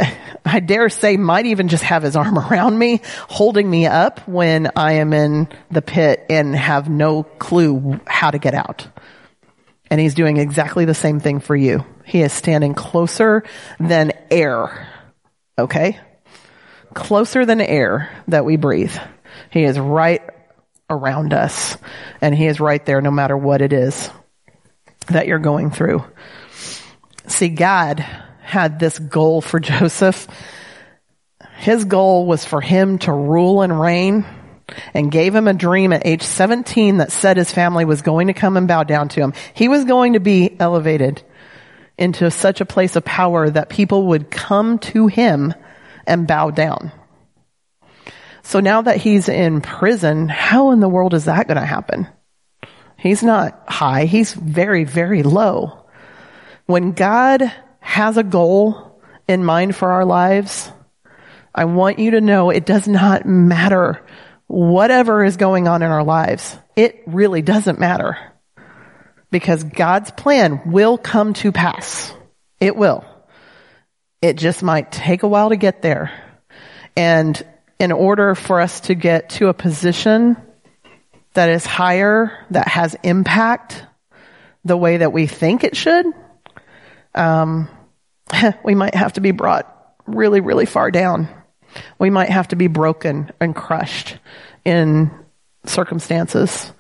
I 0.44 0.60
dare 0.60 0.88
say, 0.88 1.16
might 1.16 1.46
even 1.46 1.68
just 1.68 1.84
have 1.84 2.02
his 2.02 2.16
arm 2.16 2.38
around 2.50 2.78
me, 2.78 3.00
holding 3.28 3.68
me 3.68 3.86
up 3.86 4.26
when 4.26 4.70
I 4.76 4.94
am 4.94 5.12
in 5.12 5.48
the 5.70 5.82
pit 5.82 6.26
and 6.28 6.54
have 6.54 6.88
no 6.88 7.22
clue 7.22 8.00
how 8.06 8.30
to 8.30 8.38
get 8.38 8.54
out. 8.54 8.88
And 9.90 10.00
he's 10.00 10.14
doing 10.14 10.36
exactly 10.36 10.84
the 10.84 10.94
same 10.94 11.20
thing 11.20 11.40
for 11.40 11.56
you. 11.56 11.84
He 12.04 12.22
is 12.22 12.32
standing 12.32 12.74
closer 12.74 13.44
than 13.78 14.12
air. 14.30 14.88
Okay? 15.58 15.98
Closer 16.94 17.44
than 17.44 17.60
air 17.60 18.10
that 18.28 18.44
we 18.44 18.56
breathe. 18.56 18.96
He 19.50 19.64
is 19.64 19.78
right 19.78 20.22
around 20.88 21.32
us. 21.32 21.76
And 22.20 22.34
he 22.34 22.46
is 22.46 22.60
right 22.60 22.84
there 22.84 23.00
no 23.00 23.10
matter 23.10 23.36
what 23.36 23.62
it 23.62 23.72
is 23.72 24.10
that 25.08 25.26
you're 25.26 25.38
going 25.38 25.70
through. 25.70 26.04
See, 27.26 27.48
God 27.48 28.04
had 28.50 28.78
this 28.78 28.98
goal 28.98 29.40
for 29.40 29.58
Joseph. 29.60 30.28
His 31.56 31.84
goal 31.84 32.26
was 32.26 32.44
for 32.44 32.60
him 32.60 32.98
to 33.00 33.12
rule 33.12 33.62
and 33.62 33.80
reign 33.80 34.24
and 34.94 35.10
gave 35.10 35.34
him 35.34 35.48
a 35.48 35.54
dream 35.54 35.92
at 35.92 36.06
age 36.06 36.22
17 36.22 36.98
that 36.98 37.12
said 37.12 37.36
his 37.36 37.52
family 37.52 37.84
was 37.84 38.02
going 38.02 38.28
to 38.28 38.32
come 38.32 38.56
and 38.56 38.68
bow 38.68 38.84
down 38.84 39.08
to 39.10 39.20
him. 39.20 39.32
He 39.54 39.68
was 39.68 39.84
going 39.84 40.14
to 40.14 40.20
be 40.20 40.56
elevated 40.60 41.22
into 41.98 42.30
such 42.30 42.60
a 42.60 42.66
place 42.66 42.96
of 42.96 43.04
power 43.04 43.50
that 43.50 43.68
people 43.68 44.06
would 44.06 44.30
come 44.30 44.78
to 44.78 45.06
him 45.06 45.54
and 46.06 46.26
bow 46.26 46.50
down. 46.50 46.92
So 48.42 48.60
now 48.60 48.82
that 48.82 48.96
he's 48.96 49.28
in 49.28 49.60
prison, 49.60 50.28
how 50.28 50.70
in 50.70 50.80
the 50.80 50.88
world 50.88 51.14
is 51.14 51.26
that 51.26 51.46
going 51.46 51.60
to 51.60 51.66
happen? 51.66 52.08
He's 52.96 53.22
not 53.22 53.64
high. 53.68 54.06
He's 54.06 54.32
very, 54.32 54.84
very 54.84 55.22
low. 55.22 55.86
When 56.66 56.92
God 56.92 57.52
has 57.90 58.16
a 58.16 58.22
goal 58.22 59.00
in 59.26 59.44
mind 59.44 59.74
for 59.74 59.90
our 59.90 60.04
lives, 60.04 60.70
I 61.52 61.64
want 61.64 61.98
you 61.98 62.12
to 62.12 62.20
know 62.20 62.50
it 62.50 62.64
does 62.64 62.86
not 62.86 63.26
matter 63.26 64.06
whatever 64.46 65.24
is 65.24 65.36
going 65.36 65.66
on 65.66 65.82
in 65.82 65.90
our 65.90 66.04
lives. 66.04 66.56
It 66.76 67.02
really 67.08 67.42
doesn't 67.42 67.80
matter 67.80 68.16
because 69.32 69.64
God's 69.64 70.12
plan 70.12 70.70
will 70.70 70.98
come 70.98 71.34
to 71.34 71.50
pass. 71.50 72.14
It 72.60 72.76
will. 72.76 73.04
It 74.22 74.38
just 74.38 74.62
might 74.62 74.92
take 74.92 75.24
a 75.24 75.28
while 75.28 75.48
to 75.48 75.56
get 75.56 75.82
there. 75.82 76.12
And 76.96 77.42
in 77.80 77.90
order 77.90 78.36
for 78.36 78.60
us 78.60 78.82
to 78.82 78.94
get 78.94 79.30
to 79.30 79.48
a 79.48 79.54
position 79.54 80.36
that 81.34 81.48
is 81.48 81.66
higher, 81.66 82.46
that 82.50 82.68
has 82.68 82.96
impact 83.02 83.84
the 84.64 84.76
way 84.76 84.98
that 84.98 85.12
we 85.12 85.26
think 85.26 85.64
it 85.64 85.76
should, 85.76 86.06
um, 87.14 87.68
we 88.64 88.74
might 88.74 88.94
have 88.94 89.14
to 89.14 89.20
be 89.20 89.30
brought 89.30 89.66
really, 90.06 90.40
really 90.40 90.66
far 90.66 90.90
down. 90.90 91.28
We 91.98 92.10
might 92.10 92.30
have 92.30 92.48
to 92.48 92.56
be 92.56 92.66
broken 92.66 93.30
and 93.40 93.54
crushed 93.54 94.18
in 94.64 95.10
circumstances 95.64 96.72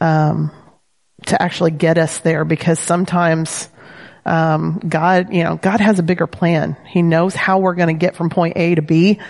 um, 0.00 0.50
to 1.26 1.40
actually 1.40 1.72
get 1.72 1.98
us 1.98 2.18
there 2.20 2.44
because 2.44 2.78
sometimes 2.78 3.68
um, 4.24 4.80
God, 4.88 5.32
you 5.32 5.44
know, 5.44 5.56
God 5.56 5.80
has 5.80 5.98
a 5.98 6.02
bigger 6.02 6.26
plan. 6.26 6.76
He 6.86 7.02
knows 7.02 7.34
how 7.34 7.58
we're 7.58 7.74
going 7.74 7.94
to 7.94 8.00
get 8.00 8.16
from 8.16 8.30
point 8.30 8.56
A 8.56 8.74
to 8.74 8.82
B. 8.82 9.20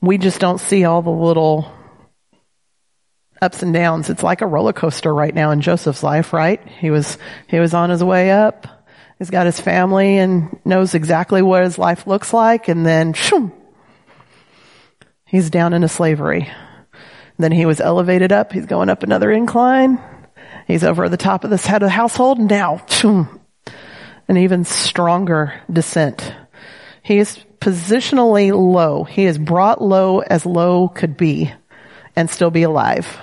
We 0.00 0.18
just 0.18 0.40
don't 0.40 0.58
see 0.58 0.84
all 0.84 1.02
the 1.02 1.10
little 1.10 1.70
ups 3.42 3.62
and 3.62 3.74
downs. 3.74 4.08
It's 4.08 4.22
like 4.22 4.40
a 4.40 4.46
roller 4.46 4.72
coaster 4.72 5.14
right 5.14 5.34
now 5.34 5.50
in 5.50 5.60
Joseph's 5.60 6.02
life, 6.02 6.32
right? 6.32 6.66
He 6.80 6.90
was, 6.90 7.18
he 7.48 7.58
was 7.58 7.74
on 7.74 7.90
his 7.90 8.02
way 8.02 8.30
up. 8.30 8.66
He's 9.18 9.30
got 9.30 9.46
his 9.46 9.60
family 9.60 10.18
and 10.18 10.58
knows 10.64 10.94
exactly 10.94 11.42
what 11.42 11.64
his 11.64 11.78
life 11.78 12.06
looks 12.06 12.32
like. 12.32 12.68
And 12.68 12.84
then, 12.84 13.12
shoom, 13.12 13.52
he's 15.24 15.50
down 15.50 15.72
into 15.72 15.88
slavery. 15.88 16.50
Then 17.38 17.52
he 17.52 17.66
was 17.66 17.80
elevated 17.80 18.32
up. 18.32 18.52
He's 18.52 18.66
going 18.66 18.88
up 18.88 19.02
another 19.02 19.30
incline. 19.30 20.00
He's 20.66 20.84
over 20.84 21.08
the 21.08 21.16
top 21.16 21.44
of 21.44 21.50
this 21.50 21.66
head 21.66 21.82
of 21.82 21.86
the 21.86 21.90
household. 21.90 22.38
Now, 22.38 22.84
shoom, 22.88 23.40
an 24.28 24.36
even 24.36 24.64
stronger 24.64 25.60
descent. 25.70 26.34
He 27.02 27.18
is 27.18 27.38
positionally 27.60 28.52
low. 28.52 29.04
He 29.04 29.24
is 29.24 29.38
brought 29.38 29.82
low 29.82 30.20
as 30.20 30.46
low 30.46 30.88
could 30.88 31.16
be 31.16 31.52
and 32.16 32.30
still 32.30 32.50
be 32.50 32.62
alive 32.62 33.18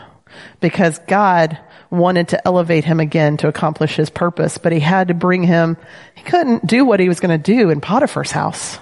because 0.60 1.00
God 1.08 1.58
wanted 1.90 2.30
to 2.30 2.48
elevate 2.48 2.86
him 2.86 3.00
again 3.00 3.38
to 3.38 3.48
accomplish 3.48 3.96
his 3.96 4.10
purpose, 4.10 4.58
but 4.58 4.72
he 4.72 4.80
had 4.80 5.10
to 5.10 5.14
bring 5.14 5.44
him, 5.44 5.78
he 6.16 6.24
couldn't 6.24 6.66
do 6.66 6.86
what 6.86 7.00
he 7.00 7.10
was 7.10 7.20
going 7.20 7.38
to 7.38 7.54
do 7.54 7.70
in 7.70 7.82
Potiphar's 7.82 8.32
house. 8.32 8.80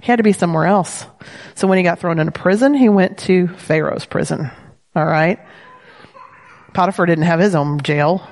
He 0.00 0.06
had 0.06 0.16
to 0.16 0.22
be 0.22 0.32
somewhere 0.32 0.66
else. 0.66 1.06
So 1.54 1.66
when 1.66 1.78
he 1.78 1.84
got 1.84 1.98
thrown 1.98 2.18
into 2.18 2.32
prison, 2.32 2.74
he 2.74 2.88
went 2.88 3.18
to 3.20 3.48
Pharaoh's 3.48 4.04
prison. 4.04 4.50
All 4.94 5.04
right. 5.04 5.38
Potiphar 6.74 7.06
didn't 7.06 7.24
have 7.24 7.40
his 7.40 7.54
own 7.54 7.80
jail. 7.80 8.28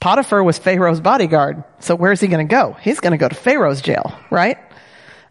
Potiphar 0.00 0.42
was 0.42 0.58
Pharaoh's 0.58 1.00
bodyguard. 1.00 1.64
So 1.80 1.94
where's 1.94 2.20
he 2.20 2.28
going 2.28 2.46
to 2.46 2.50
go? 2.50 2.76
He's 2.80 3.00
going 3.00 3.12
to 3.12 3.18
go 3.18 3.28
to 3.28 3.34
Pharaoh's 3.34 3.80
jail, 3.82 4.18
right? 4.30 4.58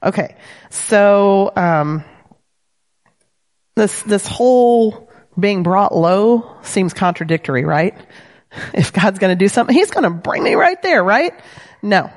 Okay. 0.03 0.35
So, 0.69 1.51
um, 1.55 2.03
this, 3.75 4.01
this 4.03 4.27
whole 4.27 5.08
being 5.39 5.63
brought 5.63 5.95
low 5.95 6.55
seems 6.63 6.93
contradictory, 6.93 7.65
right? 7.65 7.95
If 8.73 8.91
God's 8.91 9.19
going 9.19 9.29
to 9.29 9.37
do 9.37 9.47
something, 9.47 9.75
He's 9.75 9.91
going 9.91 10.05
to 10.05 10.09
bring 10.09 10.43
me 10.43 10.55
right 10.55 10.81
there, 10.81 11.03
right? 11.03 11.39
No. 11.83 12.11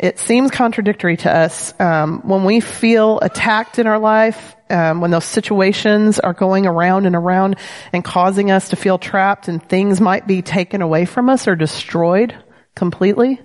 It 0.00 0.18
seems 0.18 0.50
contradictory 0.50 1.16
to 1.18 1.30
us 1.32 1.78
um, 1.78 2.22
when 2.26 2.44
we 2.44 2.58
feel 2.58 3.20
attacked 3.20 3.78
in 3.78 3.86
our 3.86 4.00
life, 4.00 4.56
um, 4.68 5.00
when 5.00 5.12
those 5.12 5.26
situations 5.26 6.18
are 6.18 6.32
going 6.32 6.66
around 6.66 7.06
and 7.06 7.14
around 7.14 7.56
and 7.92 8.02
causing 8.02 8.50
us 8.50 8.70
to 8.70 8.76
feel 8.76 8.98
trapped, 8.98 9.46
and 9.46 9.62
things 9.62 10.00
might 10.00 10.26
be 10.26 10.42
taken 10.42 10.82
away 10.82 11.04
from 11.04 11.28
us 11.28 11.46
or 11.46 11.54
destroyed 11.54 12.34
completely 12.74 13.40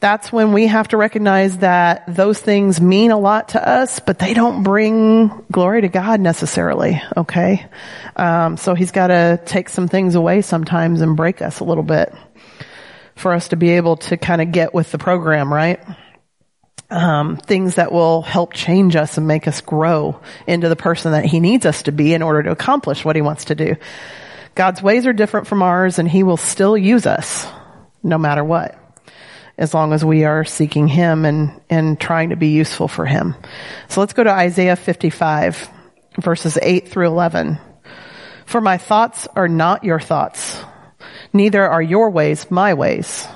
that's 0.00 0.32
when 0.32 0.54
we 0.54 0.66
have 0.66 0.88
to 0.88 0.96
recognize 0.96 1.58
that 1.58 2.04
those 2.08 2.40
things 2.40 2.80
mean 2.80 3.10
a 3.10 3.18
lot 3.18 3.50
to 3.50 3.66
us, 3.66 4.00
but 4.00 4.18
they 4.18 4.32
don't 4.32 4.62
bring 4.62 5.28
glory 5.52 5.82
to 5.82 5.88
God 5.88 6.20
necessarily. 6.20 7.00
Okay. 7.18 7.66
Um, 8.16 8.56
so 8.56 8.74
he's 8.74 8.92
got 8.92 9.08
to 9.08 9.38
take 9.44 9.68
some 9.68 9.88
things 9.88 10.14
away 10.14 10.40
sometimes 10.40 11.02
and 11.02 11.16
break 11.16 11.42
us 11.42 11.60
a 11.60 11.64
little 11.64 11.84
bit 11.84 12.14
for 13.14 13.34
us 13.34 13.48
to 13.48 13.56
be 13.56 13.70
able 13.70 13.96
to 13.96 14.16
kind 14.16 14.40
of 14.40 14.52
get 14.52 14.72
with 14.72 14.90
the 14.90 14.96
program, 14.96 15.52
right? 15.52 15.84
Um, 16.88 17.36
things 17.36 17.74
that 17.74 17.92
will 17.92 18.22
help 18.22 18.54
change 18.54 18.96
us 18.96 19.18
and 19.18 19.26
make 19.26 19.46
us 19.46 19.60
grow 19.60 20.22
into 20.46 20.70
the 20.70 20.76
person 20.76 21.12
that 21.12 21.26
he 21.26 21.40
needs 21.40 21.66
us 21.66 21.82
to 21.82 21.92
be 21.92 22.14
in 22.14 22.22
order 22.22 22.42
to 22.44 22.50
accomplish 22.50 23.04
what 23.04 23.16
he 23.16 23.22
wants 23.22 23.46
to 23.46 23.54
do. 23.54 23.76
God's 24.54 24.82
ways 24.82 25.06
are 25.06 25.12
different 25.12 25.46
from 25.46 25.62
ours 25.62 25.98
and 25.98 26.08
he 26.08 26.22
will 26.22 26.38
still 26.38 26.76
use 26.76 27.06
us 27.06 27.46
no 28.02 28.16
matter 28.16 28.42
what 28.42 28.79
as 29.60 29.74
long 29.74 29.92
as 29.92 30.02
we 30.02 30.24
are 30.24 30.42
seeking 30.44 30.88
Him 30.88 31.26
and, 31.26 31.60
and 31.68 32.00
trying 32.00 32.30
to 32.30 32.36
be 32.36 32.48
useful 32.48 32.88
for 32.88 33.04
Him. 33.04 33.36
So 33.88 34.00
let's 34.00 34.14
go 34.14 34.24
to 34.24 34.30
Isaiah 34.30 34.74
55 34.74 35.70
verses 36.18 36.58
8 36.60 36.88
through 36.88 37.06
11. 37.06 37.58
For 38.46 38.60
my 38.60 38.78
thoughts 38.78 39.28
are 39.36 39.48
not 39.48 39.84
your 39.84 40.00
thoughts, 40.00 40.60
neither 41.32 41.62
are 41.68 41.82
your 41.82 42.10
ways 42.10 42.50
my 42.50 42.74
ways, 42.74 43.28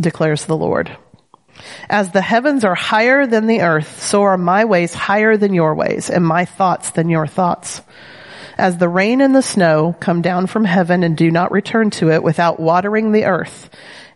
declares 0.00 0.46
the 0.46 0.56
Lord. 0.56 0.96
As 1.88 2.12
the 2.12 2.22
heavens 2.22 2.64
are 2.64 2.74
higher 2.74 3.26
than 3.26 3.46
the 3.46 3.60
earth, 3.60 4.00
so 4.00 4.22
are 4.22 4.38
my 4.38 4.64
ways 4.64 4.94
higher 4.94 5.36
than 5.36 5.54
your 5.54 5.74
ways, 5.74 6.08
and 6.08 6.24
my 6.24 6.44
thoughts 6.44 6.90
than 6.92 7.08
your 7.08 7.26
thoughts. 7.26 7.82
As 8.56 8.78
the 8.78 8.88
rain 8.88 9.20
and 9.20 9.34
the 9.34 9.42
snow 9.42 9.94
come 9.98 10.22
down 10.22 10.46
from 10.46 10.64
heaven 10.64 11.02
and 11.02 11.16
do 11.16 11.30
not 11.30 11.50
return 11.50 11.90
to 11.90 12.12
it 12.12 12.22
without 12.22 12.60
watering 12.60 13.10
the 13.10 13.24
earth 13.24 13.68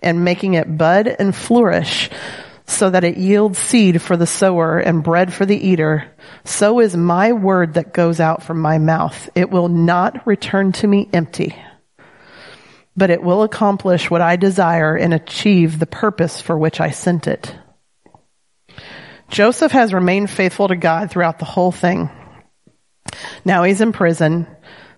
and 0.02 0.24
making 0.24 0.54
it 0.54 0.76
bud 0.76 1.06
and 1.06 1.34
flourish 1.34 2.10
so 2.68 2.90
that 2.90 3.02
it 3.02 3.16
yields 3.16 3.58
seed 3.58 4.00
for 4.00 4.16
the 4.16 4.26
sower 4.26 4.78
and 4.78 5.02
bread 5.02 5.32
for 5.32 5.46
the 5.46 5.56
eater. 5.56 6.12
So 6.44 6.80
is 6.80 6.94
my 6.94 7.32
word 7.32 7.74
that 7.74 7.94
goes 7.94 8.20
out 8.20 8.42
from 8.42 8.60
my 8.60 8.78
mouth. 8.78 9.30
It 9.34 9.50
will 9.50 9.68
not 9.68 10.26
return 10.26 10.72
to 10.72 10.86
me 10.86 11.08
empty, 11.12 11.56
but 12.94 13.08
it 13.08 13.22
will 13.22 13.42
accomplish 13.42 14.10
what 14.10 14.20
I 14.20 14.36
desire 14.36 14.94
and 14.94 15.14
achieve 15.14 15.78
the 15.78 15.86
purpose 15.86 16.42
for 16.42 16.58
which 16.58 16.78
I 16.78 16.90
sent 16.90 17.26
it. 17.26 17.56
Joseph 19.30 19.72
has 19.72 19.94
remained 19.94 20.30
faithful 20.30 20.68
to 20.68 20.76
God 20.76 21.10
throughout 21.10 21.38
the 21.38 21.46
whole 21.46 21.72
thing. 21.72 22.10
Now 23.46 23.62
he's 23.62 23.80
in 23.80 23.92
prison, 23.92 24.46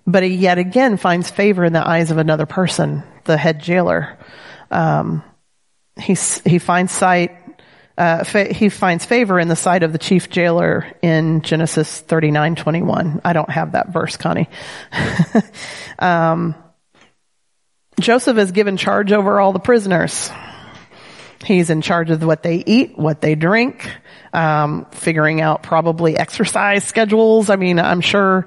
but 0.07 0.25
he 0.25 0.31
yet 0.31 0.59
again 0.59 0.97
finds 0.97 1.31
favor 1.31 1.65
in 1.65 1.73
the 1.73 1.87
eyes 1.87 2.11
of 2.11 2.19
another 2.19 2.47
person, 2.47 3.05
the 3.25 3.37
head 3.37 3.63
jailer 3.63 4.19
um, 4.71 5.23
he 5.99 6.15
he 6.45 6.59
finds 6.59 6.93
sight. 6.93 7.37
Uh, 7.99 8.25
fa- 8.25 8.53
he 8.53 8.71
finds 8.71 9.05
favor 9.05 9.39
in 9.39 9.49
the 9.49 9.57
sight 9.57 9.83
of 9.83 9.93
the 9.93 9.99
chief 9.99 10.31
jailer 10.31 10.87
in 11.03 11.43
Genesis 11.43 12.01
thirty 12.01 12.31
nine 12.31 12.55
twenty 12.55 12.83
one. 12.83 13.21
I 13.25 13.33
don't 13.33 13.51
have 13.51 13.73
that 13.73 13.93
verse, 13.93 14.17
Connie. 14.17 14.49
um, 15.99 16.55
Joseph 18.01 18.39
is 18.39 18.53
given 18.53 18.77
charge 18.77 19.13
over 19.13 19.41
all 19.41 19.53
the 19.53 19.59
prisoners. 19.59 20.31
He's 21.45 21.71
in 21.71 21.81
charge 21.81 22.11
of 22.11 22.23
what 22.23 22.43
they 22.43 22.63
eat, 22.67 22.99
what 22.99 23.21
they 23.21 23.35
drink, 23.35 23.91
um, 24.33 24.87
figuring 24.93 25.41
out 25.41 25.63
probably 25.63 26.17
exercise 26.17 26.85
schedules. 26.85 27.49
I 27.51 27.57
mean, 27.57 27.79
I'm 27.79 28.03
sure 28.03 28.47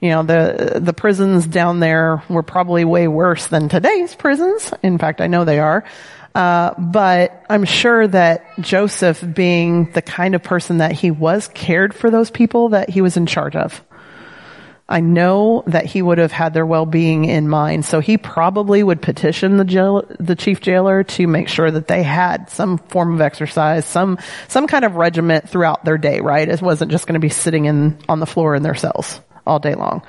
you 0.00 0.10
know, 0.10 0.22
the, 0.22 0.80
the 0.80 0.92
prisons 0.92 1.46
down 1.46 1.80
there 1.80 2.22
were 2.28 2.42
probably 2.42 2.84
way 2.84 3.08
worse 3.08 3.46
than 3.46 3.68
today's 3.68 4.14
prisons. 4.14 4.72
In 4.82 4.98
fact, 4.98 5.20
I 5.20 5.28
know 5.28 5.44
they 5.44 5.58
are. 5.58 5.84
Uh, 6.34 6.74
but 6.76 7.44
I'm 7.48 7.64
sure 7.64 8.06
that 8.08 8.44
Joseph, 8.60 9.24
being 9.34 9.92
the 9.92 10.02
kind 10.02 10.34
of 10.34 10.42
person 10.42 10.78
that 10.78 10.92
he 10.92 11.10
was, 11.10 11.48
cared 11.54 11.94
for 11.94 12.10
those 12.10 12.30
people 12.30 12.70
that 12.70 12.90
he 12.90 13.00
was 13.00 13.16
in 13.16 13.26
charge 13.26 13.54
of. 13.54 13.82
I 14.86 15.00
know 15.00 15.62
that 15.68 15.86
he 15.86 16.02
would 16.02 16.18
have 16.18 16.32
had 16.32 16.52
their 16.52 16.66
well-being 16.66 17.24
in 17.24 17.48
mind, 17.48 17.86
so 17.86 18.00
he 18.00 18.18
probably 18.18 18.82
would 18.82 19.00
petition 19.00 19.56
the 19.56 19.64
jail, 19.64 20.04
the 20.20 20.34
chief 20.34 20.60
jailer 20.60 21.04
to 21.04 21.26
make 21.26 21.48
sure 21.48 21.70
that 21.70 21.88
they 21.88 22.02
had 22.02 22.50
some 22.50 22.76
form 22.76 23.14
of 23.14 23.22
exercise, 23.22 23.86
some 23.86 24.18
some 24.48 24.66
kind 24.66 24.84
of 24.84 24.96
regiment 24.96 25.48
throughout 25.48 25.86
their 25.86 25.96
day. 25.96 26.20
Right? 26.20 26.46
It 26.46 26.60
wasn't 26.60 26.90
just 26.90 27.06
going 27.06 27.14
to 27.14 27.20
be 27.20 27.30
sitting 27.30 27.64
in 27.64 27.96
on 28.10 28.20
the 28.20 28.26
floor 28.26 28.54
in 28.54 28.62
their 28.62 28.74
cells 28.74 29.20
all 29.46 29.58
day 29.58 29.74
long. 29.74 30.02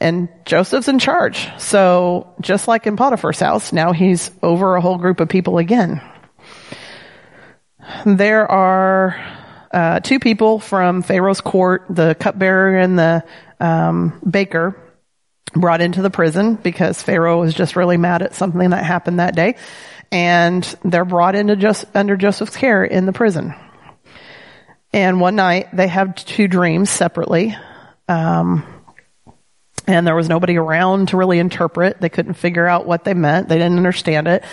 And 0.00 0.28
Joseph's 0.44 0.88
in 0.88 0.98
charge. 0.98 1.48
So 1.58 2.34
just 2.40 2.68
like 2.68 2.86
in 2.86 2.96
Potiphar's 2.96 3.40
house, 3.40 3.72
now 3.72 3.92
he's 3.92 4.30
over 4.42 4.74
a 4.74 4.80
whole 4.80 4.98
group 4.98 5.20
of 5.20 5.28
people 5.28 5.58
again. 5.58 6.02
There 8.04 8.50
are 8.50 9.16
uh, 9.72 10.00
two 10.00 10.18
people 10.18 10.58
from 10.58 11.02
Pharaoh's 11.02 11.40
court, 11.40 11.86
the 11.90 12.14
cupbearer 12.14 12.78
and 12.78 12.98
the 12.98 13.24
um, 13.60 14.20
baker. 14.28 14.76
brought 15.54 15.80
into 15.80 16.02
the 16.02 16.10
prison 16.10 16.56
because 16.56 17.00
Pharaoh 17.02 17.40
was 17.40 17.54
just 17.54 17.76
really 17.76 17.96
mad 17.96 18.22
at 18.22 18.34
something 18.34 18.70
that 18.70 18.84
happened 18.84 19.20
that 19.20 19.36
day. 19.36 19.56
And 20.10 20.62
they're 20.84 21.04
brought 21.04 21.34
into 21.34 21.56
just 21.56 21.84
under 21.94 22.16
Joseph's 22.16 22.56
care 22.56 22.84
in 22.84 23.06
the 23.06 23.12
prison. 23.12 23.54
And 24.92 25.20
one 25.20 25.36
night 25.36 25.68
they 25.72 25.88
have 25.88 26.14
two 26.14 26.46
dreams 26.48 26.90
separately. 26.90 27.56
Um, 28.08 28.64
and 29.86 30.06
there 30.06 30.14
was 30.14 30.28
nobody 30.28 30.56
around 30.56 31.08
to 31.08 31.16
really 31.16 31.38
interpret. 31.38 32.00
They 32.00 32.08
couldn't 32.08 32.34
figure 32.34 32.66
out 32.66 32.86
what 32.86 33.04
they 33.04 33.14
meant. 33.14 33.48
They 33.48 33.56
didn't 33.56 33.76
understand 33.76 34.28
it. 34.28 34.44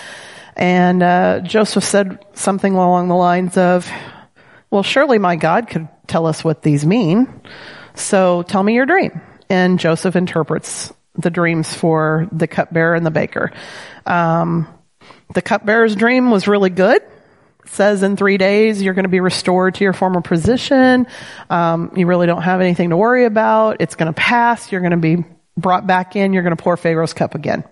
And 0.55 1.01
uh, 1.01 1.39
Joseph 1.41 1.83
said 1.83 2.25
something 2.33 2.73
along 2.73 3.07
the 3.07 3.15
lines 3.15 3.57
of, 3.57 3.89
"Well, 4.69 4.83
surely 4.83 5.17
my 5.17 5.37
God 5.37 5.69
could 5.69 5.87
tell 6.07 6.25
us 6.25 6.43
what 6.43 6.61
these 6.61 6.85
mean. 6.85 7.41
So 7.95 8.43
tell 8.43 8.61
me 8.61 8.73
your 8.73 8.85
dream." 8.85 9.21
And 9.49 9.79
Joseph 9.79 10.15
interprets 10.15 10.93
the 11.15 11.29
dreams 11.29 11.73
for 11.73 12.27
the 12.31 12.47
cupbearer 12.47 12.95
and 12.95 13.05
the 13.05 13.11
baker. 13.11 13.51
Um, 14.05 14.67
the 15.33 15.41
cupbearer's 15.41 15.95
dream 15.95 16.31
was 16.31 16.47
really 16.47 16.69
good. 16.69 17.01
Says 17.71 18.03
in 18.03 18.17
three 18.17 18.37
days 18.37 18.81
you're 18.81 18.93
going 18.93 19.05
to 19.05 19.09
be 19.09 19.21
restored 19.21 19.75
to 19.75 19.85
your 19.85 19.93
former 19.93 20.19
position. 20.19 21.07
Um, 21.49 21.93
you 21.95 22.05
really 22.05 22.27
don't 22.27 22.41
have 22.41 22.59
anything 22.59 22.89
to 22.89 22.97
worry 22.97 23.23
about. 23.23 23.77
It's 23.79 23.95
going 23.95 24.11
to 24.11 24.19
pass. 24.19 24.73
You're 24.73 24.81
going 24.81 24.91
to 24.91 24.97
be 24.97 25.23
brought 25.55 25.87
back 25.87 26.17
in. 26.17 26.33
You're 26.33 26.43
going 26.43 26.55
to 26.55 26.61
pour 26.61 26.75
Pharaoh's 26.75 27.13
cup 27.13 27.33
again. 27.33 27.63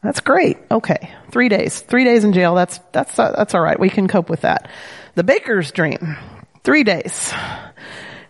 That's 0.00 0.20
great. 0.20 0.58
Okay, 0.70 1.10
three 1.32 1.48
days. 1.48 1.80
Three 1.80 2.04
days 2.04 2.22
in 2.22 2.32
jail. 2.34 2.54
That's 2.54 2.78
that's 2.92 3.18
uh, 3.18 3.32
that's 3.36 3.52
all 3.54 3.62
right. 3.62 3.80
We 3.80 3.90
can 3.90 4.06
cope 4.06 4.30
with 4.30 4.42
that. 4.42 4.68
The 5.16 5.24
baker's 5.24 5.72
dream. 5.72 6.16
Three 6.62 6.84
days, 6.84 7.32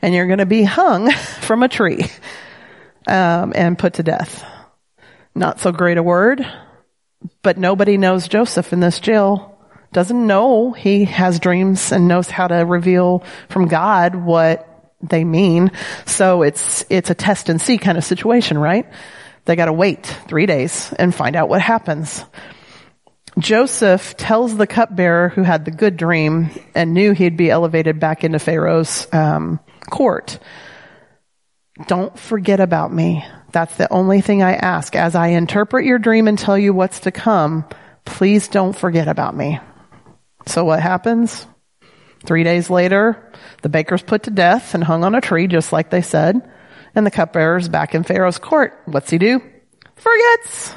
and 0.01 0.15
you're 0.15 0.27
going 0.27 0.39
to 0.39 0.47
be 0.47 0.63
hung 0.63 1.11
from 1.43 1.63
a 1.63 1.69
tree 1.69 2.07
um, 3.07 3.53
and 3.55 3.79
put 3.79 3.95
to 3.95 4.03
death. 4.03 4.47
Not 5.35 5.61
so 5.61 5.73
great 5.73 5.99
a 5.99 6.03
word, 6.03 6.47
but 7.43 7.59
nobody 7.59 7.99
knows 7.99 8.29
Joseph 8.29 8.73
in 8.73 8.81
this 8.81 8.99
jail. 8.99 9.54
Doesn't 9.95 10.27
know 10.27 10.73
he 10.73 11.07
has 11.07 11.41
dreams 11.41 11.91
and 11.91 12.07
knows 12.07 12.29
how 12.29 12.49
to 12.49 12.57
reveal 12.57 13.25
from 13.49 13.69
God 13.69 14.15
what 14.15 14.69
they 15.01 15.25
mean. 15.25 15.71
So 16.05 16.43
it's, 16.43 16.85
it's 16.91 17.09
a 17.09 17.15
test 17.15 17.49
and 17.49 17.59
see 17.61 17.79
kind 17.79 17.97
of 17.97 18.05
situation, 18.05 18.59
right? 18.59 18.87
They 19.47 19.57
gotta 19.57 19.73
wait 19.73 20.05
three 20.29 20.45
days 20.45 20.93
and 20.99 21.15
find 21.15 21.37
out 21.37 21.49
what 21.49 21.63
happens. 21.63 22.23
Joseph 23.39 24.17
tells 24.19 24.55
the 24.57 24.67
cupbearer 24.67 25.31
who 25.31 25.43
had 25.43 25.65
the 25.65 25.71
good 25.71 25.97
dream 25.97 26.51
and 26.75 26.93
knew 26.93 27.13
he'd 27.13 27.39
be 27.39 27.51
elevated 27.51 27.99
back 27.99 28.25
into 28.25 28.39
Pharaoh's 28.39 29.09
um, 29.13 29.59
court 29.91 30.39
don't 31.87 32.17
forget 32.19 32.61
about 32.61 32.93
me. 32.93 33.25
That's 33.53 33.77
the 33.77 33.93
only 33.93 34.21
thing 34.21 34.43
I 34.43 34.55
ask. 34.55 34.95
As 34.95 35.15
I 35.15 35.29
interpret 35.29 35.85
your 35.85 35.99
dream 35.99 36.29
and 36.29 36.39
tell 36.39 36.59
you 36.59 36.73
what's 36.73 37.01
to 37.01 37.13
come, 37.13 37.65
please 38.05 38.49
don't 38.49 38.77
forget 38.77 39.09
about 39.09 39.37
me. 39.37 39.61
So 40.47 40.65
what 40.65 40.81
happens? 40.81 41.47
Three 42.25 42.45
days 42.45 42.71
later, 42.71 43.33
the 43.63 43.69
baker's 43.69 44.03
put 44.03 44.25
to 44.25 44.31
death 44.31 44.75
and 44.75 44.83
hung 44.83 45.05
on 45.05 45.15
a 45.15 45.21
tree, 45.21 45.47
just 45.47 45.73
like 45.73 45.91
they 45.91 46.03
said. 46.03 46.51
And 46.95 47.07
the 47.07 47.11
cupbearer's 47.11 47.69
back 47.69 47.95
in 47.95 48.05
Pharaoh's 48.05 48.39
court. 48.39 48.81
What's 48.87 49.11
he 49.11 49.19
do? 49.19 49.43
Forgets. 49.97 50.75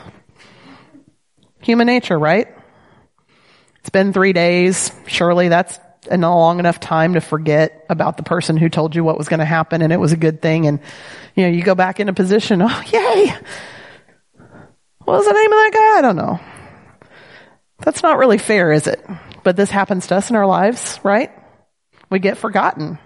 Human 1.61 1.87
nature, 1.87 2.17
right? 2.17 2.47
It's 3.79 3.89
been 3.89 4.13
three 4.13 4.33
days. 4.33 4.91
Surely 5.07 5.47
that's 5.47 5.79
a 6.09 6.17
long 6.17 6.59
enough 6.59 6.79
time 6.79 7.13
to 7.13 7.21
forget 7.21 7.85
about 7.89 8.17
the 8.17 8.23
person 8.23 8.57
who 8.57 8.69
told 8.69 8.95
you 8.95 9.03
what 9.03 9.17
was 9.17 9.27
going 9.27 9.39
to 9.39 9.45
happen 9.45 9.81
and 9.81 9.91
it 9.93 9.99
was 9.99 10.11
a 10.11 10.17
good 10.17 10.41
thing. 10.41 10.67
And, 10.67 10.79
you 11.35 11.43
know, 11.43 11.49
you 11.49 11.63
go 11.63 11.75
back 11.75 11.99
in 11.99 12.09
a 12.09 12.13
position, 12.13 12.61
oh, 12.65 12.83
yay! 12.91 13.33
What 15.03 15.17
was 15.17 15.25
the 15.25 15.33
name 15.33 15.51
of 15.51 15.57
that 15.57 15.71
guy? 15.73 15.99
I 15.99 16.01
don't 16.01 16.15
know. 16.15 16.39
That's 17.79 18.03
not 18.03 18.17
really 18.17 18.37
fair, 18.37 18.71
is 18.71 18.87
it? 18.87 19.05
But 19.47 19.55
this 19.55 19.71
happens 19.71 20.07
to 20.07 20.15
us 20.17 20.29
in 20.29 20.35
our 20.35 20.45
lives, 20.45 20.99
right? 21.03 21.31
We 22.09 22.19
get 22.19 22.37
forgotten. 22.37 22.99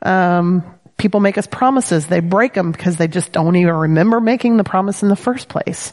Um, 0.00 0.62
people 0.96 1.18
make 1.18 1.38
us 1.38 1.48
promises. 1.48 2.06
They 2.06 2.20
break 2.20 2.54
them 2.54 2.70
because 2.70 2.98
they 2.98 3.08
just 3.08 3.32
don't 3.32 3.56
even 3.56 3.74
remember 3.74 4.20
making 4.20 4.58
the 4.58 4.62
promise 4.62 5.02
in 5.02 5.08
the 5.08 5.16
first 5.16 5.48
place. 5.48 5.92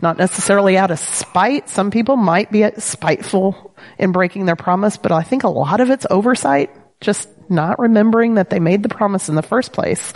Not 0.00 0.18
necessarily 0.18 0.76
out 0.76 0.90
of 0.90 0.98
spite. 0.98 1.68
Some 1.68 1.92
people 1.92 2.16
might 2.16 2.50
be 2.50 2.68
spiteful 2.78 3.76
in 3.96 4.10
breaking 4.10 4.46
their 4.46 4.56
promise, 4.56 4.96
but 4.96 5.12
I 5.12 5.22
think 5.22 5.44
a 5.44 5.48
lot 5.48 5.80
of 5.80 5.90
it's 5.90 6.04
oversight, 6.10 6.72
just 7.00 7.28
not 7.48 7.78
remembering 7.78 8.34
that 8.34 8.50
they 8.50 8.58
made 8.58 8.82
the 8.82 8.88
promise 8.88 9.28
in 9.28 9.36
the 9.36 9.42
first 9.42 9.72
place. 9.72 10.12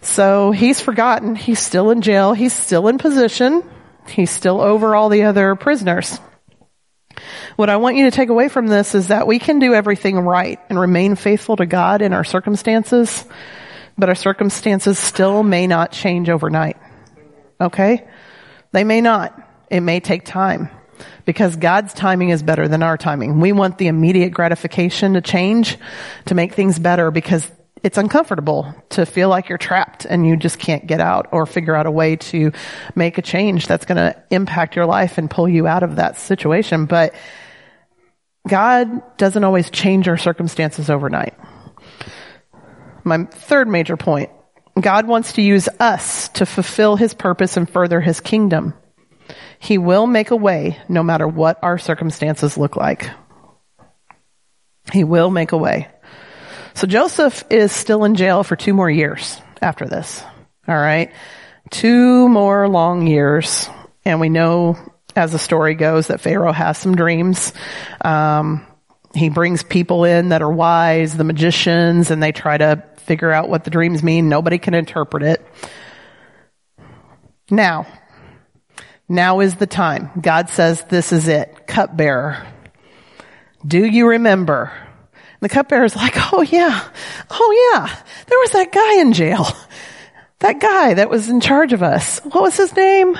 So 0.00 0.52
he's 0.52 0.80
forgotten. 0.80 1.36
He's 1.36 1.60
still 1.60 1.90
in 1.90 2.00
jail. 2.00 2.32
He's 2.32 2.54
still 2.54 2.88
in 2.88 2.96
position. 2.96 3.62
He's 4.08 4.30
still 4.30 4.62
over 4.62 4.96
all 4.96 5.10
the 5.10 5.24
other 5.24 5.54
prisoners. 5.54 6.18
What 7.56 7.70
I 7.70 7.76
want 7.76 7.96
you 7.96 8.04
to 8.04 8.10
take 8.10 8.28
away 8.28 8.48
from 8.48 8.66
this 8.66 8.94
is 8.94 9.08
that 9.08 9.26
we 9.26 9.38
can 9.38 9.58
do 9.58 9.74
everything 9.74 10.18
right 10.18 10.58
and 10.68 10.78
remain 10.78 11.16
faithful 11.16 11.56
to 11.56 11.66
God 11.66 12.02
in 12.02 12.12
our 12.12 12.24
circumstances, 12.24 13.24
but 13.98 14.08
our 14.08 14.14
circumstances 14.14 14.98
still 14.98 15.42
may 15.42 15.66
not 15.66 15.92
change 15.92 16.28
overnight. 16.28 16.76
Okay? 17.60 18.06
They 18.72 18.84
may 18.84 19.00
not. 19.00 19.36
It 19.70 19.80
may 19.80 20.00
take 20.00 20.24
time 20.24 20.70
because 21.24 21.56
God's 21.56 21.92
timing 21.94 22.30
is 22.30 22.42
better 22.42 22.66
than 22.66 22.82
our 22.82 22.96
timing. 22.96 23.40
We 23.40 23.52
want 23.52 23.78
the 23.78 23.88
immediate 23.88 24.30
gratification 24.30 25.14
to 25.14 25.20
change, 25.20 25.78
to 26.26 26.34
make 26.34 26.54
things 26.54 26.78
better 26.78 27.10
because 27.10 27.48
it's 27.82 27.98
uncomfortable 27.98 28.74
to 28.90 29.06
feel 29.06 29.28
like 29.28 29.48
you're 29.48 29.58
trapped 29.58 30.04
and 30.04 30.26
you 30.26 30.36
just 30.36 30.58
can't 30.58 30.86
get 30.86 31.00
out 31.00 31.28
or 31.32 31.46
figure 31.46 31.74
out 31.74 31.86
a 31.86 31.90
way 31.90 32.16
to 32.16 32.52
make 32.94 33.18
a 33.18 33.22
change 33.22 33.66
that's 33.66 33.86
going 33.86 33.96
to 33.96 34.22
impact 34.30 34.76
your 34.76 34.86
life 34.86 35.18
and 35.18 35.30
pull 35.30 35.48
you 35.48 35.66
out 35.66 35.82
of 35.82 35.96
that 35.96 36.18
situation. 36.18 36.86
But 36.86 37.14
God 38.46 39.16
doesn't 39.16 39.44
always 39.44 39.70
change 39.70 40.08
our 40.08 40.16
circumstances 40.16 40.90
overnight. 40.90 41.34
My 43.04 43.24
third 43.24 43.68
major 43.68 43.96
point. 43.96 44.30
God 44.80 45.06
wants 45.06 45.34
to 45.34 45.42
use 45.42 45.68
us 45.78 46.28
to 46.30 46.46
fulfill 46.46 46.96
his 46.96 47.12
purpose 47.12 47.56
and 47.56 47.68
further 47.68 48.00
his 48.00 48.20
kingdom. 48.20 48.74
He 49.58 49.78
will 49.78 50.06
make 50.06 50.30
a 50.30 50.36
way 50.36 50.78
no 50.88 51.02
matter 51.02 51.26
what 51.28 51.58
our 51.62 51.76
circumstances 51.76 52.56
look 52.56 52.76
like. 52.76 53.10
He 54.92 55.04
will 55.04 55.30
make 55.30 55.52
a 55.52 55.56
way. 55.56 55.88
So 56.74 56.86
Joseph 56.86 57.44
is 57.50 57.72
still 57.72 58.04
in 58.04 58.14
jail 58.14 58.42
for 58.42 58.56
two 58.56 58.74
more 58.74 58.90
years 58.90 59.40
after 59.60 59.86
this. 59.86 60.22
All 60.68 60.76
right. 60.76 61.12
Two 61.70 62.28
more 62.28 62.68
long 62.68 63.06
years. 63.06 63.68
And 64.04 64.20
we 64.20 64.28
know 64.28 64.76
as 65.16 65.32
the 65.32 65.38
story 65.38 65.74
goes 65.74 66.08
that 66.08 66.20
Pharaoh 66.20 66.52
has 66.52 66.78
some 66.78 66.96
dreams. 66.96 67.52
Um, 68.00 68.66
he 69.14 69.28
brings 69.28 69.62
people 69.62 70.04
in 70.04 70.28
that 70.30 70.42
are 70.42 70.52
wise, 70.52 71.16
the 71.16 71.24
magicians, 71.24 72.10
and 72.10 72.22
they 72.22 72.32
try 72.32 72.56
to 72.56 72.84
figure 72.98 73.32
out 73.32 73.48
what 73.48 73.64
the 73.64 73.70
dreams 73.70 74.02
mean. 74.02 74.28
Nobody 74.28 74.58
can 74.58 74.74
interpret 74.74 75.22
it. 75.22 75.44
Now, 77.50 77.86
now 79.08 79.40
is 79.40 79.56
the 79.56 79.66
time. 79.66 80.10
God 80.20 80.48
says 80.48 80.84
this 80.84 81.12
is 81.12 81.26
it. 81.26 81.66
Cupbearer. 81.66 82.46
Do 83.66 83.84
you 83.84 84.08
remember? 84.10 84.72
The 85.40 85.48
cupbearer's 85.48 85.96
like, 85.96 86.14
oh 86.32 86.42
yeah, 86.42 86.88
oh 87.30 87.72
yeah, 87.72 88.02
there 88.26 88.38
was 88.38 88.50
that 88.52 88.72
guy 88.72 89.00
in 89.00 89.12
jail. 89.12 89.46
That 90.40 90.60
guy 90.60 90.94
that 90.94 91.10
was 91.10 91.28
in 91.28 91.40
charge 91.40 91.72
of 91.74 91.82
us. 91.82 92.18
What 92.20 92.42
was 92.42 92.56
his 92.56 92.74
name? 92.74 93.18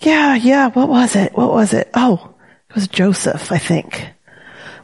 Yeah, 0.00 0.34
yeah, 0.34 0.70
what 0.70 0.88
was 0.88 1.14
it? 1.14 1.36
What 1.36 1.52
was 1.52 1.72
it? 1.72 1.88
Oh, 1.94 2.34
it 2.68 2.74
was 2.74 2.88
Joseph, 2.88 3.52
I 3.52 3.58
think. 3.58 4.08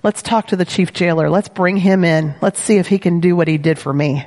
Let's 0.04 0.22
talk 0.22 0.48
to 0.48 0.56
the 0.56 0.64
chief 0.64 0.92
jailer. 0.92 1.28
Let's 1.28 1.48
bring 1.48 1.76
him 1.76 2.04
in. 2.04 2.36
Let's 2.40 2.60
see 2.60 2.76
if 2.76 2.86
he 2.86 2.98
can 2.98 3.18
do 3.18 3.34
what 3.34 3.48
he 3.48 3.58
did 3.58 3.78
for 3.78 3.92
me. 3.92 4.24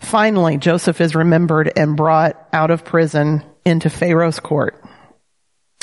Finally, 0.00 0.56
Joseph 0.58 1.00
is 1.00 1.14
remembered 1.14 1.72
and 1.76 1.96
brought 1.96 2.48
out 2.52 2.70
of 2.70 2.84
prison 2.84 3.44
into 3.64 3.90
Pharaoh's 3.90 4.40
court. 4.40 4.82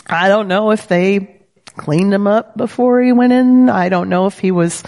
I 0.06 0.28
don't 0.28 0.48
know 0.50 0.72
if 0.72 0.88
they 0.88 1.37
cleaned 1.78 2.14
him 2.14 2.28
up 2.28 2.58
before 2.58 3.02
he 3.02 3.14
went 3.14 3.34
in. 3.34 3.70
I 3.70 3.90
don't 3.90 4.10
know 4.10 4.26
if 4.26 4.40
he 4.40 4.52
was 4.52 4.84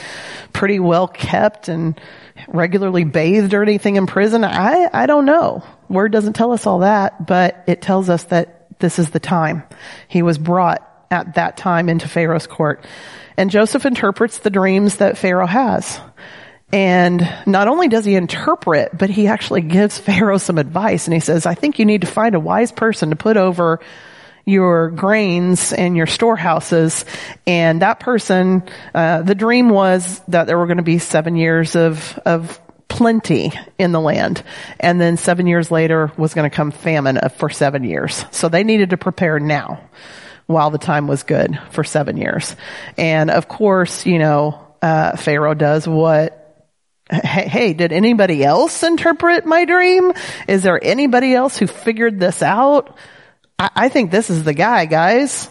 pretty 0.54 0.80
well 0.80 1.08
kept 1.08 1.68
and 1.68 2.00
regularly 2.48 3.04
bathed 3.04 3.54
or 3.54 3.62
anything 3.62 3.96
in 3.96 4.08
prison. 4.08 4.44
I, 4.44 4.90
I 4.92 5.06
don't 5.06 5.26
know. 5.26 5.64
Word 5.88 6.12
doesn't 6.12 6.34
tell 6.34 6.52
us 6.52 6.66
all 6.66 6.80
that, 6.80 7.26
but 7.26 7.64
it 7.68 7.82
tells 7.82 8.10
us 8.10 8.24
that 8.26 8.80
this 8.80 9.00
is 9.00 9.10
the 9.10 9.20
time. 9.20 9.64
He 10.08 10.22
was 10.22 10.38
brought 10.38 10.86
at 11.12 11.36
that 11.36 11.58
time 11.58 11.90
into 11.90 12.08
Pharaoh's 12.08 12.48
court. 12.48 12.86
And 13.38 13.50
Joseph 13.50 13.86
interprets 13.86 14.40
the 14.40 14.50
dreams 14.50 14.98
that 14.98 15.18
Pharaoh 15.18 15.48
has. 15.48 16.00
And 16.72 17.28
not 17.48 17.68
only 17.68 17.88
does 17.88 18.06
he 18.06 18.16
interpret, 18.16 18.96
but 18.96 19.10
he 19.10 19.28
actually 19.28 19.62
gives 19.62 19.98
Pharaoh 19.98 20.38
some 20.38 20.58
advice 20.58 21.08
and 21.08 21.14
he 21.14 21.20
says, 21.20 21.46
I 21.46 21.56
think 21.56 21.80
you 21.80 21.86
need 21.86 22.02
to 22.02 22.08
find 22.08 22.36
a 22.36 22.40
wise 22.40 22.72
person 22.72 23.10
to 23.10 23.16
put 23.16 23.38
over 23.38 23.80
your 24.50 24.90
grains 24.90 25.72
and 25.74 25.96
your 25.96 26.08
storehouses. 26.08 27.06
And 27.48 27.82
that 27.82 28.00
person, 28.00 28.64
uh, 28.94 29.22
the 29.22 29.36
dream 29.36 29.70
was 29.70 30.20
that 30.28 30.48
there 30.48 30.58
were 30.58 30.68
going 30.68 30.78
to 30.78 30.84
be 30.84 31.00
seven 31.00 31.36
years 31.36 31.76
of, 31.76 32.20
of 32.26 32.60
plenty 32.88 33.54
in 33.78 33.92
the 33.92 34.02
land. 34.02 34.44
And 34.80 35.00
then 35.00 35.18
seven 35.18 35.48
years 35.48 35.72
later 35.72 36.12
was 36.18 36.34
going 36.34 36.50
to 36.50 36.56
come 36.56 36.72
famine 36.72 37.20
for 37.38 37.50
seven 37.50 37.84
years. 37.84 38.26
So 38.32 38.50
they 38.50 38.64
needed 38.64 38.90
to 38.90 38.98
prepare 38.98 39.40
now 39.40 39.90
while 40.48 40.72
the 40.72 40.80
time 40.80 41.08
was 41.08 41.24
good 41.24 41.60
for 41.72 41.84
seven 41.84 42.18
years. 42.18 42.56
And 42.98 43.30
of 43.30 43.48
course, 43.48 44.06
you 44.06 44.18
know, 44.18 44.68
uh, 44.82 45.16
Pharaoh 45.16 45.54
does 45.54 45.88
what 45.88 46.36
Hey, 47.12 47.48
hey, 47.48 47.74
did 47.74 47.92
anybody 47.92 48.44
else 48.44 48.84
interpret 48.84 49.44
my 49.44 49.66
dream? 49.66 50.14
Is 50.48 50.62
there 50.62 50.80
anybody 50.82 51.34
else 51.34 51.58
who 51.58 51.66
figured 51.66 52.20
this 52.20 52.44
out? 52.44 52.96
I, 53.60 53.70
I 53.76 53.90
think 53.90 54.10
this 54.10 54.30
is 54.30 54.44
the 54.44 54.54
guy, 54.54 54.86
guys. 54.86 55.50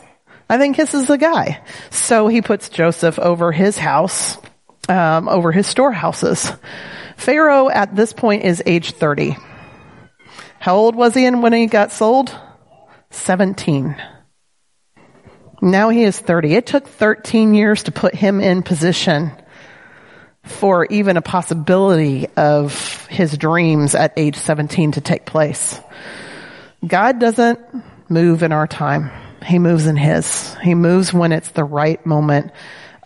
I 0.48 0.56
think 0.58 0.76
this 0.76 0.94
is 0.94 1.06
the 1.06 1.18
guy. 1.18 1.62
So 1.90 2.26
he 2.26 2.40
puts 2.40 2.70
Joseph 2.70 3.18
over 3.18 3.52
his 3.52 3.76
house, 3.76 4.38
um, 4.88 5.28
over 5.28 5.52
his 5.52 5.66
storehouses. 5.66 6.50
Pharaoh 7.16 7.68
at 7.68 7.94
this 7.94 8.12
point 8.12 8.44
is 8.44 8.62
age 8.64 8.92
30. 8.92 9.36
How 10.58 10.76
old 10.76 10.96
was 10.96 11.14
he 11.14 11.28
when 11.30 11.52
he 11.52 11.66
got 11.66 11.92
sold? 11.92 12.34
17. 13.10 13.96
Now 15.60 15.88
he 15.90 16.04
is 16.04 16.18
30. 16.18 16.54
It 16.54 16.66
took 16.66 16.86
13 16.86 17.54
years 17.54 17.84
to 17.84 17.92
put 17.92 18.14
him 18.14 18.40
in 18.40 18.62
position 18.62 19.32
for 20.44 20.86
even 20.86 21.16
a 21.16 21.22
possibility 21.22 22.26
of 22.36 23.06
his 23.08 23.36
dreams 23.36 23.94
at 23.94 24.14
age 24.16 24.36
17 24.36 24.92
to 24.92 25.00
take 25.00 25.26
place. 25.26 25.78
God 26.86 27.18
doesn't 27.18 27.58
move 28.08 28.42
in 28.42 28.52
our 28.52 28.66
time. 28.66 29.10
He 29.44 29.58
moves 29.58 29.86
in 29.86 29.96
His. 29.96 30.54
He 30.62 30.74
moves 30.74 31.12
when 31.12 31.32
it's 31.32 31.50
the 31.50 31.64
right 31.64 32.04
moment. 32.04 32.52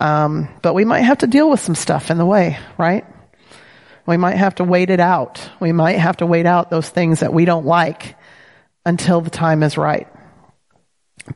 Um, 0.01 0.49
but 0.63 0.75
we 0.75 0.85
might 0.85 1.03
have 1.03 1.19
to 1.19 1.27
deal 1.27 1.49
with 1.49 1.61
some 1.61 1.75
stuff 1.75 2.11
in 2.11 2.19
the 2.19 2.27
way, 2.27 2.59
right? 2.79 3.05
We 4.07 4.17
might 4.17 4.37
have 4.37 4.57
to 4.57 4.65
wait 4.65 4.91
it 4.91 5.01
out. 5.01 5.49
We 5.61 5.73
might 5.73 5.99
have 5.99 6.17
to 6.19 6.27
wait 6.27 6.47
out 6.47 6.71
those 6.71 6.89
things 6.89 7.21
that 7.21 7.33
we 7.33 7.45
don't 7.45 7.67
like 7.67 8.17
until 8.85 9.21
the 9.21 9.31
time 9.31 9.63
is 9.63 9.79
right. 9.79 10.09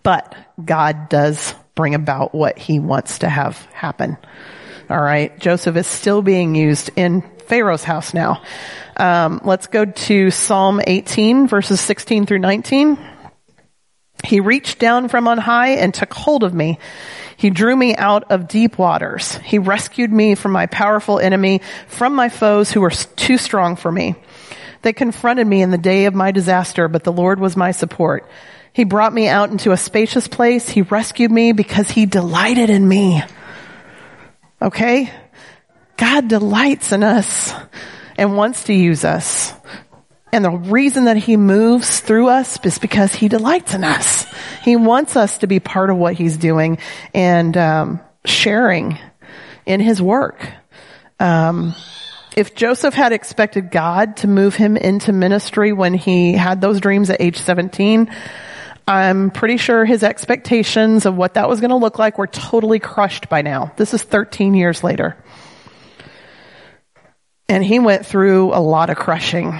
But 0.02 0.34
God 0.62 1.08
does 1.08 1.54
bring 1.76 1.94
about 1.94 2.34
what 2.34 2.58
He 2.58 2.80
wants 2.80 3.20
to 3.20 3.28
have 3.28 3.56
happen. 3.72 4.16
All 4.90 5.00
right. 5.00 5.38
Joseph 5.38 5.76
is 5.76 5.86
still 5.86 6.22
being 6.22 6.54
used 6.54 6.90
in 6.96 7.22
Pharaoh's 7.46 7.84
house 7.84 8.14
now. 8.14 8.42
Um, 8.96 9.40
let's 9.44 9.66
go 9.66 9.84
to 9.84 10.30
Psalm 10.30 10.80
18 10.84 11.48
verses 11.48 11.80
16 11.80 12.26
through 12.26 12.38
19. 12.40 12.98
He 14.24 14.40
reached 14.40 14.78
down 14.78 15.08
from 15.08 15.28
on 15.28 15.38
high 15.38 15.70
and 15.70 15.92
took 15.92 16.12
hold 16.12 16.42
of 16.42 16.54
me. 16.54 16.78
He 17.36 17.50
drew 17.50 17.76
me 17.76 17.94
out 17.94 18.30
of 18.30 18.48
deep 18.48 18.78
waters. 18.78 19.36
He 19.44 19.58
rescued 19.58 20.10
me 20.10 20.34
from 20.34 20.52
my 20.52 20.66
powerful 20.66 21.18
enemy, 21.18 21.60
from 21.86 22.14
my 22.14 22.28
foes 22.28 22.70
who 22.70 22.80
were 22.80 22.90
too 22.90 23.38
strong 23.38 23.76
for 23.76 23.92
me. 23.92 24.14
They 24.82 24.92
confronted 24.92 25.46
me 25.46 25.62
in 25.62 25.70
the 25.70 25.78
day 25.78 26.06
of 26.06 26.14
my 26.14 26.30
disaster, 26.30 26.88
but 26.88 27.04
the 27.04 27.12
Lord 27.12 27.40
was 27.40 27.56
my 27.56 27.72
support. 27.72 28.28
He 28.72 28.84
brought 28.84 29.12
me 29.12 29.28
out 29.28 29.50
into 29.50 29.72
a 29.72 29.76
spacious 29.76 30.28
place. 30.28 30.68
He 30.68 30.82
rescued 30.82 31.30
me 31.30 31.52
because 31.52 31.90
he 31.90 32.06
delighted 32.06 32.70
in 32.70 32.86
me. 32.86 33.22
Okay? 34.60 35.10
God 35.96 36.28
delights 36.28 36.92
in 36.92 37.02
us 37.02 37.52
and 38.18 38.36
wants 38.36 38.64
to 38.64 38.74
use 38.74 39.04
us. 39.04 39.52
And 40.32 40.44
the 40.44 40.50
reason 40.50 41.04
that 41.04 41.16
he 41.16 41.36
moves 41.36 42.00
through 42.00 42.28
us 42.28 42.58
is 42.64 42.78
because 42.78 43.14
he 43.14 43.28
delights 43.28 43.74
in 43.74 43.84
us. 43.84 44.26
He 44.62 44.76
wants 44.76 45.16
us 45.16 45.38
to 45.38 45.46
be 45.46 45.60
part 45.60 45.88
of 45.88 45.96
what 45.96 46.14
he's 46.14 46.36
doing 46.36 46.78
and 47.14 47.56
um, 47.56 48.00
sharing 48.24 48.98
in 49.64 49.80
his 49.80 50.02
work. 50.02 50.46
Um, 51.20 51.74
if 52.36 52.54
Joseph 52.54 52.92
had 52.92 53.12
expected 53.12 53.70
God 53.70 54.18
to 54.18 54.28
move 54.28 54.54
him 54.54 54.76
into 54.76 55.12
ministry 55.12 55.72
when 55.72 55.94
he 55.94 56.32
had 56.34 56.60
those 56.60 56.80
dreams 56.80 57.08
at 57.08 57.20
age 57.20 57.38
17, 57.38 58.10
I'm 58.86 59.30
pretty 59.30 59.56
sure 59.56 59.84
his 59.84 60.02
expectations 60.02 61.06
of 61.06 61.16
what 61.16 61.34
that 61.34 61.48
was 61.48 61.60
going 61.60 61.70
to 61.70 61.76
look 61.76 61.98
like 61.98 62.18
were 62.18 62.26
totally 62.26 62.78
crushed 62.78 63.28
by 63.28 63.42
now. 63.42 63.72
This 63.76 63.94
is 63.94 64.02
13 64.02 64.54
years 64.54 64.84
later. 64.84 65.16
And 67.48 67.64
he 67.64 67.78
went 67.78 68.04
through 68.04 68.52
a 68.52 68.60
lot 68.60 68.90
of 68.90 68.96
crushing 68.96 69.58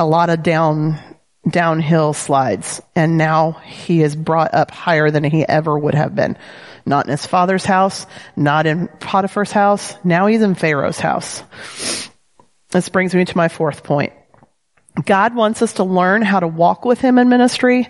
a 0.00 0.04
lot 0.04 0.30
of 0.30 0.42
down 0.42 0.98
downhill 1.48 2.14
slides 2.14 2.80
and 2.96 3.18
now 3.18 3.52
he 3.52 4.02
is 4.02 4.16
brought 4.16 4.54
up 4.54 4.70
higher 4.70 5.10
than 5.10 5.24
he 5.24 5.46
ever 5.46 5.78
would 5.78 5.94
have 5.94 6.14
been. 6.14 6.38
Not 6.86 7.06
in 7.06 7.10
his 7.10 7.26
father's 7.26 7.64
house, 7.64 8.06
not 8.34 8.66
in 8.66 8.88
Potiphar's 8.88 9.52
house, 9.52 9.94
now 10.04 10.26
he's 10.26 10.42
in 10.42 10.54
Pharaoh's 10.54 11.00
house. 11.00 11.42
This 12.70 12.88
brings 12.88 13.14
me 13.14 13.24
to 13.24 13.36
my 13.36 13.48
fourth 13.48 13.84
point. 13.84 14.12
God 15.04 15.34
wants 15.34 15.60
us 15.60 15.74
to 15.74 15.84
learn 15.84 16.22
how 16.22 16.40
to 16.40 16.48
walk 16.48 16.84
with 16.84 17.00
him 17.00 17.18
in 17.18 17.28
ministry 17.28 17.88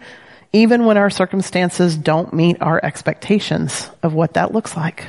even 0.52 0.84
when 0.84 0.96
our 0.96 1.10
circumstances 1.10 1.96
don't 1.96 2.32
meet 2.32 2.62
our 2.62 2.80
expectations 2.82 3.90
of 4.04 4.14
what 4.14 4.34
that 4.34 4.52
looks 4.52 4.76
like. 4.76 5.04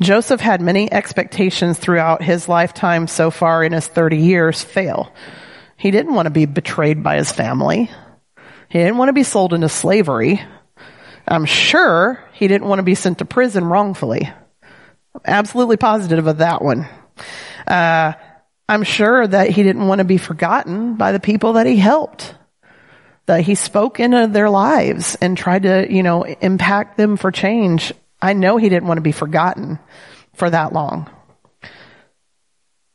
Joseph 0.00 0.40
had 0.40 0.60
many 0.60 0.92
expectations 0.92 1.78
throughout 1.78 2.22
his 2.22 2.48
lifetime 2.48 3.06
so 3.06 3.30
far 3.30 3.62
in 3.62 3.72
his 3.72 3.86
30 3.86 4.16
years 4.16 4.62
fail. 4.62 5.12
He 5.76 5.90
didn't 5.90 6.14
want 6.14 6.26
to 6.26 6.30
be 6.30 6.46
betrayed 6.46 7.02
by 7.02 7.16
his 7.16 7.30
family. 7.30 7.90
He 8.68 8.78
didn't 8.78 8.96
want 8.96 9.08
to 9.08 9.14
be 9.14 9.22
sold 9.22 9.52
into 9.52 9.68
slavery. 9.68 10.42
I'm 11.26 11.44
sure 11.44 12.22
he 12.32 12.48
didn't 12.48 12.68
want 12.68 12.80
to 12.80 12.84
be 12.84 12.94
sent 12.94 13.18
to 13.18 13.24
prison 13.24 13.64
wrongfully. 13.64 14.30
Absolutely 15.24 15.76
positive 15.76 16.26
of 16.26 16.38
that 16.38 16.60
one. 16.60 16.88
Uh, 17.66 18.12
I'm 18.68 18.82
sure 18.82 19.26
that 19.26 19.50
he 19.50 19.62
didn't 19.62 19.86
want 19.86 20.00
to 20.00 20.04
be 20.04 20.18
forgotten 20.18 20.94
by 20.94 21.12
the 21.12 21.20
people 21.20 21.54
that 21.54 21.66
he 21.66 21.76
helped. 21.76 22.34
That 23.26 23.42
he 23.42 23.54
spoke 23.54 24.00
into 24.00 24.26
their 24.26 24.50
lives 24.50 25.16
and 25.20 25.38
tried 25.38 25.62
to, 25.62 25.86
you 25.90 26.02
know, 26.02 26.24
impact 26.24 26.96
them 26.96 27.16
for 27.16 27.30
change 27.30 27.92
I 28.24 28.32
know 28.32 28.56
he 28.56 28.70
didn't 28.70 28.88
want 28.88 28.96
to 28.96 29.02
be 29.02 29.12
forgotten 29.12 29.78
for 30.32 30.48
that 30.48 30.72
long. 30.72 31.10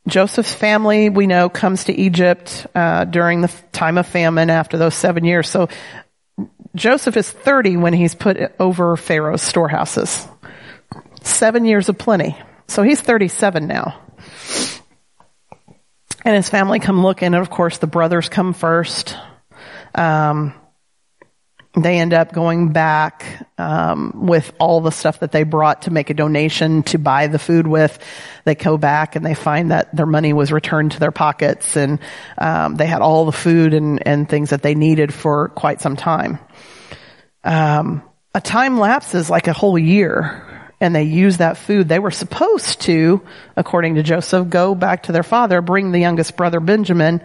Joseph's 0.08 0.52
family, 0.52 1.08
we 1.08 1.28
know, 1.28 1.48
comes 1.48 1.84
to 1.84 1.92
Egypt 1.92 2.66
uh, 2.74 3.04
during 3.04 3.40
the 3.40 3.52
time 3.70 3.96
of 3.96 4.08
famine 4.08 4.50
after 4.50 4.76
those 4.76 4.96
seven 4.96 5.24
years. 5.24 5.48
So 5.48 5.68
Joseph 6.74 7.16
is 7.16 7.30
30 7.30 7.76
when 7.76 7.92
he's 7.92 8.12
put 8.12 8.38
over 8.58 8.96
Pharaoh's 8.96 9.40
storehouses. 9.40 10.26
Seven 11.22 11.64
years 11.64 11.88
of 11.88 11.96
plenty. 11.96 12.36
So 12.66 12.82
he's 12.82 13.00
37 13.00 13.68
now. 13.68 14.00
And 16.24 16.34
his 16.34 16.48
family 16.48 16.80
come 16.80 17.04
looking, 17.04 17.26
and 17.26 17.36
of 17.36 17.50
course 17.50 17.78
the 17.78 17.86
brothers 17.86 18.28
come 18.28 18.52
first. 18.52 19.16
Um, 19.94 20.59
they 21.74 21.98
end 22.00 22.12
up 22.12 22.32
going 22.32 22.72
back 22.72 23.46
um, 23.56 24.26
with 24.26 24.52
all 24.58 24.80
the 24.80 24.90
stuff 24.90 25.20
that 25.20 25.30
they 25.30 25.44
brought 25.44 25.82
to 25.82 25.92
make 25.92 26.10
a 26.10 26.14
donation 26.14 26.82
to 26.82 26.98
buy 26.98 27.28
the 27.28 27.38
food 27.38 27.66
with. 27.66 27.96
They 28.44 28.56
go 28.56 28.76
back 28.76 29.14
and 29.14 29.24
they 29.24 29.34
find 29.34 29.70
that 29.70 29.94
their 29.94 30.06
money 30.06 30.32
was 30.32 30.50
returned 30.50 30.92
to 30.92 31.00
their 31.00 31.12
pockets, 31.12 31.76
and 31.76 32.00
um, 32.38 32.74
they 32.74 32.86
had 32.86 33.02
all 33.02 33.24
the 33.24 33.32
food 33.32 33.72
and, 33.72 34.04
and 34.06 34.28
things 34.28 34.50
that 34.50 34.62
they 34.62 34.74
needed 34.74 35.14
for 35.14 35.50
quite 35.50 35.80
some 35.80 35.94
time. 35.94 36.40
Um, 37.44 38.02
a 38.34 38.40
time 38.40 38.78
lapses 38.78 39.30
like 39.30 39.46
a 39.46 39.52
whole 39.52 39.78
year, 39.78 40.46
and 40.80 40.92
they 40.92 41.04
use 41.04 41.36
that 41.36 41.56
food. 41.56 41.88
They 41.88 41.98
were 42.00 42.10
supposed 42.10 42.80
to, 42.82 43.22
according 43.56 43.94
to 43.94 44.02
Joseph, 44.02 44.48
go 44.48 44.74
back 44.74 45.04
to 45.04 45.12
their 45.12 45.22
father, 45.22 45.60
bring 45.60 45.92
the 45.92 46.00
youngest 46.00 46.36
brother 46.36 46.58
Benjamin 46.58 47.22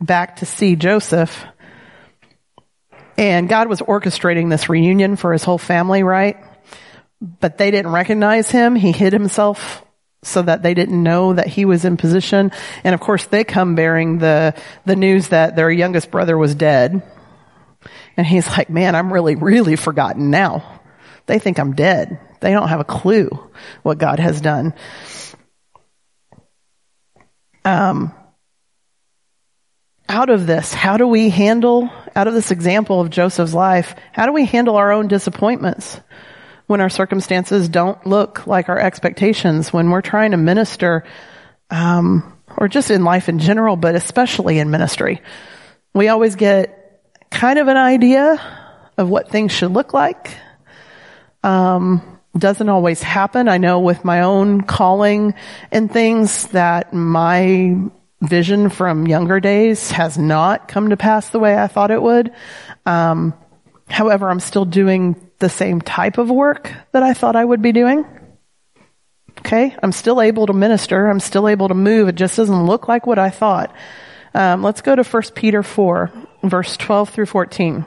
back 0.00 0.36
to 0.36 0.46
see 0.46 0.76
Joseph 0.76 1.44
and 3.18 3.48
God 3.48 3.68
was 3.68 3.80
orchestrating 3.80 4.48
this 4.48 4.68
reunion 4.68 5.16
for 5.16 5.32
his 5.32 5.42
whole 5.42 5.58
family, 5.58 6.04
right? 6.04 6.36
But 7.20 7.58
they 7.58 7.72
didn't 7.72 7.90
recognize 7.90 8.48
him. 8.48 8.76
He 8.76 8.92
hid 8.92 9.12
himself 9.12 9.84
so 10.22 10.42
that 10.42 10.62
they 10.62 10.72
didn't 10.72 11.02
know 11.02 11.32
that 11.32 11.48
he 11.48 11.64
was 11.64 11.84
in 11.84 11.96
position. 11.96 12.52
And 12.84 12.94
of 12.94 13.00
course 13.00 13.24
they 13.26 13.42
come 13.42 13.74
bearing 13.74 14.18
the, 14.18 14.54
the 14.86 14.94
news 14.96 15.28
that 15.28 15.56
their 15.56 15.70
youngest 15.70 16.12
brother 16.12 16.38
was 16.38 16.54
dead. 16.54 17.02
And 18.16 18.26
he's 18.26 18.48
like, 18.48 18.70
man, 18.70 18.94
I'm 18.94 19.12
really, 19.12 19.34
really 19.34 19.74
forgotten 19.74 20.30
now. 20.30 20.80
They 21.26 21.40
think 21.40 21.58
I'm 21.58 21.74
dead. 21.74 22.20
They 22.40 22.52
don't 22.52 22.68
have 22.68 22.80
a 22.80 22.84
clue 22.84 23.28
what 23.82 23.98
God 23.98 24.20
has 24.20 24.40
done. 24.40 24.74
Um, 27.64 28.14
out 30.08 30.30
of 30.30 30.46
this, 30.46 30.72
how 30.72 30.96
do 30.96 31.06
we 31.06 31.28
handle, 31.28 31.90
out 32.16 32.26
of 32.26 32.34
this 32.34 32.50
example 32.50 33.00
of 33.00 33.10
Joseph's 33.10 33.54
life, 33.54 33.94
how 34.12 34.26
do 34.26 34.32
we 34.32 34.46
handle 34.46 34.76
our 34.76 34.92
own 34.92 35.08
disappointments 35.08 36.00
when 36.66 36.80
our 36.80 36.88
circumstances 36.88 37.68
don't 37.68 38.06
look 38.06 38.46
like 38.46 38.68
our 38.68 38.78
expectations, 38.78 39.72
when 39.72 39.90
we're 39.90 40.00
trying 40.00 40.30
to 40.30 40.36
minister, 40.36 41.04
um, 41.70 42.38
or 42.56 42.68
just 42.68 42.90
in 42.90 43.04
life 43.04 43.28
in 43.28 43.38
general, 43.38 43.76
but 43.76 43.94
especially 43.94 44.58
in 44.58 44.70
ministry? 44.70 45.20
We 45.94 46.08
always 46.08 46.36
get 46.36 47.02
kind 47.30 47.58
of 47.58 47.68
an 47.68 47.76
idea 47.76 48.40
of 48.96 49.08
what 49.08 49.30
things 49.30 49.52
should 49.52 49.72
look 49.72 49.92
like. 49.92 50.34
Um, 51.42 52.18
doesn't 52.36 52.68
always 52.68 53.02
happen. 53.02 53.48
I 53.48 53.58
know 53.58 53.80
with 53.80 54.04
my 54.04 54.22
own 54.22 54.62
calling 54.62 55.34
and 55.70 55.90
things 55.90 56.46
that 56.48 56.92
my 56.92 57.76
vision 58.20 58.68
from 58.68 59.06
younger 59.06 59.40
days 59.40 59.90
has 59.90 60.18
not 60.18 60.68
come 60.68 60.90
to 60.90 60.96
pass 60.96 61.30
the 61.30 61.38
way 61.38 61.56
I 61.56 61.66
thought 61.68 61.90
it 61.90 62.02
would. 62.02 62.32
Um, 62.84 63.34
however, 63.88 64.28
I'm 64.28 64.40
still 64.40 64.64
doing 64.64 65.28
the 65.38 65.48
same 65.48 65.80
type 65.80 66.18
of 66.18 66.30
work 66.30 66.72
that 66.92 67.02
I 67.02 67.14
thought 67.14 67.36
I 67.36 67.44
would 67.44 67.62
be 67.62 67.72
doing. 67.72 68.04
Okay, 69.38 69.74
I'm 69.82 69.92
still 69.92 70.20
able 70.20 70.46
to 70.46 70.52
minister. 70.52 71.08
I'm 71.08 71.20
still 71.20 71.48
able 71.48 71.68
to 71.68 71.74
move. 71.74 72.08
It 72.08 72.16
just 72.16 72.36
doesn't 72.36 72.66
look 72.66 72.88
like 72.88 73.06
what 73.06 73.20
I 73.20 73.30
thought. 73.30 73.74
Um, 74.34 74.62
let's 74.62 74.82
go 74.82 74.96
to 74.96 75.04
1 75.04 75.22
Peter 75.34 75.62
4, 75.62 76.10
verse 76.42 76.76
12 76.76 77.10
through 77.10 77.26
14. 77.26 77.86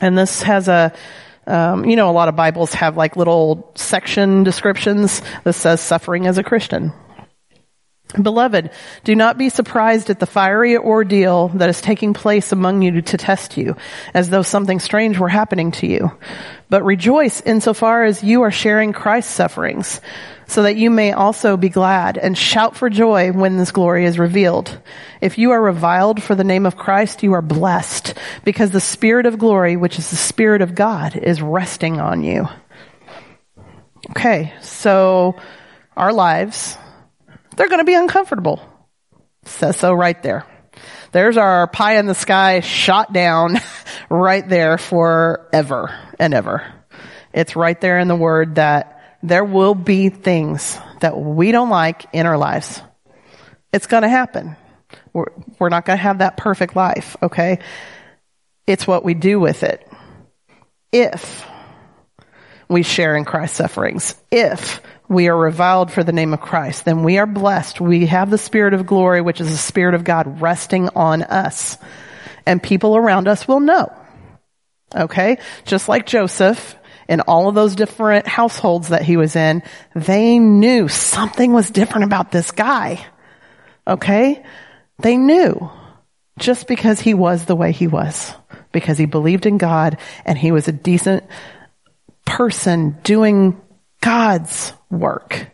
And 0.00 0.18
this 0.18 0.42
has 0.42 0.68
a, 0.68 0.92
um, 1.46 1.84
you 1.84 1.96
know, 1.96 2.10
a 2.10 2.12
lot 2.12 2.28
of 2.28 2.36
Bibles 2.36 2.72
have 2.74 2.96
like 2.96 3.16
little 3.16 3.72
section 3.76 4.42
descriptions 4.42 5.20
that 5.44 5.52
says 5.52 5.80
suffering 5.80 6.26
as 6.26 6.38
a 6.38 6.42
Christian. 6.42 6.92
Beloved, 8.20 8.70
do 9.02 9.16
not 9.16 9.38
be 9.38 9.48
surprised 9.48 10.08
at 10.08 10.20
the 10.20 10.26
fiery 10.26 10.76
ordeal 10.76 11.48
that 11.48 11.68
is 11.68 11.80
taking 11.80 12.14
place 12.14 12.52
among 12.52 12.82
you 12.82 13.00
to 13.02 13.16
test 13.16 13.56
you, 13.56 13.76
as 14.12 14.30
though 14.30 14.42
something 14.42 14.78
strange 14.78 15.18
were 15.18 15.28
happening 15.28 15.72
to 15.72 15.86
you. 15.88 16.12
But 16.70 16.84
rejoice 16.84 17.40
insofar 17.40 18.04
as 18.04 18.22
you 18.22 18.42
are 18.42 18.52
sharing 18.52 18.92
Christ's 18.92 19.34
sufferings, 19.34 20.00
so 20.46 20.62
that 20.62 20.76
you 20.76 20.90
may 20.90 21.12
also 21.12 21.56
be 21.56 21.70
glad 21.70 22.16
and 22.16 22.38
shout 22.38 22.76
for 22.76 22.88
joy 22.88 23.32
when 23.32 23.56
this 23.56 23.72
glory 23.72 24.04
is 24.04 24.18
revealed. 24.18 24.78
If 25.20 25.38
you 25.38 25.50
are 25.50 25.60
reviled 25.60 26.22
for 26.22 26.36
the 26.36 26.44
name 26.44 26.66
of 26.66 26.76
Christ, 26.76 27.24
you 27.24 27.32
are 27.32 27.42
blessed, 27.42 28.14
because 28.44 28.70
the 28.70 28.80
Spirit 28.80 29.26
of 29.26 29.38
glory, 29.38 29.76
which 29.76 29.98
is 29.98 30.10
the 30.10 30.16
Spirit 30.16 30.62
of 30.62 30.76
God, 30.76 31.16
is 31.16 31.42
resting 31.42 31.98
on 31.98 32.22
you. 32.22 32.46
Okay, 34.10 34.52
so 34.60 35.34
our 35.96 36.12
lives, 36.12 36.76
they're 37.56 37.68
going 37.68 37.80
to 37.80 37.84
be 37.84 37.94
uncomfortable. 37.94 38.60
Says 39.44 39.76
so 39.76 39.92
right 39.92 40.20
there. 40.22 40.46
There's 41.12 41.36
our 41.36 41.66
pie 41.66 41.98
in 41.98 42.06
the 42.06 42.14
sky 42.14 42.60
shot 42.60 43.12
down 43.12 43.60
right 44.10 44.46
there 44.48 44.78
forever 44.78 45.96
and 46.18 46.34
ever. 46.34 46.72
It's 47.32 47.56
right 47.56 47.80
there 47.80 47.98
in 47.98 48.08
the 48.08 48.16
word 48.16 48.56
that 48.56 49.18
there 49.22 49.44
will 49.44 49.74
be 49.74 50.08
things 50.08 50.78
that 51.00 51.18
we 51.18 51.52
don't 51.52 51.70
like 51.70 52.06
in 52.12 52.26
our 52.26 52.38
lives. 52.38 52.80
It's 53.72 53.86
going 53.86 54.02
to 54.02 54.08
happen. 54.08 54.56
We're, 55.12 55.32
we're 55.58 55.68
not 55.68 55.84
going 55.84 55.98
to 55.98 56.02
have 56.02 56.18
that 56.18 56.36
perfect 56.36 56.76
life, 56.76 57.16
okay? 57.22 57.58
It's 58.66 58.86
what 58.86 59.04
we 59.04 59.14
do 59.14 59.40
with 59.40 59.62
it. 59.62 59.88
If 60.92 61.46
we 62.68 62.82
share 62.82 63.16
in 63.16 63.24
Christ's 63.24 63.56
sufferings, 63.58 64.14
if 64.30 64.80
we 65.08 65.28
are 65.28 65.36
reviled 65.36 65.92
for 65.92 66.02
the 66.02 66.12
name 66.12 66.32
of 66.32 66.40
Christ, 66.40 66.84
then 66.84 67.02
we 67.02 67.18
are 67.18 67.26
blessed. 67.26 67.80
We 67.80 68.06
have 68.06 68.30
the 68.30 68.38
Spirit 68.38 68.74
of 68.74 68.86
glory, 68.86 69.20
which 69.20 69.40
is 69.40 69.50
the 69.50 69.56
Spirit 69.56 69.94
of 69.94 70.04
God 70.04 70.40
resting 70.40 70.88
on 70.96 71.22
us. 71.22 71.76
And 72.46 72.62
people 72.62 72.96
around 72.96 73.28
us 73.28 73.46
will 73.46 73.60
know. 73.60 73.92
Okay? 74.94 75.38
Just 75.64 75.88
like 75.88 76.06
Joseph 76.06 76.76
in 77.08 77.20
all 77.20 77.48
of 77.48 77.54
those 77.54 77.74
different 77.74 78.26
households 78.26 78.88
that 78.88 79.02
he 79.02 79.16
was 79.16 79.36
in, 79.36 79.62
they 79.94 80.38
knew 80.38 80.88
something 80.88 81.52
was 81.52 81.70
different 81.70 82.04
about 82.04 82.30
this 82.30 82.50
guy. 82.50 83.04
Okay? 83.86 84.42
They 85.00 85.16
knew 85.16 85.70
just 86.38 86.66
because 86.66 87.00
he 87.00 87.14
was 87.14 87.44
the 87.44 87.56
way 87.56 87.72
he 87.72 87.86
was, 87.86 88.32
because 88.72 88.98
he 88.98 89.06
believed 89.06 89.46
in 89.46 89.58
God 89.58 89.98
and 90.24 90.38
he 90.38 90.50
was 90.50 90.68
a 90.68 90.72
decent 90.72 91.24
person 92.24 92.96
doing 93.02 93.60
God's 94.04 94.74
work, 94.90 95.46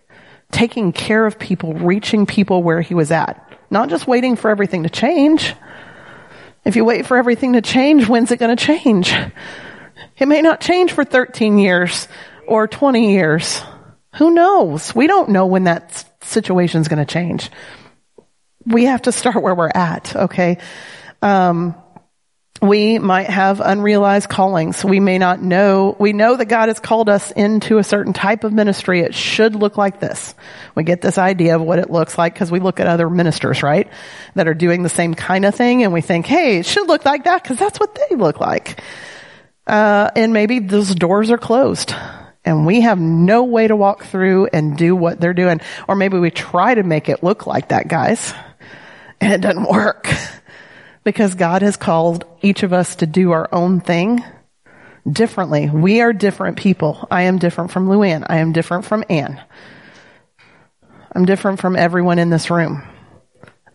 taking 0.51 0.93
care 0.93 1.25
of 1.25 1.39
people, 1.39 1.73
reaching 1.73 2.27
people 2.27 2.65
where 2.65 2.81
he 2.81 2.95
was 2.95 3.13
at, 3.13 3.49
not 3.71 3.91
just 3.91 4.09
waiting 4.09 4.35
for 4.35 4.51
everything 4.51 4.83
to 4.83 4.91
change. 4.91 5.55
If 6.65 6.75
you 6.75 6.85
wait 6.85 7.07
for 7.07 7.17
everything 7.17 7.53
to 7.53 7.63
change, 7.63 8.09
when's 8.09 8.33
it 8.33 8.39
going 8.39 8.57
to 8.57 8.65
change? 8.65 9.15
It 10.19 10.27
may 10.27 10.43
not 10.43 10.61
change 10.61 10.93
for 10.93 11.05
13 11.05 11.59
years 11.59 12.09
or 12.49 12.67
20 12.67 13.13
years. 13.13 13.63
Who 14.17 14.35
knows? 14.35 14.95
We 14.95 15.07
don't 15.07 15.31
know 15.31 15.47
when 15.47 15.65
that 15.65 16.05
situation 16.23 16.81
is 16.81 16.89
going 16.89 16.99
to 16.99 17.11
change. 17.11 17.51
We 18.67 18.87
have 18.87 19.03
to 19.03 19.13
start 19.13 19.41
where 19.43 19.55
we're 19.55 19.71
at, 19.73 20.15
okay? 20.17 20.59
Um, 21.23 21.75
we 22.63 22.99
might 22.99 23.31
have 23.31 23.61
unrealized 23.61 24.29
callings. 24.29 24.85
We 24.85 25.01
may 25.01 25.17
not 25.17 25.41
know. 25.41 25.97
We 25.99 26.13
know 26.13 26.37
that 26.37 26.45
God 26.47 26.69
has 26.69 26.79
called 26.79 27.09
us 27.09 27.31
into 27.31 27.79
a 27.79 27.85
certain 27.85 28.13
type 28.13 28.45
of 28.45 28.53
ministry. 28.53 29.01
It 29.01 29.15
should 29.15 29.55
look 29.55 29.79
like 29.79 29.99
this. 29.99 30.35
We 30.75 30.85
get 30.85 31.01
this 31.01 31.17
idea 31.17 31.57
of 31.57 31.63
what 31.63 31.79
it 31.79 31.91
looks 31.91 32.19
like 32.19 32.35
because 32.35 32.51
we 32.51 32.61
look 32.61 32.79
at 32.79 32.87
other 32.87 33.09
ministers, 33.09 33.63
right? 33.63 33.89
That 34.35 34.47
are 34.47 34.55
doing 34.55 34.83
the 34.83 34.91
same 34.91 35.15
kind 35.15 35.47
of 35.47 35.55
thing 35.55 35.83
and 35.85 35.93
we 35.93 36.03
think, 36.03 36.27
hey, 36.27 36.59
it 36.59 36.67
should 36.67 36.87
look 36.87 37.07
like 37.07 37.25
that 37.25 37.43
because 37.43 37.59
that's 37.59 37.81
what 37.81 37.95
they 37.95 38.17
look 38.17 38.41
like. 38.41 38.83
Uh, 39.67 40.11
and 40.15 40.33
maybe 40.35 40.59
those 40.59 40.95
doors 40.95 41.31
are 41.31 41.39
closed 41.39 41.95
and 42.45 42.67
we 42.67 42.83
have 42.83 42.99
no 42.99 43.45
way 43.45 43.69
to 43.69 43.77
walk 43.77 44.05
through 44.05 44.49
and 44.53 44.77
do 44.77 44.95
what 44.95 45.21
they're 45.21 45.35
doing. 45.35 45.61
Or 45.89 45.95
maybe 45.95 46.19
we 46.19 46.31
try 46.31 46.75
to 46.75 46.83
make 46.83 47.09
it 47.09 47.23
look 47.23 47.47
like 47.47 47.69
that, 47.69 47.89
guys, 47.89 48.35
and 49.21 49.33
it 49.33 49.41
doesn't 49.41 49.69
work 49.69 50.09
because 51.05 51.35
God 51.35 51.63
has 51.63 51.77
called 51.77 52.25
each 52.43 52.63
of 52.63 52.73
us 52.73 52.97
to 52.97 53.07
do 53.07 53.33
our 53.33 53.49
own 53.53 53.81
thing 53.81 54.23
differently. 55.11 55.71
We 55.71 56.01
are 56.01 56.13
different 56.13 56.59
people. 56.59 57.07
I 57.11 57.23
am 57.23 57.39
different 57.39 57.71
from 57.71 57.89
Luann. 57.89 58.27
I 58.29 58.39
am 58.39 58.53
different 58.53 58.85
from 58.85 59.05
Anne. 59.09 59.43
I'm 61.13 61.25
different 61.25 61.61
from 61.61 61.77
everyone 61.77 62.19
in 62.19 62.31
this 62.31 62.51
room. 62.51 62.83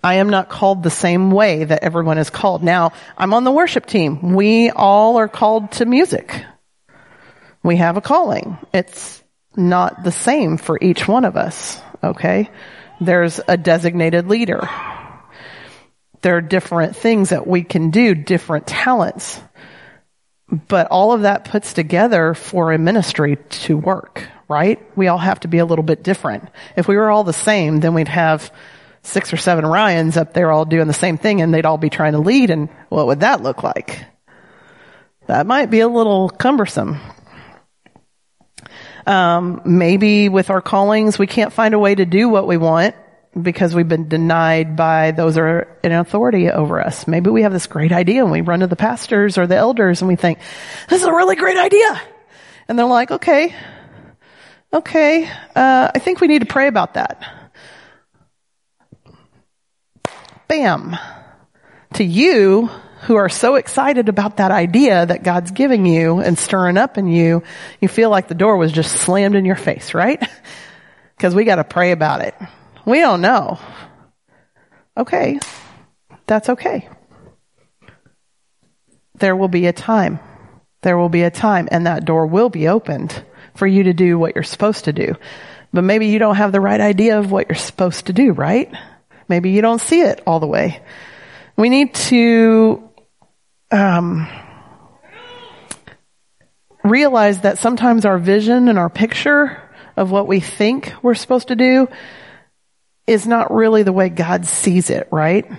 I 0.04 0.16
am 0.16 0.30
not 0.30 0.50
called 0.50 0.84
the 0.84 0.92
same 0.92 1.32
way 1.32 1.64
that 1.64 1.84
everyone 1.84 2.20
is 2.20 2.30
called. 2.30 2.64
Now, 2.64 2.92
I'm 3.18 3.34
on 3.34 3.44
the 3.44 3.52
worship 3.52 3.88
team. 3.88 4.34
We 4.34 4.70
all 4.70 5.18
are 5.18 5.28
called 5.28 5.72
to 5.74 5.86
music. 5.86 6.46
We 7.64 7.78
have 7.78 7.98
a 7.98 8.02
calling. 8.02 8.60
It's 8.72 9.24
not 9.56 10.04
the 10.04 10.12
same 10.12 10.58
for 10.58 10.78
each 10.80 11.08
one 11.08 11.26
of 11.26 11.36
us. 11.36 11.82
Okay. 12.04 12.52
There's 13.02 13.42
a 13.48 13.58
designated 13.58 14.28
leader 14.28 14.70
there 16.26 16.38
are 16.38 16.42
different 16.42 16.96
things 16.96 17.30
that 17.30 17.46
we 17.46 17.64
can 17.64 17.92
do, 17.92 18.16
different 18.16 18.66
talents. 18.66 19.40
But 20.50 20.88
all 20.88 21.12
of 21.12 21.22
that 21.22 21.46
puts 21.46 21.74
together 21.74 22.34
for 22.34 22.72
a 22.72 22.80
ministry 22.80 23.38
to 23.38 23.78
work, 23.78 24.28
right? 24.50 24.80
We 24.98 25.08
all 25.08 25.20
have 25.20 25.42
to 25.42 25.48
be 25.48 25.60
a 25.60 25.66
little 25.66 25.84
bit 25.84 26.02
different. 26.02 26.50
If 26.76 26.88
we 26.88 26.98
were 26.98 27.12
all 27.12 27.24
the 27.24 27.32
same, 27.32 27.80
then 27.80 27.94
we'd 27.94 28.08
have 28.08 28.52
six 29.04 29.34
or 29.34 29.38
seven 29.38 29.68
Ryans 29.68 30.18
up 30.18 30.34
there 30.34 30.52
all 30.52 30.66
doing 30.66 30.88
the 30.88 30.94
same 30.94 31.20
thing 31.20 31.42
and 31.42 31.54
they'd 31.54 31.68
all 31.68 31.78
be 31.78 31.92
trying 31.92 32.14
to 32.14 32.20
lead 32.20 32.50
and 32.50 32.70
what 32.90 33.06
would 33.06 33.20
that 33.20 33.44
look 33.44 33.62
like? 33.62 34.04
That 35.28 35.46
might 35.46 35.70
be 35.70 35.82
a 35.82 35.88
little 35.88 36.30
cumbersome. 36.30 37.00
Um, 39.06 39.62
maybe 39.64 40.28
with 40.30 40.50
our 40.50 40.64
callings, 40.64 41.20
we 41.20 41.28
can't 41.28 41.54
find 41.54 41.76
a 41.76 41.80
way 41.80 41.94
to 41.94 42.08
do 42.08 42.30
what 42.30 42.48
we 42.48 42.58
want 42.58 42.96
because 43.40 43.76
we've 43.76 43.88
been 43.88 44.08
denied 44.08 44.76
by 44.76 45.12
those 45.12 45.38
are 45.38 45.68
in 45.84 45.92
authority 45.92 46.50
over 46.50 46.82
us. 46.82 47.08
Maybe 47.08 47.30
we 47.30 47.42
have 47.42 47.52
this 47.52 47.68
great 47.68 47.92
idea 47.92 48.24
and 48.24 48.32
we 48.32 48.42
run 48.42 48.62
to 48.62 48.68
the 48.68 48.76
pastors 48.76 49.38
or 49.38 49.46
the 49.46 49.58
elders 49.58 50.02
and 50.02 50.08
we 50.08 50.16
think, 50.16 50.40
this 50.90 51.02
is 51.02 51.08
a 51.08 51.14
really 51.14 51.36
great 51.36 51.58
idea. 51.58 52.02
And 52.68 52.80
they're 52.80 52.86
like, 52.86 53.12
okay, 53.12 53.54
okay, 54.72 55.30
uh, 55.56 55.92
I 55.94 56.00
think 56.00 56.22
we 56.22 56.28
need 56.28 56.40
to 56.40 56.46
pray 56.46 56.68
about 56.68 56.94
that. 56.94 57.24
Bam. 60.48 60.96
To 61.94 62.04
you 62.04 62.70
who 63.02 63.16
are 63.16 63.30
so 63.30 63.56
excited 63.56 64.10
about 64.10 64.38
that 64.38 64.52
idea 64.52 65.06
that 65.06 65.24
God's 65.24 65.52
giving 65.52 65.86
you 65.86 66.20
and 66.20 66.38
stirring 66.38 66.78
up 66.78 66.98
in 66.98 67.08
you, 67.08 67.44
you 67.80 67.88
feel 67.88 68.10
like 68.10 68.28
the 68.28 68.36
door 68.36 68.58
was 68.58 68.72
just 68.72 68.92
slammed 68.94 69.36
in 69.36 69.46
your 69.46 69.56
face, 69.56 69.94
right? 69.94 70.22
Because 71.16 71.34
we 71.34 71.46
got 71.46 71.56
to 71.56 71.64
pray 71.64 71.92
about 71.92 72.20
it. 72.20 72.36
We 72.86 73.00
don't 73.00 73.22
know. 73.22 73.60
Okay. 74.98 75.40
That's 76.28 76.50
okay. 76.50 76.88
There 79.16 79.36
will 79.36 79.48
be 79.48 79.66
a 79.68 79.74
time. 79.74 80.20
There 80.82 80.98
will 80.98 81.10
be 81.10 81.24
a 81.24 81.32
time 81.32 81.68
and 81.72 81.88
that 81.88 82.06
door 82.06 82.28
will 82.28 82.50
be 82.50 82.68
opened 82.68 83.24
for 83.56 83.66
you 83.66 83.84
to 83.84 83.94
do 83.94 84.20
what 84.20 84.36
you're 84.36 84.44
supposed 84.44 84.86
to 84.86 84.94
do. 84.94 85.16
But 85.74 85.84
maybe 85.84 86.08
you 86.08 86.20
don't 86.20 86.36
have 86.36 86.52
the 86.52 86.62
right 86.62 86.80
idea 86.80 87.20
of 87.20 87.32
what 87.32 87.48
you're 87.50 87.56
supposed 87.56 88.08
to 88.08 88.14
do, 88.14 88.32
right? 88.34 88.72
Maybe 89.28 89.52
you 89.52 89.62
don't 89.62 89.82
see 89.82 90.02
it 90.02 90.22
all 90.28 90.40
the 90.40 90.48
way. 90.48 90.82
We 91.58 91.70
need 91.70 91.96
to, 91.96 92.90
um, 93.72 94.28
realize 96.84 97.42
that 97.42 97.58
sometimes 97.58 98.06
our 98.06 98.20
vision 98.20 98.68
and 98.68 98.78
our 98.78 98.90
picture 98.90 99.60
of 99.98 100.12
what 100.12 100.28
we 100.28 100.40
think 100.40 100.94
we're 101.02 101.16
supposed 101.16 101.48
to 101.48 101.56
do 101.56 101.88
is 103.08 103.28
not 103.28 103.54
really 103.54 103.84
the 103.84 103.94
way 103.94 104.10
God 104.10 104.46
sees 104.46 104.90
it, 104.90 105.08
right? 105.12 105.50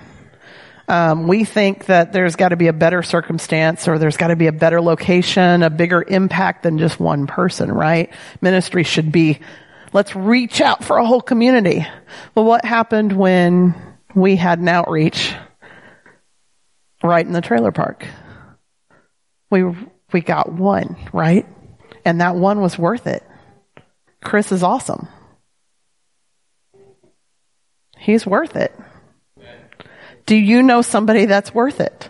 Um, 0.89 1.27
we 1.27 1.45
think 1.45 1.87
that 1.87 2.13
there's 2.13 2.37
got 2.37 2.51
to 2.51 2.57
be 2.57 2.69
a 2.69 2.73
better 2.73 3.03
circumstance 3.03 3.89
or 3.89 3.99
there's 3.99 4.17
got 4.17 4.29
to 4.29 4.37
be 4.37 4.47
a 4.47 4.53
better 4.53 4.81
location, 4.81 5.63
a 5.63 5.71
bigger 5.71 6.05
impact 6.07 6.63
than 6.63 6.79
just 6.79 7.01
one 7.01 7.27
person, 7.27 7.73
right? 7.73 8.13
Ministry 8.41 8.85
should 8.85 9.11
be, 9.11 9.41
let's 9.93 10.15
reach 10.15 10.61
out 10.61 10.85
for 10.85 10.99
a 10.99 11.07
whole 11.07 11.21
community. 11.21 11.87
Well, 12.35 12.45
what 12.45 12.65
happened 12.65 13.13
when 13.13 13.75
we 14.15 14.37
had 14.37 14.61
an 14.61 14.69
outreach 14.69 15.35
right 17.03 17.27
in 17.27 17.33
the 17.33 17.41
trailer 17.41 17.73
park? 17.73 18.07
We, 19.51 19.65
we 20.13 20.21
got 20.21 20.53
one, 20.53 20.97
right? 21.13 21.47
And 22.05 22.21
that 22.21 22.37
one 22.37 22.61
was 22.61 22.79
worth 22.79 23.09
it. 23.09 23.25
Chris 24.23 24.53
is 24.53 24.63
awesome. 24.63 25.09
He's 28.07 28.25
worth 28.25 28.55
it. 28.55 28.73
Do 30.27 30.37
you 30.37 30.63
know 30.63 30.81
somebody 30.81 31.25
that's 31.25 31.53
worth 31.53 31.81
it? 31.81 32.09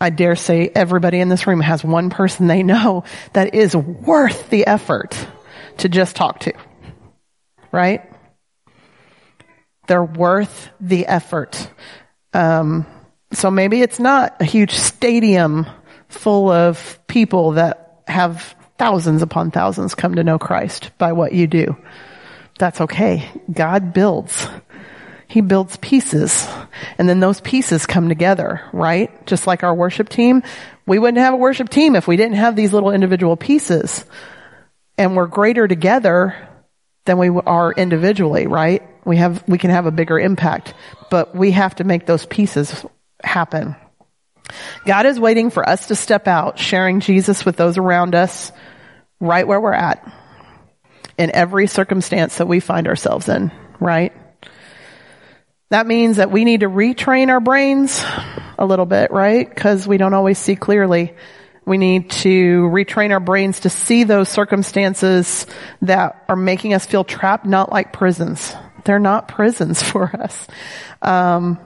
I 0.00 0.10
dare 0.10 0.34
say 0.34 0.68
everybody 0.74 1.20
in 1.20 1.28
this 1.28 1.46
room 1.46 1.60
has 1.60 1.84
one 1.84 2.10
person 2.10 2.48
they 2.48 2.64
know 2.64 3.04
that 3.32 3.54
is 3.54 3.76
worth 3.76 4.50
the 4.50 4.66
effort 4.66 5.16
to 5.76 5.88
just 5.88 6.16
talk 6.16 6.40
to. 6.40 6.52
Right? 7.70 8.12
They're 9.86 10.02
worth 10.02 10.70
the 10.80 11.06
effort. 11.06 11.70
Um, 12.34 12.86
so 13.32 13.52
maybe 13.52 13.82
it's 13.82 14.00
not 14.00 14.34
a 14.40 14.44
huge 14.44 14.72
stadium 14.72 15.64
full 16.08 16.50
of 16.50 16.98
people 17.06 17.52
that 17.52 18.02
have 18.08 18.56
thousands 18.78 19.22
upon 19.22 19.52
thousands 19.52 19.94
come 19.94 20.16
to 20.16 20.24
know 20.24 20.40
Christ 20.40 20.90
by 20.98 21.12
what 21.12 21.32
you 21.32 21.46
do. 21.46 21.76
That's 22.60 22.82
okay. 22.82 23.26
God 23.50 23.94
builds. 23.94 24.46
He 25.26 25.40
builds 25.40 25.78
pieces 25.78 26.46
and 26.98 27.08
then 27.08 27.18
those 27.18 27.40
pieces 27.40 27.86
come 27.86 28.10
together, 28.10 28.60
right? 28.74 29.26
Just 29.26 29.46
like 29.46 29.64
our 29.64 29.74
worship 29.74 30.10
team. 30.10 30.42
We 30.86 30.98
wouldn't 30.98 31.24
have 31.24 31.32
a 31.32 31.38
worship 31.38 31.70
team 31.70 31.96
if 31.96 32.06
we 32.06 32.18
didn't 32.18 32.36
have 32.36 32.56
these 32.56 32.74
little 32.74 32.90
individual 32.90 33.34
pieces 33.38 34.04
and 34.98 35.16
we're 35.16 35.26
greater 35.26 35.66
together 35.66 36.36
than 37.06 37.16
we 37.16 37.28
are 37.30 37.72
individually, 37.72 38.46
right? 38.46 38.82
We 39.06 39.16
have, 39.16 39.42
we 39.48 39.56
can 39.56 39.70
have 39.70 39.86
a 39.86 39.90
bigger 39.90 40.18
impact, 40.18 40.74
but 41.10 41.34
we 41.34 41.52
have 41.52 41.76
to 41.76 41.84
make 41.84 42.04
those 42.04 42.26
pieces 42.26 42.84
happen. 43.24 43.74
God 44.84 45.06
is 45.06 45.18
waiting 45.18 45.48
for 45.48 45.66
us 45.66 45.86
to 45.86 45.94
step 45.94 46.28
out, 46.28 46.58
sharing 46.58 47.00
Jesus 47.00 47.42
with 47.42 47.56
those 47.56 47.78
around 47.78 48.14
us 48.14 48.52
right 49.18 49.48
where 49.48 49.60
we're 49.62 49.72
at 49.72 50.19
in 51.20 51.30
every 51.32 51.66
circumstance 51.66 52.38
that 52.38 52.48
we 52.48 52.60
find 52.60 52.88
ourselves 52.88 53.28
in, 53.28 53.52
right? 53.78 54.12
That 55.68 55.86
means 55.86 56.16
that 56.16 56.30
we 56.30 56.46
need 56.46 56.60
to 56.60 56.68
retrain 56.68 57.28
our 57.28 57.40
brains 57.40 58.02
a 58.58 58.64
little 58.64 58.86
bit, 58.86 59.10
right? 59.10 59.46
Because 59.46 59.86
we 59.86 59.98
don't 59.98 60.14
always 60.14 60.38
see 60.38 60.56
clearly. 60.56 61.14
We 61.66 61.76
need 61.76 62.10
to 62.10 62.62
retrain 62.70 63.10
our 63.10 63.20
brains 63.20 63.60
to 63.60 63.70
see 63.70 64.04
those 64.04 64.30
circumstances 64.30 65.46
that 65.82 66.24
are 66.26 66.36
making 66.36 66.72
us 66.72 66.86
feel 66.86 67.04
trapped, 67.04 67.44
not 67.44 67.70
like 67.70 67.92
prisons. 67.92 68.54
They're 68.84 68.98
not 68.98 69.28
prisons 69.28 69.82
for 69.92 70.06
us. 70.16 70.48
Um, 71.02 71.58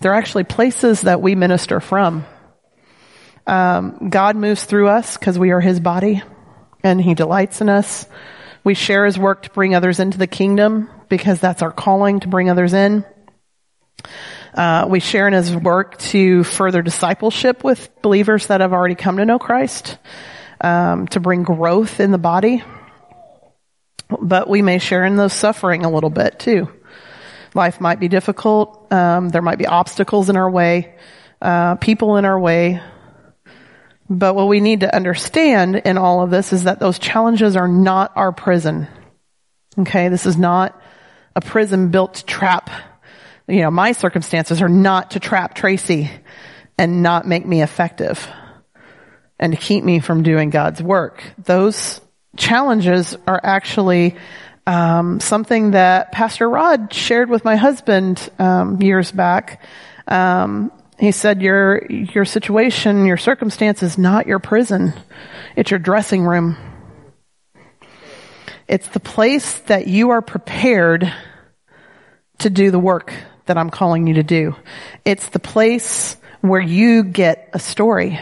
they're 0.00 0.14
actually 0.14 0.44
places 0.44 1.00
that 1.00 1.22
we 1.22 1.34
minister 1.34 1.80
from. 1.80 2.26
Um, 3.46 4.10
God 4.10 4.36
moves 4.36 4.64
through 4.64 4.88
us 4.88 5.16
because 5.16 5.38
we 5.38 5.52
are 5.52 5.60
His 5.60 5.80
body, 5.80 6.22
and 6.82 7.00
He 7.00 7.14
delights 7.14 7.60
in 7.60 7.68
us. 7.68 8.06
We 8.64 8.74
share 8.74 9.04
His 9.04 9.18
work 9.18 9.42
to 9.42 9.50
bring 9.50 9.74
others 9.74 10.00
into 10.00 10.18
the 10.18 10.26
kingdom 10.26 10.90
because 11.08 11.40
that's 11.40 11.62
our 11.62 11.72
calling 11.72 12.20
to 12.20 12.28
bring 12.28 12.50
others 12.50 12.74
in. 12.74 13.04
Uh, 14.54 14.86
we 14.88 15.00
share 15.00 15.28
in 15.28 15.34
his 15.34 15.54
work 15.54 15.98
to 15.98 16.42
further 16.42 16.80
discipleship 16.80 17.62
with 17.62 17.90
believers 18.00 18.46
that 18.46 18.62
have 18.62 18.72
already 18.72 18.94
come 18.94 19.18
to 19.18 19.24
know 19.26 19.38
Christ, 19.38 19.98
um, 20.62 21.06
to 21.08 21.20
bring 21.20 21.42
growth 21.42 22.00
in 22.00 22.10
the 22.10 22.18
body. 22.18 22.64
But 24.08 24.48
we 24.48 24.62
may 24.62 24.78
share 24.78 25.04
in 25.04 25.16
the 25.16 25.28
suffering 25.28 25.84
a 25.84 25.90
little 25.90 26.10
bit 26.10 26.38
too. 26.38 26.72
Life 27.54 27.80
might 27.80 28.00
be 28.00 28.08
difficult. 28.08 28.90
Um, 28.92 29.28
there 29.28 29.42
might 29.42 29.58
be 29.58 29.66
obstacles 29.66 30.30
in 30.30 30.36
our 30.36 30.50
way, 30.50 30.94
uh, 31.42 31.74
people 31.76 32.16
in 32.16 32.24
our 32.24 32.38
way. 32.38 32.80
But 34.08 34.34
what 34.34 34.48
we 34.48 34.60
need 34.60 34.80
to 34.80 34.94
understand 34.94 35.76
in 35.76 35.98
all 35.98 36.22
of 36.22 36.30
this 36.30 36.52
is 36.52 36.64
that 36.64 36.78
those 36.78 36.98
challenges 36.98 37.56
are 37.56 37.68
not 37.68 38.12
our 38.16 38.32
prison. 38.32 38.86
Okay, 39.78 40.08
this 40.08 40.26
is 40.26 40.36
not 40.36 40.80
a 41.34 41.40
prison 41.40 41.90
built 41.90 42.14
to 42.14 42.24
trap, 42.24 42.70
you 43.46 43.60
know, 43.60 43.70
my 43.70 43.92
circumstances 43.92 44.62
are 44.62 44.68
not 44.68 45.12
to 45.12 45.20
trap 45.20 45.54
Tracy 45.54 46.10
and 46.78 47.02
not 47.02 47.26
make 47.26 47.46
me 47.46 47.62
effective 47.62 48.26
and 49.38 49.52
to 49.52 49.58
keep 49.58 49.84
me 49.84 50.00
from 50.00 50.22
doing 50.22 50.50
God's 50.50 50.82
work. 50.82 51.22
Those 51.44 52.00
challenges 52.36 53.16
are 53.26 53.40
actually 53.42 54.16
um, 54.66 55.20
something 55.20 55.72
that 55.72 56.10
Pastor 56.10 56.48
Rod 56.48 56.92
shared 56.92 57.30
with 57.30 57.44
my 57.44 57.56
husband 57.56 58.28
um, 58.38 58.80
years 58.82 59.12
back. 59.12 59.62
Um, 60.08 60.72
he 60.98 61.12
said, 61.12 61.42
"Your 61.42 61.84
your 61.88 62.24
situation, 62.24 63.06
your 63.06 63.16
circumstance 63.16 63.82
is 63.82 63.98
not 63.98 64.26
your 64.26 64.38
prison; 64.38 64.94
it's 65.54 65.70
your 65.70 65.80
dressing 65.80 66.24
room." 66.24 66.56
It's 68.68 68.88
the 68.88 69.00
place 69.00 69.58
that 69.66 69.86
you 69.86 70.10
are 70.10 70.22
prepared 70.22 71.12
to 72.38 72.50
do 72.50 72.70
the 72.70 72.78
work 72.78 73.12
that 73.46 73.56
I'm 73.56 73.70
calling 73.70 74.06
you 74.06 74.14
to 74.14 74.22
do. 74.22 74.56
It's 75.04 75.28
the 75.28 75.38
place 75.38 76.16
where 76.40 76.60
you 76.60 77.04
get 77.04 77.50
a 77.52 77.58
story. 77.58 78.18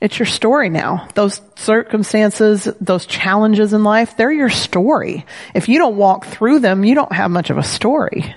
It's 0.00 0.18
your 0.18 0.26
story 0.26 0.68
now. 0.68 1.08
Those 1.14 1.40
circumstances, 1.56 2.68
those 2.80 3.06
challenges 3.06 3.72
in 3.72 3.84
life, 3.84 4.16
they're 4.16 4.30
your 4.30 4.50
story. 4.50 5.24
If 5.54 5.68
you 5.68 5.78
don't 5.78 5.96
walk 5.96 6.26
through 6.26 6.60
them, 6.60 6.84
you 6.84 6.94
don't 6.94 7.12
have 7.12 7.30
much 7.30 7.50
of 7.50 7.58
a 7.58 7.62
story. 7.62 8.34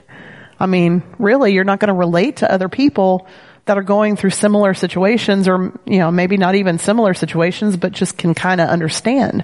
I 0.60 0.66
mean, 0.66 1.04
really, 1.20 1.54
you're 1.54 1.64
not 1.64 1.80
going 1.80 1.90
to 1.90 1.94
relate 1.94 2.38
to 2.38 2.52
other 2.52 2.70
people 2.70 3.28
that 3.66 3.78
are 3.78 3.84
going 3.84 4.16
through 4.16 4.32
similar 4.32 4.74
situations 4.74 5.48
or, 5.48 5.80
you 5.86 6.00
know, 6.00 6.10
maybe 6.10 6.38
not 6.38 6.56
even 6.56 6.80
similar 6.80 7.14
situations, 7.14 7.78
but 7.78 7.92
just 7.92 8.18
can 8.18 8.34
kind 8.34 8.62
of 8.62 8.70
understand 8.70 9.44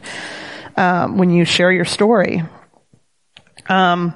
um, 0.75 1.17
when 1.17 1.29
you 1.29 1.45
share 1.45 1.71
your 1.71 1.85
story. 1.85 2.43
Um, 3.67 4.15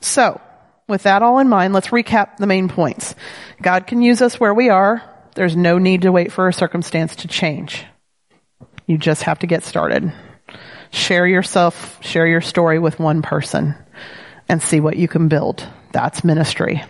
so, 0.00 0.40
with 0.88 1.02
that 1.02 1.22
all 1.22 1.38
in 1.38 1.48
mind, 1.48 1.74
let's 1.74 1.88
recap 1.88 2.36
the 2.38 2.46
main 2.46 2.68
points. 2.68 3.14
God 3.60 3.86
can 3.86 4.00
use 4.00 4.22
us 4.22 4.40
where 4.40 4.54
we 4.54 4.70
are. 4.70 5.02
There's 5.34 5.56
no 5.56 5.78
need 5.78 6.02
to 6.02 6.12
wait 6.12 6.32
for 6.32 6.48
a 6.48 6.52
circumstance 6.52 7.16
to 7.16 7.28
change. 7.28 7.84
You 8.86 8.96
just 8.96 9.24
have 9.24 9.40
to 9.40 9.46
get 9.46 9.64
started. 9.64 10.12
Share 10.90 11.26
yourself, 11.26 11.98
share 12.02 12.26
your 12.26 12.40
story 12.40 12.78
with 12.78 12.98
one 12.98 13.20
person 13.20 13.74
and 14.48 14.62
see 14.62 14.80
what 14.80 14.96
you 14.96 15.08
can 15.08 15.28
build. 15.28 15.66
That's 15.92 16.24
ministry. 16.24 16.82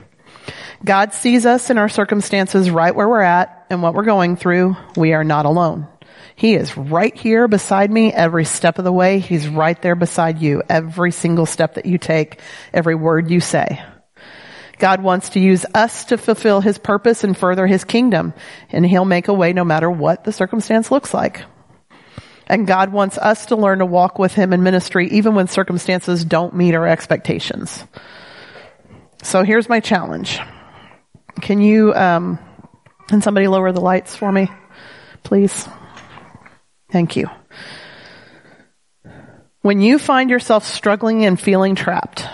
God 0.85 1.13
sees 1.13 1.45
us 1.45 1.71
in 1.71 1.79
our 1.79 1.89
circumstances 1.89 2.71
right 2.71 2.95
where 2.95 3.09
we're 3.09 3.21
at 3.21 3.67
and 3.71 3.83
what 3.83 3.95
we're 3.95 4.05
going 4.05 4.37
through. 4.37 4.77
We 4.97 5.13
are 5.13 5.25
not 5.25 5.45
alone. 5.45 5.89
He 6.37 6.55
is 6.55 6.77
right 6.77 7.17
here 7.17 7.49
beside 7.49 7.91
me 7.91 8.13
every 8.13 8.45
step 8.45 8.79
of 8.79 8.85
the 8.85 8.93
way. 8.93 9.19
He's 9.19 9.49
right 9.49 9.81
there 9.83 9.97
beside 9.97 10.41
you 10.41 10.63
every 10.69 11.11
single 11.11 11.47
step 11.47 11.75
that 11.75 11.87
you 11.87 11.99
take, 11.99 12.41
every 12.73 12.95
word 12.95 13.29
you 13.29 13.41
say. 13.41 13.83
God 14.79 15.03
wants 15.03 15.31
to 15.31 15.41
use 15.41 15.67
us 15.75 16.05
to 16.07 16.17
fulfill 16.17 16.61
his 16.61 16.79
purpose 16.79 17.25
and 17.25 17.37
further 17.37 17.67
his 17.67 17.83
kingdom, 17.83 18.33
and 18.71 18.87
he'll 18.87 19.05
make 19.05 19.27
a 19.27 19.35
way 19.35 19.53
no 19.53 19.65
matter 19.65 19.91
what 19.91 20.23
the 20.23 20.33
circumstance 20.33 20.93
looks 20.93 21.13
like. 21.13 21.43
And 22.49 22.67
God 22.67 22.93
wants 22.93 23.19
us 23.19 23.47
to 23.47 23.57
learn 23.57 23.81
to 23.81 23.87
walk 23.87 24.19
with 24.19 24.33
him 24.33 24.53
in 24.53 24.63
ministry 24.63 25.09
even 25.11 25.35
when 25.35 25.47
circumstances 25.49 26.25
don't 26.25 26.55
meet 26.55 26.75
our 26.75 26.87
expectations. 26.87 27.85
So 29.23 29.43
here's 29.43 29.69
my 29.69 29.81
challenge. 29.81 30.41
Can 31.43 31.61
you, 31.61 31.95
um, 31.95 32.39
can 33.07 33.21
somebody 33.21 33.49
lower 33.49 33.71
the 33.73 33.81
lights 33.81 34.17
for 34.17 34.33
me, 34.33 34.51
please? 35.23 35.69
Thank 36.91 37.17
you. 37.17 37.29
When 39.61 39.83
you 39.83 39.99
find 39.99 40.31
yourself 40.31 40.65
struggling 40.65 41.27
and 41.27 41.39
feeling 41.39 41.75
trapped, 41.75 42.25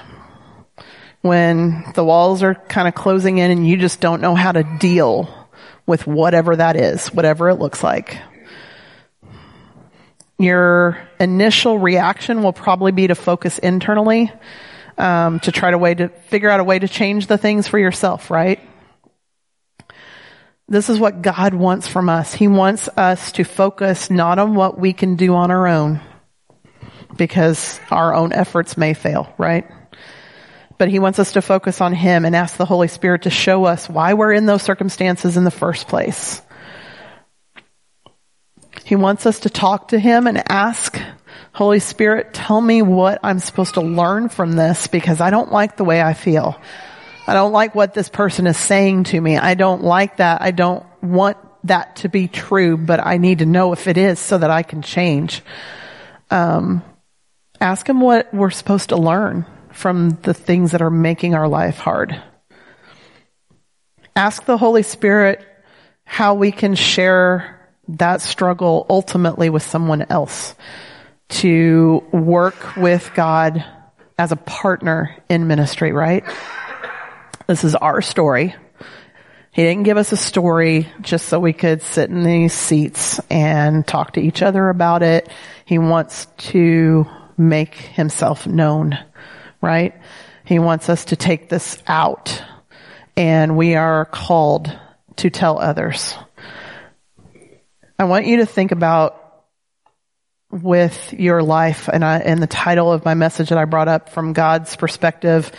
when 1.22 1.84
the 1.94 2.04
walls 2.04 2.42
are 2.42 2.54
kind 2.54 2.86
of 2.86 2.94
closing 2.94 3.38
in 3.38 3.50
and 3.50 3.66
you 3.66 3.78
just 3.78 4.00
don't 4.00 4.20
know 4.20 4.34
how 4.34 4.52
to 4.52 4.62
deal 4.78 5.48
with 5.86 6.06
whatever 6.06 6.54
that 6.54 6.76
is, 6.76 7.08
whatever 7.08 7.48
it 7.48 7.56
looks 7.56 7.82
like, 7.82 8.18
your 10.38 10.98
initial 11.20 11.78
reaction 11.78 12.42
will 12.42 12.52
probably 12.52 12.92
be 12.92 13.06
to 13.06 13.14
focus 13.14 13.58
internally 13.58 14.32
um, 14.98 15.40
to 15.40 15.52
try 15.52 15.70
to 15.70 15.78
way 15.78 15.94
to 15.94 16.08
figure 16.08 16.50
out 16.50 16.60
a 16.60 16.64
way 16.64 16.78
to 16.78 16.88
change 16.88 17.26
the 17.26 17.38
things 17.38 17.68
for 17.68 17.78
yourself, 17.78 18.30
right? 18.30 18.60
This 20.68 20.88
is 20.88 20.98
what 20.98 21.20
God 21.20 21.54
wants 21.54 21.88
from 21.88 22.08
us. 22.08 22.32
He 22.32 22.48
wants 22.48 22.88
us 22.96 23.32
to 23.32 23.44
focus 23.44 24.10
not 24.10 24.38
on 24.38 24.54
what 24.54 24.78
we 24.78 24.92
can 24.92 25.16
do 25.16 25.34
on 25.34 25.50
our 25.50 25.66
own, 25.66 26.00
because 27.16 27.78
our 27.90 28.14
own 28.14 28.32
efforts 28.32 28.76
may 28.76 28.94
fail, 28.94 29.32
right? 29.36 29.70
But 30.78 30.88
he 30.88 30.98
wants 30.98 31.18
us 31.18 31.32
to 31.32 31.42
focus 31.42 31.80
on 31.80 31.92
him 31.92 32.24
and 32.24 32.34
ask 32.34 32.56
the 32.56 32.64
Holy 32.64 32.88
Spirit 32.88 33.22
to 33.22 33.30
show 33.30 33.64
us 33.64 33.88
why 33.88 34.14
we're 34.14 34.32
in 34.32 34.46
those 34.46 34.62
circumstances 34.62 35.36
in 35.36 35.44
the 35.44 35.50
first 35.50 35.86
place. 35.86 36.42
He 38.84 38.96
wants 38.96 39.24
us 39.24 39.40
to 39.40 39.50
talk 39.50 39.88
to 39.88 39.98
him 39.98 40.26
and 40.26 40.50
ask, 40.50 41.00
Holy 41.52 41.80
Spirit, 41.80 42.34
tell 42.34 42.60
me 42.60 42.82
what 42.82 43.20
I'm 43.22 43.38
supposed 43.38 43.74
to 43.74 43.80
learn 43.80 44.28
from 44.28 44.52
this 44.52 44.86
because 44.88 45.20
I 45.20 45.30
don't 45.30 45.50
like 45.50 45.76
the 45.76 45.84
way 45.84 46.02
I 46.02 46.12
feel. 46.12 46.60
I 47.26 47.32
don't 47.32 47.52
like 47.52 47.74
what 47.74 47.94
this 47.94 48.10
person 48.10 48.46
is 48.46 48.58
saying 48.58 49.04
to 49.04 49.20
me. 49.20 49.38
I 49.38 49.54
don't 49.54 49.82
like 49.82 50.18
that. 50.18 50.42
I 50.42 50.50
don't 50.50 50.84
want 51.02 51.38
that 51.64 51.96
to 51.96 52.10
be 52.10 52.28
true, 52.28 52.76
but 52.76 53.04
I 53.04 53.16
need 53.16 53.38
to 53.38 53.46
know 53.46 53.72
if 53.72 53.86
it 53.86 53.96
is 53.96 54.18
so 54.18 54.36
that 54.36 54.50
I 54.50 54.62
can 54.62 54.82
change. 54.82 55.42
Um, 56.30 56.82
ask 57.60 57.88
him 57.88 58.02
what 58.02 58.34
we're 58.34 58.50
supposed 58.50 58.90
to 58.90 58.96
learn 58.96 59.46
from 59.72 60.10
the 60.22 60.34
things 60.34 60.72
that 60.72 60.82
are 60.82 60.90
making 60.90 61.34
our 61.34 61.48
life 61.48 61.78
hard. 61.78 62.22
Ask 64.14 64.44
the 64.44 64.58
Holy 64.58 64.82
Spirit 64.82 65.42
how 66.04 66.34
we 66.34 66.52
can 66.52 66.74
share 66.74 67.53
that 67.88 68.20
struggle 68.20 68.86
ultimately 68.88 69.50
with 69.50 69.62
someone 69.62 70.06
else 70.10 70.54
to 71.28 72.04
work 72.12 72.76
with 72.76 73.10
God 73.14 73.64
as 74.18 74.32
a 74.32 74.36
partner 74.36 75.16
in 75.28 75.46
ministry, 75.46 75.92
right? 75.92 76.24
This 77.46 77.64
is 77.64 77.74
our 77.74 78.00
story. 78.00 78.54
He 79.50 79.62
didn't 79.62 79.84
give 79.84 79.96
us 79.96 80.12
a 80.12 80.16
story 80.16 80.88
just 81.00 81.28
so 81.28 81.38
we 81.38 81.52
could 81.52 81.82
sit 81.82 82.10
in 82.10 82.24
these 82.24 82.52
seats 82.52 83.20
and 83.30 83.86
talk 83.86 84.14
to 84.14 84.20
each 84.20 84.42
other 84.42 84.68
about 84.68 85.02
it. 85.02 85.28
He 85.64 85.78
wants 85.78 86.26
to 86.38 87.06
make 87.36 87.74
himself 87.74 88.46
known, 88.46 88.98
right? 89.60 89.94
He 90.44 90.58
wants 90.58 90.88
us 90.88 91.06
to 91.06 91.16
take 91.16 91.48
this 91.48 91.82
out 91.86 92.42
and 93.16 93.56
we 93.56 93.76
are 93.76 94.04
called 94.06 94.76
to 95.16 95.30
tell 95.30 95.58
others. 95.58 96.16
I 97.96 98.04
want 98.04 98.26
you 98.26 98.38
to 98.38 98.46
think 98.46 98.72
about 98.72 99.20
with 100.50 101.12
your 101.12 101.42
life 101.42 101.88
and 101.92 102.04
I, 102.04 102.18
and 102.18 102.42
the 102.42 102.48
title 102.48 102.92
of 102.92 103.04
my 103.04 103.14
message 103.14 103.50
that 103.50 103.58
I 103.58 103.66
brought 103.66 103.86
up 103.86 104.08
from 104.08 104.32
God's 104.32 104.74
perspective. 104.74 105.52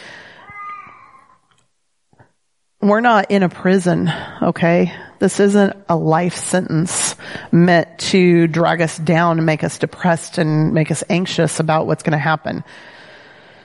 We're 2.81 2.99
not 2.99 3.31
in 3.31 3.43
a 3.43 3.49
prison, 3.49 4.11
okay? 4.41 4.93
This 5.19 5.39
isn't 5.39 5.77
a 5.88 5.95
life 5.95 6.36
sentence 6.36 7.15
meant 7.53 7.99
to 7.99 8.47
drag 8.47 8.81
us 8.81 8.97
down 8.97 9.38
and 9.38 9.45
make 9.45 9.63
us 9.63 9.79
depressed 9.79 10.38
and 10.38 10.73
make 10.73 10.91
us 10.91 11.03
anxious 11.09 11.61
about 11.61 11.88
what's 11.88 12.03
going 12.03 12.11
to 12.11 12.17
happen. 12.17 12.65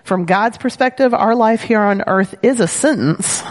From 0.04 0.26
God's 0.26 0.58
perspective, 0.58 1.12
our 1.12 1.34
life 1.34 1.60
here 1.60 1.80
on 1.80 2.02
earth 2.06 2.36
is 2.42 2.60
a 2.60 2.68
sentence 2.68 3.42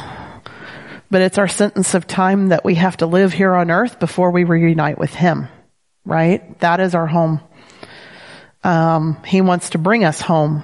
but 1.12 1.22
it's 1.22 1.38
our 1.38 1.48
sentence 1.48 1.94
of 1.94 2.08
time 2.08 2.50
that 2.50 2.64
we 2.64 2.76
have 2.76 2.98
to 2.98 3.06
live 3.06 3.34
here 3.34 3.54
on 3.54 3.72
earth 3.72 4.00
before 4.00 4.32
we 4.32 4.44
reunite 4.44 4.98
with 4.98 5.14
Him, 5.14 5.48
right? 6.06 6.58
That 6.60 6.80
is 6.80 6.96
our 6.96 7.08
home. 7.08 7.42
Um, 8.64 9.24
he 9.24 9.42
wants 9.42 9.72
to 9.72 9.78
bring 9.78 10.04
us 10.04 10.22
home, 10.22 10.64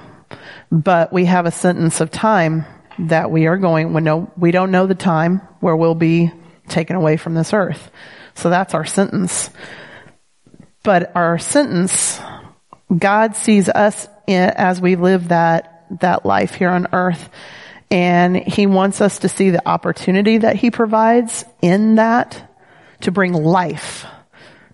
but 0.72 1.14
we 1.14 1.26
have 1.26 1.46
a 1.46 1.52
sentence 1.52 2.02
of 2.02 2.12
time 2.12 2.66
that 3.00 3.32
we 3.32 3.48
are 3.48 3.58
going, 3.58 3.94
we, 3.94 4.02
know, 4.02 4.32
we 4.38 4.52
don't 4.52 4.72
know 4.72 4.86
the 4.86 4.96
time 4.96 5.42
where 5.60 5.76
we'll 5.76 5.96
be 5.96 6.32
taken 6.68 6.96
away 6.96 7.18
from 7.18 7.34
this 7.34 7.54
earth. 7.54 7.92
So 8.36 8.50
that's 8.50 8.74
our 8.74 8.86
sentence. 8.86 9.50
But 10.84 11.16
our 11.16 11.40
sentence, 11.40 12.20
God 12.96 13.36
sees 13.36 13.70
us 13.70 14.08
in, 14.28 14.50
as 14.50 14.80
we 14.80 14.96
live 14.96 15.30
that, 15.30 15.86
that 16.02 16.26
life 16.26 16.56
here 16.56 16.70
on 16.70 16.88
earth 16.94 17.30
and 17.96 18.36
he 18.36 18.68
wants 18.68 19.00
us 19.00 19.20
to 19.20 19.30
see 19.30 19.52
the 19.52 19.66
opportunity 19.66 20.40
that 20.40 20.58
he 20.58 20.70
provides 20.70 21.46
in 21.62 21.96
that 21.96 22.54
to 23.00 23.10
bring 23.10 23.32
life 23.32 24.06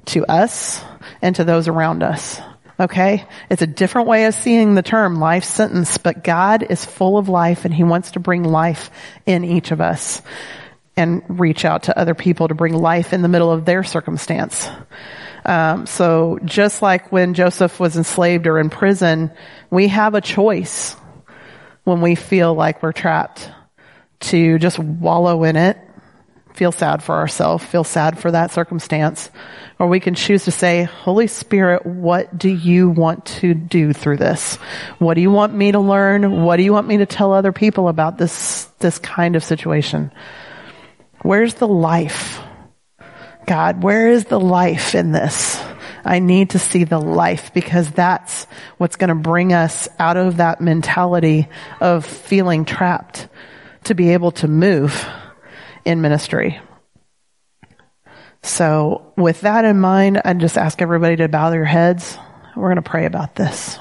to 0.06 0.26
us 0.26 0.84
and 1.22 1.36
to 1.36 1.44
those 1.44 1.68
around 1.68 2.02
us. 2.02 2.42
Okay? 2.80 3.28
It's 3.52 3.62
a 3.62 3.68
different 3.68 4.08
way 4.08 4.26
of 4.26 4.34
seeing 4.34 4.74
the 4.74 4.82
term 4.82 5.20
life 5.20 5.44
sentence, 5.44 6.00
but 6.00 6.24
God 6.24 6.64
is 6.68 6.84
full 6.84 7.20
of 7.20 7.30
life 7.30 7.64
and 7.64 7.72
he 7.72 7.84
wants 7.84 8.14
to 8.14 8.20
bring 8.20 8.44
life 8.44 8.90
in 9.28 9.44
each 9.44 9.70
of 9.70 9.82
us 9.82 10.24
and 10.98 11.22
reach 11.28 11.64
out 11.64 11.84
to 11.84 12.00
other 12.00 12.16
people 12.16 12.48
to 12.48 12.56
bring 12.56 12.74
life 12.74 13.14
in 13.14 13.22
the 13.22 13.28
middle 13.28 13.52
of 13.52 13.66
their 13.66 13.84
circumstance. 13.84 14.68
Um, 15.46 15.86
so 15.86 16.40
just 16.44 16.82
like 16.82 17.12
when 17.12 17.36
Joseph 17.36 17.80
was 17.80 17.98
enslaved 17.98 18.48
or 18.48 18.58
in 18.58 18.72
prison, 18.72 19.30
we 19.70 19.90
have 19.90 20.16
a 20.16 20.22
choice 20.22 20.96
when 21.84 22.02
we 22.02 22.16
feel 22.16 22.54
like 22.54 22.84
we're 22.84 22.92
trapped 22.92 23.50
to 24.22 24.60
just 24.60 24.78
wallow 24.78 25.44
in 25.44 25.56
it, 25.56 25.78
feel 26.54 26.72
sad 26.72 27.02
for 27.02 27.16
ourselves, 27.16 27.64
feel 27.64 27.84
sad 27.84 28.20
for 28.20 28.32
that 28.32 28.52
circumstance, 28.52 29.30
or 29.80 29.88
we 29.88 30.00
can 30.00 30.14
choose 30.14 30.46
to 30.46 30.52
say, 30.52 30.84
Holy 30.84 31.28
Spirit, 31.28 31.86
what 31.86 32.38
do 32.38 32.50
you 32.50 32.90
want 32.90 33.26
to 33.26 33.54
do 33.54 33.94
through 33.94 34.18
this? 34.18 34.58
What 35.00 35.16
do 35.16 35.22
you 35.22 35.32
want 35.32 35.54
me 35.54 35.72
to 35.72 35.80
learn? 35.80 36.44
What 36.44 36.58
do 36.58 36.64
you 36.64 36.74
want 36.74 36.88
me 36.88 36.98
to 36.98 37.06
tell 37.06 37.34
other 37.34 37.52
people 37.52 37.88
about 37.88 38.18
this, 38.18 38.66
this 38.80 39.00
kind 39.00 39.36
of 39.36 39.44
situation? 39.44 40.12
Where's 41.24 41.56
the 41.56 41.68
life? 41.68 42.40
God, 43.48 43.82
where 43.82 44.10
is 44.10 44.26
the 44.26 44.40
life 44.40 44.94
in 44.94 45.12
this? 45.12 45.62
I 46.04 46.20
need 46.20 46.52
to 46.52 46.60
see 46.60 46.84
the 46.84 47.00
life 47.00 47.54
because 47.54 47.92
that's 47.92 48.46
what's 48.78 48.96
going 48.96 49.10
to 49.10 49.16
bring 49.16 49.54
us 49.54 49.88
out 50.00 50.18
of 50.18 50.38
that 50.38 50.62
mentality 50.62 51.48
of 51.80 52.06
feeling 52.06 52.66
trapped 52.66 53.28
to 53.86 53.96
be 53.96 54.14
able 54.14 54.32
to 54.32 54.48
move 54.48 55.08
in 55.86 56.02
ministry. 56.02 56.60
So 58.44 59.14
with 59.16 59.42
that 59.42 59.66
in 59.66 59.80
mind, 59.80 60.22
I 60.26 60.34
just 60.34 60.58
ask 60.58 60.82
everybody 60.82 61.18
to 61.18 61.28
bow 61.28 61.52
their 61.52 61.66
heads. 61.66 62.18
We're 62.56 62.68
going 62.68 62.84
to 62.84 62.90
pray 62.90 63.06
about 63.06 63.36
this. 63.36 63.78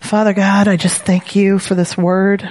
Father 0.00 0.34
God, 0.34 0.68
I 0.68 0.76
just 0.76 1.02
thank 1.02 1.36
you 1.36 1.58
for 1.58 1.74
this 1.74 1.96
word. 1.96 2.48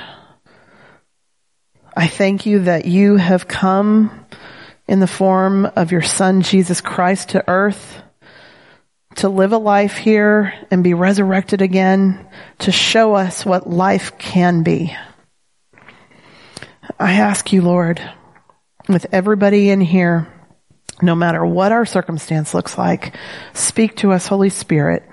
I 1.95 2.07
thank 2.07 2.45
you 2.45 2.59
that 2.62 2.86
you 2.86 3.18
have 3.18 3.47
come 3.47 4.26
in 4.91 4.99
the 4.99 5.07
form 5.07 5.65
of 5.77 5.93
your 5.93 6.01
son, 6.01 6.41
Jesus 6.41 6.81
Christ, 6.81 7.29
to 7.29 7.47
earth 7.47 8.03
to 9.15 9.29
live 9.29 9.53
a 9.53 9.57
life 9.57 9.95
here 9.95 10.53
and 10.69 10.83
be 10.83 10.93
resurrected 10.93 11.61
again 11.61 12.27
to 12.59 12.73
show 12.73 13.13
us 13.13 13.45
what 13.45 13.69
life 13.69 14.17
can 14.17 14.63
be. 14.63 14.93
I 16.99 17.13
ask 17.13 17.53
you, 17.53 17.61
Lord, 17.61 18.01
with 18.89 19.05
everybody 19.13 19.69
in 19.69 19.79
here, 19.79 20.27
no 21.01 21.15
matter 21.15 21.45
what 21.45 21.71
our 21.71 21.85
circumstance 21.85 22.53
looks 22.53 22.77
like, 22.77 23.15
speak 23.53 23.95
to 23.97 24.11
us, 24.11 24.27
Holy 24.27 24.49
Spirit. 24.49 25.03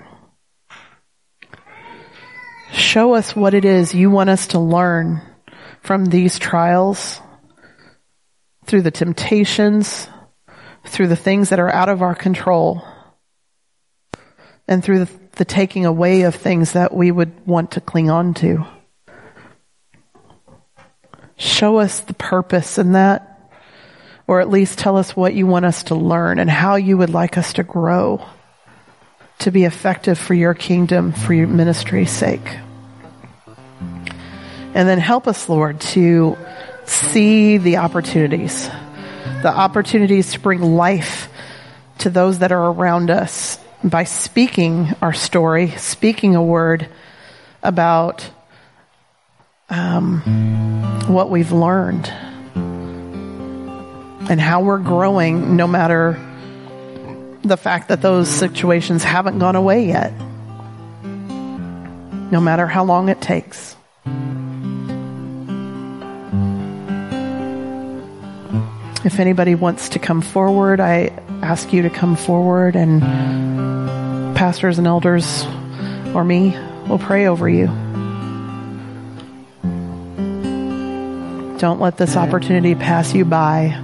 Show 2.73 3.13
us 3.13 3.33
what 3.33 3.53
it 3.53 3.63
is 3.63 3.95
you 3.95 4.11
want 4.11 4.29
us 4.29 4.47
to 4.47 4.59
learn 4.59 5.21
from 5.79 6.03
these 6.03 6.37
trials 6.37 7.21
through 8.69 8.83
the 8.83 8.91
temptations, 8.91 10.07
through 10.85 11.07
the 11.07 11.15
things 11.15 11.49
that 11.49 11.59
are 11.59 11.73
out 11.73 11.89
of 11.89 12.03
our 12.03 12.13
control, 12.13 12.83
and 14.67 14.83
through 14.83 15.05
the, 15.05 15.11
the 15.33 15.45
taking 15.45 15.85
away 15.85 16.21
of 16.21 16.35
things 16.35 16.73
that 16.73 16.93
we 16.93 17.09
would 17.09 17.47
want 17.47 17.71
to 17.71 17.81
cling 17.81 18.11
on 18.11 18.35
to. 18.35 18.65
Show 21.35 21.77
us 21.79 22.01
the 22.01 22.13
purpose 22.13 22.77
in 22.77 22.91
that, 22.91 23.51
or 24.27 24.39
at 24.39 24.49
least 24.49 24.77
tell 24.77 24.97
us 24.97 25.15
what 25.15 25.33
you 25.33 25.47
want 25.47 25.65
us 25.65 25.83
to 25.83 25.95
learn 25.95 26.37
and 26.37 26.49
how 26.49 26.75
you 26.75 26.95
would 26.97 27.09
like 27.09 27.37
us 27.37 27.53
to 27.53 27.63
grow 27.63 28.23
to 29.39 29.51
be 29.51 29.63
effective 29.63 30.19
for 30.19 30.33
your 30.33 30.53
kingdom, 30.53 31.11
for 31.11 31.33
your 31.33 31.47
ministry's 31.47 32.11
sake. 32.11 32.57
And 34.75 34.87
then 34.87 34.99
help 34.99 35.27
us, 35.27 35.49
Lord, 35.49 35.81
to 35.81 36.37
see 36.89 37.57
the 37.57 37.77
opportunities, 37.77 38.67
the 39.41 39.53
opportunities 39.53 40.33
to 40.33 40.39
bring 40.39 40.61
life 40.61 41.29
to 41.99 42.09
those 42.09 42.39
that 42.39 42.51
are 42.51 42.71
around 42.71 43.09
us 43.09 43.59
by 43.83 44.03
speaking 44.03 44.93
our 45.01 45.13
story, 45.13 45.69
speaking 45.71 46.35
a 46.35 46.43
word 46.43 46.87
about 47.63 48.29
um, 49.69 50.19
what 51.07 51.29
we've 51.29 51.51
learned 51.51 52.11
and 54.29 54.39
how 54.39 54.61
we're 54.61 54.79
growing 54.79 55.55
no 55.55 55.67
matter 55.67 56.19
the 57.43 57.57
fact 57.57 57.87
that 57.89 58.01
those 58.01 58.29
situations 58.29 59.03
haven't 59.03 59.39
gone 59.39 59.55
away 59.55 59.87
yet, 59.87 60.11
no 62.31 62.39
matter 62.41 62.67
how 62.67 62.83
long 62.83 63.09
it 63.09 63.21
takes. 63.21 63.75
If 69.05 69.19
anybody 69.19 69.55
wants 69.55 69.89
to 69.89 69.99
come 69.99 70.21
forward, 70.21 70.79
I 70.81 71.11
ask 71.41 71.71
you 71.71 71.83
to 71.83 71.89
come 71.89 72.17
forward, 72.17 72.75
and 72.75 73.01
pastors 74.35 74.77
and 74.77 74.85
elders 74.85 75.45
or 76.13 76.23
me 76.23 76.57
will 76.87 76.99
pray 76.99 77.27
over 77.27 77.47
you. 77.47 77.67
Don't 81.59 81.79
let 81.79 81.97
this 81.97 82.15
opportunity 82.15 82.75
pass 82.75 83.13
you 83.13 83.25
by 83.25 83.77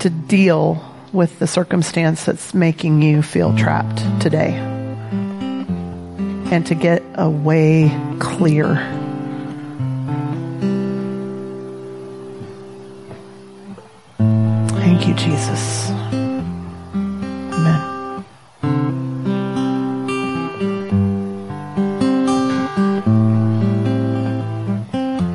to 0.00 0.10
deal 0.10 0.84
with 1.12 1.38
the 1.38 1.46
circumstance 1.46 2.24
that's 2.24 2.54
making 2.54 3.02
you 3.02 3.22
feel 3.22 3.56
trapped 3.56 3.98
today 4.20 4.54
and 6.50 6.66
to 6.66 6.74
get 6.74 7.02
a 7.14 7.30
way 7.30 7.96
clear. 8.18 8.99
Thank 15.00 15.18
you, 15.18 15.32
Jesus. 15.32 15.88
Amen. 15.88 17.80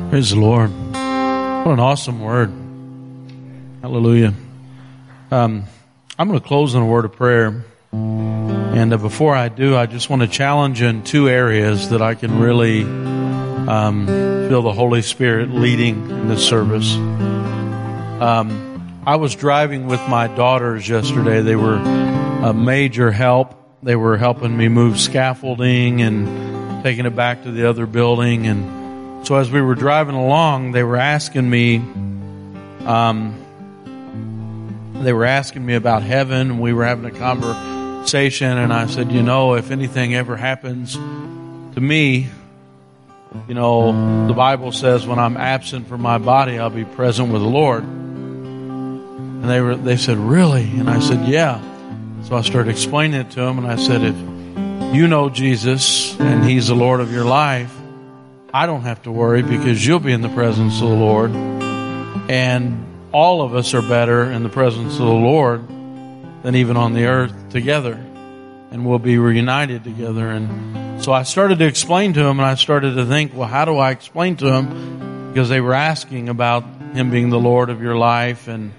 Praise 0.08 0.30
the 0.30 0.36
Lord. 0.38 0.70
What 0.70 1.72
an 1.72 1.80
awesome 1.80 2.20
word. 2.20 2.52
Hallelujah. 3.82 4.34
Um, 5.32 5.64
I'm 6.16 6.28
going 6.28 6.38
to 6.38 6.46
close 6.46 6.76
in 6.76 6.82
a 6.82 6.86
word 6.86 7.04
of 7.04 7.14
prayer. 7.14 7.64
And 7.90 8.94
uh, 8.94 8.98
before 8.98 9.34
I 9.34 9.48
do, 9.48 9.76
I 9.76 9.86
just 9.86 10.08
want 10.08 10.22
to 10.22 10.28
challenge 10.28 10.80
in 10.80 11.02
two 11.02 11.28
areas 11.28 11.90
that 11.90 12.00
I 12.00 12.14
can 12.14 12.38
really 12.38 12.84
um, 12.84 14.06
feel 14.06 14.62
the 14.62 14.72
Holy 14.72 15.02
Spirit 15.02 15.50
leading 15.50 16.08
in 16.08 16.28
this 16.28 16.46
service. 16.46 16.94
Um, 16.94 18.65
I 19.06 19.14
was 19.14 19.36
driving 19.36 19.86
with 19.86 20.00
my 20.08 20.26
daughters 20.26 20.88
yesterday. 20.88 21.40
They 21.40 21.54
were 21.54 21.76
a 21.76 22.52
major 22.52 23.12
help. 23.12 23.54
They 23.80 23.94
were 23.94 24.16
helping 24.16 24.56
me 24.56 24.66
move 24.66 24.98
scaffolding 24.98 26.02
and 26.02 26.82
taking 26.82 27.06
it 27.06 27.14
back 27.14 27.44
to 27.44 27.52
the 27.52 27.68
other 27.68 27.86
building. 27.86 28.48
And 28.48 29.24
so 29.24 29.36
as 29.36 29.48
we 29.48 29.62
were 29.62 29.76
driving 29.76 30.16
along, 30.16 30.72
they 30.72 30.82
were 30.82 30.96
asking 30.96 31.48
me, 31.48 31.76
um, 32.84 33.38
they 35.04 35.12
were 35.12 35.24
asking 35.24 35.64
me 35.64 35.76
about 35.76 36.02
heaven 36.02 36.58
we 36.58 36.72
were 36.72 36.84
having 36.84 37.04
a 37.04 37.16
conversation 37.16 38.58
and 38.58 38.72
I 38.72 38.88
said, 38.88 39.12
you 39.12 39.22
know, 39.22 39.54
if 39.54 39.70
anything 39.70 40.16
ever 40.16 40.36
happens 40.36 40.94
to 40.94 41.80
me, 41.80 42.28
you 43.46 43.54
know, 43.54 44.26
the 44.26 44.34
Bible 44.34 44.72
says 44.72 45.06
when 45.06 45.20
I'm 45.20 45.36
absent 45.36 45.86
from 45.86 46.00
my 46.00 46.18
body, 46.18 46.58
I'll 46.58 46.70
be 46.70 46.84
present 46.84 47.32
with 47.32 47.42
the 47.42 47.48
Lord. 47.48 47.84
And 49.40 49.50
they 49.50 49.60
were, 49.60 49.76
they 49.76 49.96
said, 49.96 50.16
really? 50.16 50.64
And 50.64 50.88
I 50.88 50.98
said, 50.98 51.28
yeah. 51.28 51.60
So 52.24 52.36
I 52.36 52.40
started 52.40 52.70
explaining 52.70 53.20
it 53.20 53.30
to 53.32 53.40
them 53.40 53.58
and 53.58 53.66
I 53.66 53.76
said, 53.76 54.02
if 54.02 54.94
you 54.94 55.06
know 55.06 55.28
Jesus 55.28 56.18
and 56.18 56.44
He's 56.44 56.68
the 56.68 56.74
Lord 56.74 57.00
of 57.00 57.12
your 57.12 57.24
life, 57.24 57.72
I 58.52 58.66
don't 58.66 58.82
have 58.82 59.02
to 59.02 59.12
worry 59.12 59.42
because 59.42 59.86
you'll 59.86 60.00
be 60.00 60.12
in 60.12 60.22
the 60.22 60.30
presence 60.30 60.80
of 60.80 60.88
the 60.88 60.94
Lord. 60.94 61.30
And 62.28 62.84
all 63.12 63.42
of 63.42 63.54
us 63.54 63.74
are 63.74 63.82
better 63.82 64.24
in 64.24 64.42
the 64.42 64.48
presence 64.48 64.94
of 64.94 65.00
the 65.00 65.04
Lord 65.04 65.68
than 66.42 66.54
even 66.54 66.76
on 66.76 66.94
the 66.94 67.04
earth 67.04 67.50
together. 67.50 67.94
And 68.70 68.86
we'll 68.86 68.98
be 68.98 69.18
reunited 69.18 69.84
together. 69.84 70.30
And 70.30 71.02
so 71.02 71.12
I 71.12 71.22
started 71.22 71.58
to 71.58 71.66
explain 71.66 72.14
to 72.14 72.20
him 72.20 72.38
and 72.38 72.46
I 72.46 72.54
started 72.54 72.94
to 72.94 73.04
think, 73.04 73.34
well, 73.34 73.48
how 73.48 73.64
do 73.64 73.76
I 73.76 73.90
explain 73.90 74.36
to 74.36 74.46
him? 74.46 75.28
Because 75.32 75.48
they 75.48 75.60
were 75.60 75.74
asking 75.74 76.28
about 76.28 76.64
him 76.94 77.10
being 77.10 77.30
the 77.30 77.38
Lord 77.38 77.68
of 77.68 77.82
your 77.82 77.96
life 77.96 78.48
and 78.48 78.72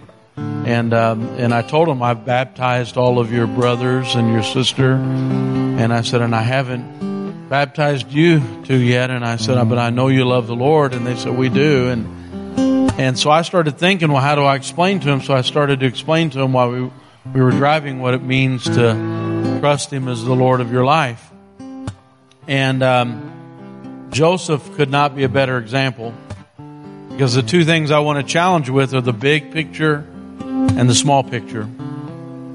and 0.68 0.94
um, 0.94 1.30
and 1.38 1.53
I 1.53 1.61
told 1.61 1.88
him 1.88 2.03
I've 2.03 2.26
baptized 2.26 2.98
all 2.98 3.19
of 3.19 3.31
your 3.31 3.48
brothers 3.48 4.15
and 4.15 4.34
your 4.34 4.44
sister, 4.44 4.95
and 4.95 5.94
I 5.94 6.02
said, 6.02 6.22
and 6.22 6.35
I 6.35 6.41
haven't 6.41 7.48
baptized 7.48 8.11
you 8.11 8.41
two 8.65 8.77
yet, 8.77 9.10
and 9.10 9.23
I 9.23 9.38
said, 9.38 9.64
but 9.69 9.77
I 9.77 9.91
know 9.91 10.10
you 10.10 10.26
love 10.26 10.45
the 10.48 10.57
Lord, 10.57 10.94
and 10.94 11.07
they 11.07 11.15
said 11.15 11.38
we 11.38 11.48
do, 11.48 11.88
and 11.88 12.99
and 12.99 13.18
so 13.18 13.31
I 13.31 13.44
started 13.44 13.77
thinking, 13.77 14.11
well, 14.11 14.22
how 14.22 14.35
do 14.35 14.41
I 14.41 14.56
explain 14.56 14.99
to 14.99 15.10
him? 15.10 15.22
So 15.22 15.34
I 15.34 15.41
started 15.41 15.80
to 15.80 15.85
explain 15.85 16.31
to 16.31 16.41
him 16.41 16.52
while 16.52 16.69
we, 16.69 16.91
we 17.34 17.41
were 17.41 17.52
driving 17.52 18.02
what 18.02 18.14
it 18.14 18.22
means 18.22 18.65
to 18.65 19.57
trust 19.61 19.94
him 19.94 20.10
as 20.10 20.26
the 20.26 20.35
Lord 20.35 20.60
of 20.60 20.73
your 20.73 20.84
life. 20.84 21.31
And 22.45 22.84
um, 22.84 24.10
Joseph 24.10 24.76
could 24.76 24.89
not 24.89 25.15
be 25.15 25.23
a 25.23 25.30
better 25.30 25.57
example 25.57 26.14
because 27.11 27.35
the 27.35 27.44
two 27.44 27.64
things 27.64 27.89
I 27.89 27.99
want 27.99 28.19
to 28.19 28.34
challenge 28.34 28.69
with 28.69 28.94
are 28.94 29.02
the 29.02 29.14
big 29.14 29.53
picture 29.53 30.06
and 30.78 30.90
the 30.90 30.96
small 30.96 31.24
picture. 31.24 31.68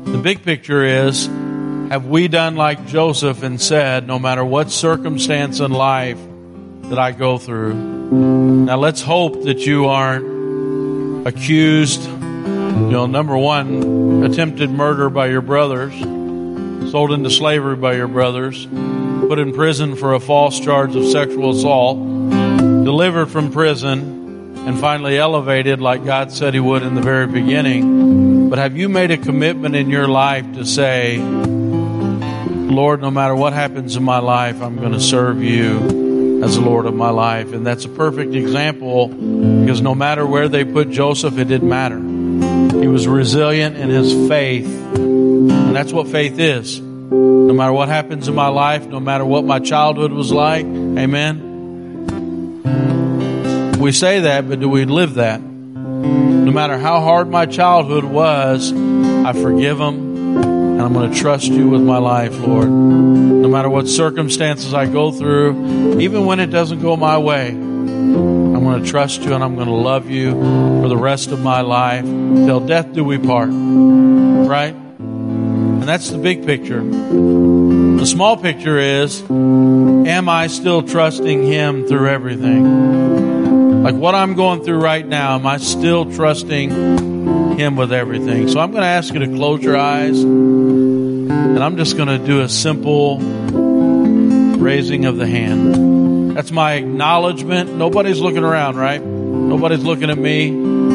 The 0.05 0.19
big 0.19 0.45
picture 0.45 0.85
is 0.85 1.27
have 1.27 2.07
we 2.07 2.29
done 2.29 2.57
like 2.57 2.87
Joseph 2.87 3.43
and 3.43 3.61
said, 3.61 4.07
no 4.07 4.19
matter 4.19 4.45
what 4.45 4.71
circumstance 4.71 5.61
in 5.61 5.73
life 5.73 6.19
that 6.85 6.99
I 6.99 7.13
go 7.13 7.39
through, 7.39 7.75
now 7.75 8.77
let's 8.77 9.03
hope 9.03 9.45
that 9.45 9.67
you 9.67 9.87
aren't 9.87 11.27
accused, 11.27 12.03
you 12.03 12.91
know, 12.91 13.07
number 13.07 13.37
one, 13.37 14.25
attempted 14.25 14.71
murder 14.71 15.11
by 15.11 15.27
your 15.27 15.43
brothers, 15.43 15.93
sold 16.91 17.13
into 17.13 17.31
slavery 17.31 17.77
by 17.77 17.95
your 17.95 18.09
brothers, 18.09 18.67
put 18.67 19.39
in 19.39 19.53
prison 19.53 19.95
for 19.95 20.15
a 20.15 20.21
false 20.21 20.59
charge 20.61 20.97
of 20.97 21.07
sexual 21.07 21.51
assault, 21.51 21.99
delivered 22.85 23.27
from 23.27 23.53
prison, 23.53 24.12
and 24.67 24.79
finally 24.79 25.19
elevated 25.19 25.81
like 25.81 26.05
God 26.05 26.33
said 26.33 26.55
He 26.55 26.61
would 26.61 26.83
in 26.83 26.95
the 26.95 27.03
very 27.03 27.27
beginning. 27.27 28.49
But 28.49 28.59
have 28.59 28.77
you 28.77 28.89
made 28.89 29.11
a 29.11 29.17
commitment 29.17 29.75
in 29.75 29.91
your 29.91 30.07
life 30.07 30.55
to 30.55 30.65
say, 30.65 31.19
Lord, 31.19 33.01
no 33.01 33.11
matter 33.11 33.35
what 33.35 33.53
happens 33.53 33.97
in 33.97 34.03
my 34.03 34.19
life, 34.19 34.63
I'm 34.63 34.77
going 34.77 34.93
to 34.93 35.01
serve 35.01 35.43
you 35.43 36.43
as 36.45 36.57
the 36.57 36.61
Lord 36.61 36.87
of 36.87 36.95
my 36.95 37.11
life. 37.11 37.53
And 37.53 37.67
that's 37.67 37.85
a 37.85 37.89
perfect 37.89 38.35
example 38.35 39.09
because 39.09 39.81
no 39.81 39.95
matter 39.95 40.27
where 40.27 40.49
they 40.49 40.65
put 40.65 40.91
Joseph, 40.91 41.39
it 41.39 41.49
didn't 41.49 41.69
matter. 41.69 41.99
He 42.81 42.89
was 42.89 43.07
resilient 43.07 43.77
in 43.77 43.91
his 43.91 44.13
faith. 44.29 44.67
And 44.67 45.75
that's 45.75 45.93
what 45.93 46.09
faith 46.09 46.39
is. 46.39 46.81
No 46.81 47.53
matter 47.53 47.73
what 47.73 47.89
happens 47.89 48.29
in 48.29 48.35
my 48.35 48.49
life, 48.49 48.87
no 48.87 49.01
matter 49.01 49.25
what 49.25 49.45
my 49.45 49.59
childhood 49.59 50.13
was 50.13 50.33
like, 50.33 50.65
amen. 50.65 51.52
We 53.83 53.91
say 53.91 54.21
that, 54.21 54.49
but 54.49 54.61
do 54.61 54.69
we 54.69 54.85
live 54.85 55.15
that? 55.15 55.43
No 55.43 56.53
matter 56.53 56.79
how 56.79 57.01
hard 57.01 57.29
my 57.29 57.47
childhood 57.47 58.05
was, 58.05 58.73
I 58.73 59.33
forgive 59.33 59.79
them 59.79 60.37
and 60.39 60.81
I'm 60.81 60.93
going 60.93 61.13
to 61.13 61.19
trust 61.19 61.49
you 61.49 61.69
with 61.69 61.83
my 61.83 61.99
life, 61.99 62.39
Lord. 62.39 62.71
No 62.71 63.49
matter 63.49 63.69
what 63.69 63.89
circumstances 63.89 64.73
I 64.73 64.87
go 64.87 65.11
through, 65.11 65.99
even 65.99 66.27
when 66.27 66.39
it 66.39 66.47
doesn't 66.47 66.81
go 66.81 66.97
my 66.97 67.19
way, 67.19 67.49
I'm 67.49 68.63
going 68.63 68.85
to 68.85 68.89
trust 68.89 69.23
you 69.23 69.35
and 69.35 69.43
I'm 69.43 69.57
going 69.57 69.67
to 69.67 69.75
love 69.75 70.09
you 70.09 70.31
for 70.31 70.87
the 70.87 70.97
rest 70.97 71.33
of 71.33 71.41
my 71.41 71.63
life. 71.63 72.05
Till 72.05 72.61
death 72.61 72.93
do 72.93 73.03
we 73.03 73.19
part. 73.19 73.49
Right? 73.49 74.77
And 74.77 75.83
that's 75.83 76.09
the 76.09 76.19
big 76.19 76.47
picture. 76.47 76.85
The 76.85 78.07
small 78.07 78.37
picture 78.37 78.79
is, 78.79 79.21
am 79.29 80.29
I 80.29 80.47
still 80.47 80.85
trusting 80.85 81.43
Him 81.43 81.89
through 81.89 82.11
everything? 82.11 83.42
Like 83.83 83.97
what 83.97 84.15
I'm 84.15 84.35
going 84.35 84.63
through 84.63 84.79
right 84.79 85.05
now, 85.05 85.35
am 85.35 85.45
I 85.45 85.57
still 85.57 86.13
trusting 86.13 86.71
Him 87.59 87.75
with 87.75 87.93
everything? 87.93 88.47
So 88.49 88.61
I'm 88.61 88.71
going 88.71 88.83
to 88.83 88.89
ask 88.89 89.13
you 89.13 89.19
to 89.19 89.27
close 89.27 89.61
your 89.61 89.77
eyes 89.77 90.21
and 90.21 91.59
I'm 91.59 91.77
just 91.77 91.97
going 91.97 92.07
to 92.07 92.25
do 92.25 92.43
a 92.43 92.49
simple 92.49 93.19
raising 93.19 95.05
of 95.05 95.17
the 95.17 95.27
hand. 95.27 96.37
That's 96.37 96.53
my 96.53 96.75
acknowledgement. 96.75 97.75
Nobody's 97.75 98.21
looking 98.21 98.45
around, 98.45 98.77
right? 98.77 99.03
Nobody's 99.03 99.83
looking 99.83 100.11
at 100.11 100.19
me. 100.19 100.51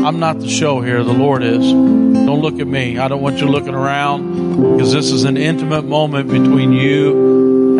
I'm 0.05 0.21
not 0.21 0.39
the 0.39 0.47
show 0.47 0.79
here. 0.79 1.03
The 1.03 1.11
Lord 1.11 1.43
is. 1.43 1.69
Don't 1.69 2.39
look 2.39 2.57
at 2.61 2.67
me. 2.67 2.97
I 2.97 3.09
don't 3.09 3.21
want 3.21 3.41
you 3.41 3.47
looking 3.47 3.75
around 3.75 4.77
because 4.77 4.93
this 4.93 5.11
is 5.11 5.25
an 5.25 5.35
intimate 5.35 5.83
moment 5.83 6.29
between 6.29 6.71
you 6.71 7.36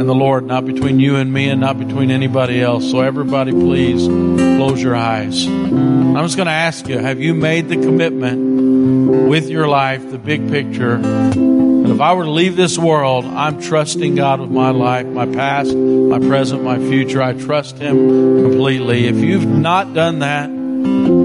the 0.08 0.16
Lord, 0.16 0.46
not 0.46 0.66
between 0.66 1.00
you 1.00 1.18
and 1.18 1.32
me 1.32 1.50
and 1.50 1.62
not 1.62 1.78
between 1.78 2.10
anybody 2.10 2.62
else. 2.62 2.90
So 2.90 3.02
everybody 3.02 3.52
please 3.52 4.08
close 4.08 4.82
your 4.82 4.96
eyes. 4.96 5.46
I'm 5.46 6.16
just 6.16 6.38
going 6.38 6.48
to 6.48 6.52
ask 6.52 6.88
you, 6.88 6.98
have 6.98 7.20
you 7.20 7.34
made 7.34 7.70
the 7.70 7.76
commitment 7.76 9.28
with 9.30 9.50
your 9.50 9.68
life, 9.68 10.10
the 10.10 10.18
big 10.18 10.50
picture, 10.50 10.98
that 10.98 11.92
if 11.92 12.02
I 12.02 12.14
were 12.14 12.24
to 12.24 12.32
leave 12.32 12.56
this 12.56 12.78
world, 12.78 13.26
I'm 13.26 13.62
trusting 13.62 14.16
God 14.16 14.40
with 14.40 14.50
my 14.50 14.72
life, 14.72 15.06
my 15.06 15.26
past, 15.26 15.76
my 15.76 16.20
present, 16.20 16.64
my 16.64 16.80
future. 16.80 17.22
I 17.22 17.34
trust 17.34 17.78
Him 17.78 18.44
completely. 18.44 19.08
If 19.08 19.18
you've 19.18 19.46
not 19.46 19.94
done 19.94 20.20
that, 20.20 20.50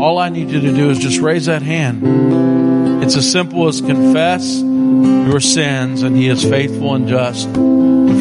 all 0.02 0.18
I 0.18 0.28
need 0.28 0.50
you 0.50 0.60
to 0.60 0.72
do 0.72 0.90
is 0.90 0.98
just 0.98 1.20
raise 1.20 1.46
that 1.46 1.62
hand. 1.62 3.02
It's 3.02 3.16
as 3.16 3.30
simple 3.30 3.66
as 3.68 3.80
confess 3.80 4.60
your 4.60 5.40
sins, 5.40 6.02
and 6.02 6.16
He 6.16 6.28
is 6.28 6.44
faithful 6.44 6.94
and 6.94 7.08
just 7.08 7.48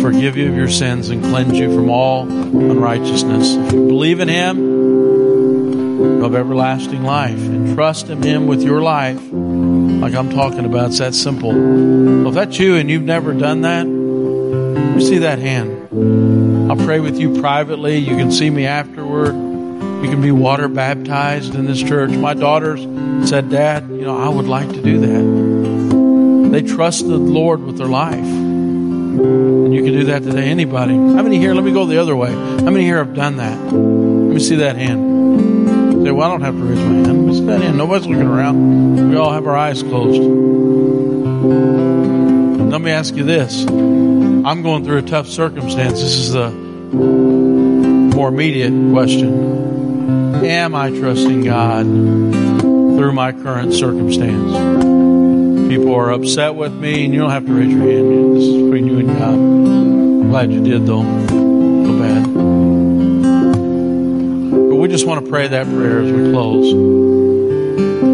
forgive 0.01 0.35
you 0.35 0.49
of 0.49 0.55
your 0.55 0.69
sins 0.69 1.09
and 1.09 1.23
cleanse 1.23 1.57
you 1.57 1.73
from 1.73 1.89
all 1.89 2.23
unrighteousness. 2.23 3.53
If 3.53 3.73
you 3.73 3.87
believe 3.87 4.19
in 4.19 4.27
Him, 4.27 6.21
have 6.23 6.35
everlasting 6.35 7.03
life 7.03 7.37
and 7.37 7.75
trust 7.75 8.09
in 8.09 8.23
Him 8.23 8.47
with 8.47 8.63
your 8.63 8.81
life, 8.81 9.21
like 9.31 10.15
I'm 10.15 10.31
talking 10.31 10.65
about. 10.65 10.87
It's 10.87 10.99
that 10.99 11.13
simple. 11.13 12.27
If 12.27 12.33
that's 12.33 12.57
you 12.57 12.75
and 12.75 12.89
you've 12.89 13.03
never 13.03 13.33
done 13.33 13.61
that, 13.61 13.85
you 13.85 15.01
see 15.01 15.19
that 15.19 15.39
hand. 15.39 16.71
I'll 16.71 16.85
pray 16.85 16.99
with 16.99 17.19
you 17.19 17.39
privately. 17.39 17.97
You 17.97 18.15
can 18.17 18.31
see 18.31 18.49
me 18.49 18.65
afterward. 18.65 19.33
You 19.33 20.09
can 20.09 20.21
be 20.21 20.31
water 20.31 20.67
baptized 20.67 21.53
in 21.53 21.65
this 21.65 21.81
church. 21.81 22.11
My 22.11 22.33
daughters 22.33 22.81
said, 23.29 23.51
Dad, 23.51 23.89
you 23.89 24.01
know, 24.01 24.17
I 24.17 24.29
would 24.29 24.47
like 24.47 24.69
to 24.69 24.81
do 24.81 24.99
that. 24.99 26.51
They 26.51 26.63
trust 26.63 27.07
the 27.07 27.17
Lord 27.17 27.61
with 27.61 27.77
their 27.77 27.87
life. 27.87 28.50
And 29.23 29.73
you 29.73 29.83
can 29.83 29.93
do 29.93 30.03
that 30.05 30.23
today. 30.23 30.49
Anybody? 30.49 30.93
How 30.93 31.21
many 31.21 31.37
here? 31.37 31.53
Let 31.53 31.63
me 31.63 31.71
go 31.71 31.85
the 31.85 31.97
other 31.97 32.15
way. 32.15 32.31
How 32.31 32.69
many 32.71 32.83
here 32.83 32.97
have 32.97 33.13
done 33.13 33.37
that? 33.37 33.57
Let 33.61 33.73
me 34.33 34.39
see 34.39 34.55
that 34.57 34.75
hand. 34.75 36.03
Say, 36.03 36.11
well, 36.11 36.27
I 36.27 36.31
don't 36.31 36.41
have 36.41 36.55
to 36.55 36.63
raise 36.63 36.79
my 36.79 36.83
hand. 36.83 37.07
Let 37.07 37.15
me 37.15 37.33
see 37.33 37.45
that 37.45 37.61
hand. 37.61 37.77
Nobody's 37.77 38.07
looking 38.07 38.27
around. 38.27 39.09
We 39.11 39.15
all 39.17 39.31
have 39.31 39.45
our 39.45 39.55
eyes 39.55 39.83
closed. 39.83 40.21
Let 42.71 42.81
me 42.81 42.91
ask 42.91 43.15
you 43.15 43.23
this. 43.23 43.65
I'm 43.67 44.63
going 44.63 44.83
through 44.83 44.97
a 44.97 45.03
tough 45.03 45.27
circumstance. 45.27 46.01
This 46.01 46.15
is 46.15 46.31
the 46.33 46.49
more 46.49 48.29
immediate 48.29 48.73
question. 48.91 50.43
Am 50.43 50.73
I 50.73 50.89
trusting 50.89 51.43
God 51.43 51.85
through 51.85 53.13
my 53.13 53.31
current 53.31 53.73
circumstance? 53.73 55.00
People 55.71 55.95
are 55.95 56.11
upset 56.11 56.55
with 56.55 56.73
me, 56.73 57.05
and 57.05 57.13
you 57.13 57.21
don't 57.21 57.29
have 57.29 57.45
to 57.45 57.53
raise 57.53 57.71
your 57.71 57.79
hand. 57.79 58.35
This 58.35 58.43
is 58.43 58.61
between 58.61 58.87
you 58.87 58.99
and 58.99 59.07
God. 59.07 59.35
I'm 59.35 60.29
glad 60.29 60.51
you 60.51 60.61
did, 60.61 60.85
though. 60.85 61.03
Feel 61.29 61.97
bad. 61.97 62.25
But 64.67 64.75
we 64.75 64.89
just 64.89 65.07
want 65.07 65.23
to 65.23 65.31
pray 65.31 65.47
that 65.47 65.65
prayer 65.67 66.01
as 66.01 66.11
we 66.11 66.29
close. 66.33 66.73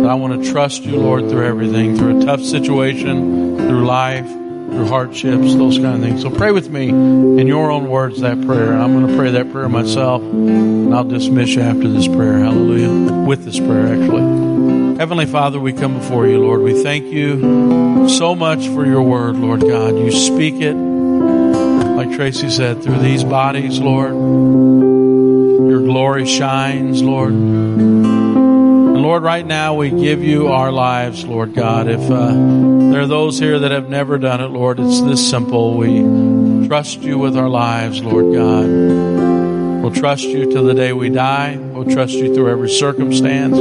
That 0.04 0.08
I 0.08 0.14
want 0.14 0.44
to 0.44 0.52
trust 0.52 0.84
you, 0.84 0.98
Lord, 0.98 1.32
through 1.32 1.48
everything, 1.48 1.98
through 1.98 2.22
a 2.22 2.26
tough 2.26 2.44
situation, 2.44 3.58
through 3.58 3.88
life 3.88 4.28
through 4.28 4.86
hardships, 4.86 5.56
those 5.56 5.80
kind 5.80 5.96
of 5.96 6.02
things. 6.02 6.22
So 6.22 6.30
pray 6.30 6.52
with 6.52 6.70
me 6.70 6.90
in 6.90 7.48
your 7.48 7.72
own 7.72 7.90
words 7.90 8.20
that 8.22 8.40
prayer. 8.46 8.74
I'm 8.74 8.94
going 8.94 9.08
to 9.08 9.18
pray 9.18 9.32
that 9.32 9.52
prayer 9.52 9.68
myself, 9.68 10.22
and 10.22 10.94
I'll 10.94 11.06
dismiss 11.06 11.56
you 11.56 11.62
after 11.62 11.88
this 11.88 12.08
prayer. 12.08 12.38
Hallelujah. 12.38 13.26
With 13.26 13.46
this 13.46 13.58
prayer, 13.58 13.88
actually. 13.88 14.47
Heavenly 14.98 15.28
Father, 15.28 15.60
we 15.60 15.74
come 15.74 16.00
before 16.00 16.26
you, 16.26 16.40
Lord. 16.40 16.62
We 16.62 16.82
thank 16.82 17.06
you 17.06 18.10
so 18.10 18.34
much 18.34 18.68
for 18.70 18.84
your 18.84 19.04
word, 19.04 19.36
Lord 19.36 19.62
God. 19.62 19.96
You 19.96 20.12
speak 20.12 20.56
it, 20.56 20.74
like 20.74 22.16
Tracy 22.16 22.50
said, 22.50 22.82
through 22.82 22.98
these 22.98 23.24
bodies, 23.24 23.80
Lord. 23.80 24.14
Your 25.70 25.82
glory 25.82 26.26
shines, 26.26 27.04
Lord. 27.04 27.32
And 27.32 29.04
Lord, 29.04 29.22
right 29.22 29.46
now 29.46 29.76
we 29.76 29.92
give 29.92 30.24
you 30.24 30.48
our 30.48 30.72
lives, 30.72 31.24
Lord 31.24 31.54
God. 31.54 31.88
If 31.88 32.02
uh, 32.10 32.34
there 32.92 33.02
are 33.02 33.08
those 33.08 33.38
here 33.38 33.60
that 33.60 33.70
have 33.70 33.90
never 33.90 34.18
done 34.18 34.42
it, 34.42 34.48
Lord, 34.48 34.80
it's 34.80 35.02
this 35.02 35.30
simple. 35.30 35.78
We 35.78 36.68
trust 36.68 37.04
you 37.04 37.20
with 37.20 37.38
our 37.38 37.50
lives, 37.50 38.02
Lord 38.02 38.34
God. 38.34 38.68
We'll 39.84 39.94
trust 39.94 40.24
you 40.24 40.52
till 40.52 40.64
the 40.64 40.74
day 40.74 40.92
we 40.92 41.10
die. 41.10 41.56
We'll 41.58 41.86
trust 41.86 42.14
you 42.14 42.34
through 42.34 42.50
every 42.50 42.70
circumstance, 42.70 43.58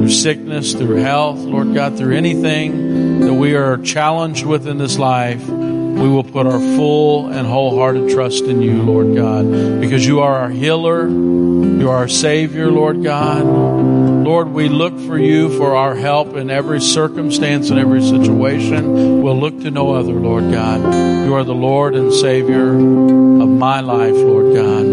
through 0.00 0.08
sickness, 0.08 0.72
through 0.72 0.96
health, 0.96 1.40
Lord 1.40 1.74
God, 1.74 1.98
through 1.98 2.16
anything 2.16 3.20
that 3.20 3.34
we 3.34 3.54
are 3.54 3.76
challenged 3.76 4.46
with 4.46 4.66
in 4.66 4.78
this 4.78 4.98
life. 4.98 5.46
We 5.46 6.08
will 6.08 6.24
put 6.24 6.46
our 6.46 6.58
full 6.58 7.28
and 7.28 7.46
wholehearted 7.46 8.08
trust 8.08 8.44
in 8.44 8.62
you, 8.62 8.82
Lord 8.82 9.14
God, 9.14 9.78
because 9.78 10.06
you 10.06 10.20
are 10.20 10.38
our 10.38 10.48
healer. 10.48 11.06
You 11.06 11.90
are 11.90 11.98
our 11.98 12.08
Savior, 12.08 12.70
Lord 12.70 13.04
God. 13.04 13.44
Lord, 13.44 14.48
we 14.48 14.70
look 14.70 14.98
for 15.00 15.18
you 15.18 15.54
for 15.58 15.76
our 15.76 15.94
help 15.94 16.34
in 16.34 16.48
every 16.48 16.80
circumstance 16.80 17.68
and 17.68 17.78
every 17.78 18.00
situation. 18.00 19.20
We'll 19.20 19.38
look 19.38 19.60
to 19.60 19.70
no 19.70 19.92
other, 19.92 20.14
Lord 20.14 20.50
God. 20.50 20.80
You 21.26 21.34
are 21.34 21.44
the 21.44 21.54
Lord 21.54 21.94
and 21.94 22.10
Savior 22.10 22.72
of 22.72 23.48
my 23.50 23.80
life, 23.80 24.14
Lord 24.14 24.54
God. 24.54 24.86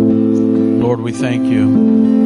Lord, 0.00 1.00
we 1.02 1.12
thank 1.12 1.44
you. 1.44 2.19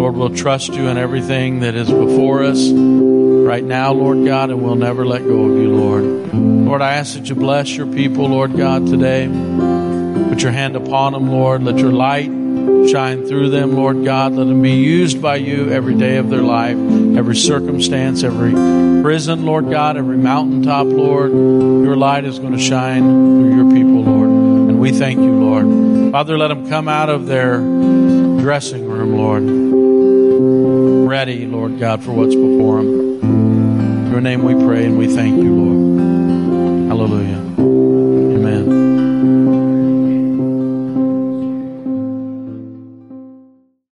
Lord, 0.00 0.16
we'll 0.16 0.34
trust 0.34 0.72
you 0.72 0.88
in 0.88 0.96
everything 0.96 1.60
that 1.60 1.74
is 1.74 1.90
before 1.90 2.42
us 2.42 2.70
right 2.70 3.62
now, 3.62 3.92
Lord 3.92 4.24
God, 4.24 4.48
and 4.48 4.62
we'll 4.62 4.74
never 4.74 5.04
let 5.04 5.22
go 5.24 5.44
of 5.44 5.58
you, 5.58 5.76
Lord. 5.76 6.32
Lord, 6.32 6.80
I 6.80 6.94
ask 6.94 7.18
that 7.18 7.28
you 7.28 7.34
bless 7.34 7.76
your 7.76 7.86
people, 7.86 8.26
Lord 8.26 8.56
God, 8.56 8.86
today. 8.86 9.26
Put 10.30 10.42
your 10.42 10.52
hand 10.52 10.74
upon 10.74 11.12
them, 11.12 11.30
Lord. 11.30 11.62
Let 11.62 11.76
your 11.76 11.92
light 11.92 12.28
shine 12.88 13.26
through 13.26 13.50
them, 13.50 13.76
Lord 13.76 14.02
God. 14.02 14.32
Let 14.32 14.46
them 14.46 14.62
be 14.62 14.72
used 14.72 15.20
by 15.20 15.36
you 15.36 15.70
every 15.70 15.94
day 15.94 16.16
of 16.16 16.30
their 16.30 16.40
life, 16.40 16.78
every 16.78 17.36
circumstance, 17.36 18.22
every 18.22 18.52
prison, 19.02 19.44
Lord 19.44 19.68
God, 19.68 19.98
every 19.98 20.16
mountaintop, 20.16 20.86
Lord. 20.86 21.30
Your 21.30 21.96
light 21.96 22.24
is 22.24 22.38
going 22.38 22.54
to 22.54 22.58
shine 22.58 23.02
through 23.02 23.54
your 23.54 23.70
people, 23.70 24.02
Lord. 24.02 24.30
And 24.30 24.80
we 24.80 24.92
thank 24.92 25.18
you, 25.18 25.30
Lord. 25.30 26.12
Father, 26.12 26.38
let 26.38 26.48
them 26.48 26.70
come 26.70 26.88
out 26.88 27.10
of 27.10 27.26
their 27.26 27.58
dressing 28.40 28.88
room, 28.88 29.16
Lord, 29.16 29.42
ready, 31.10 31.44
Lord 31.44 31.80
God, 31.80 32.04
for 32.04 32.12
what's 32.12 32.36
before 32.36 32.76
them. 32.76 33.20
In 34.06 34.12
your 34.12 34.20
name 34.20 34.44
we 34.44 34.54
pray 34.54 34.84
and 34.84 34.96
we 34.96 35.08
thank 35.08 35.42
you, 35.42 35.56
Lord. 35.56 35.89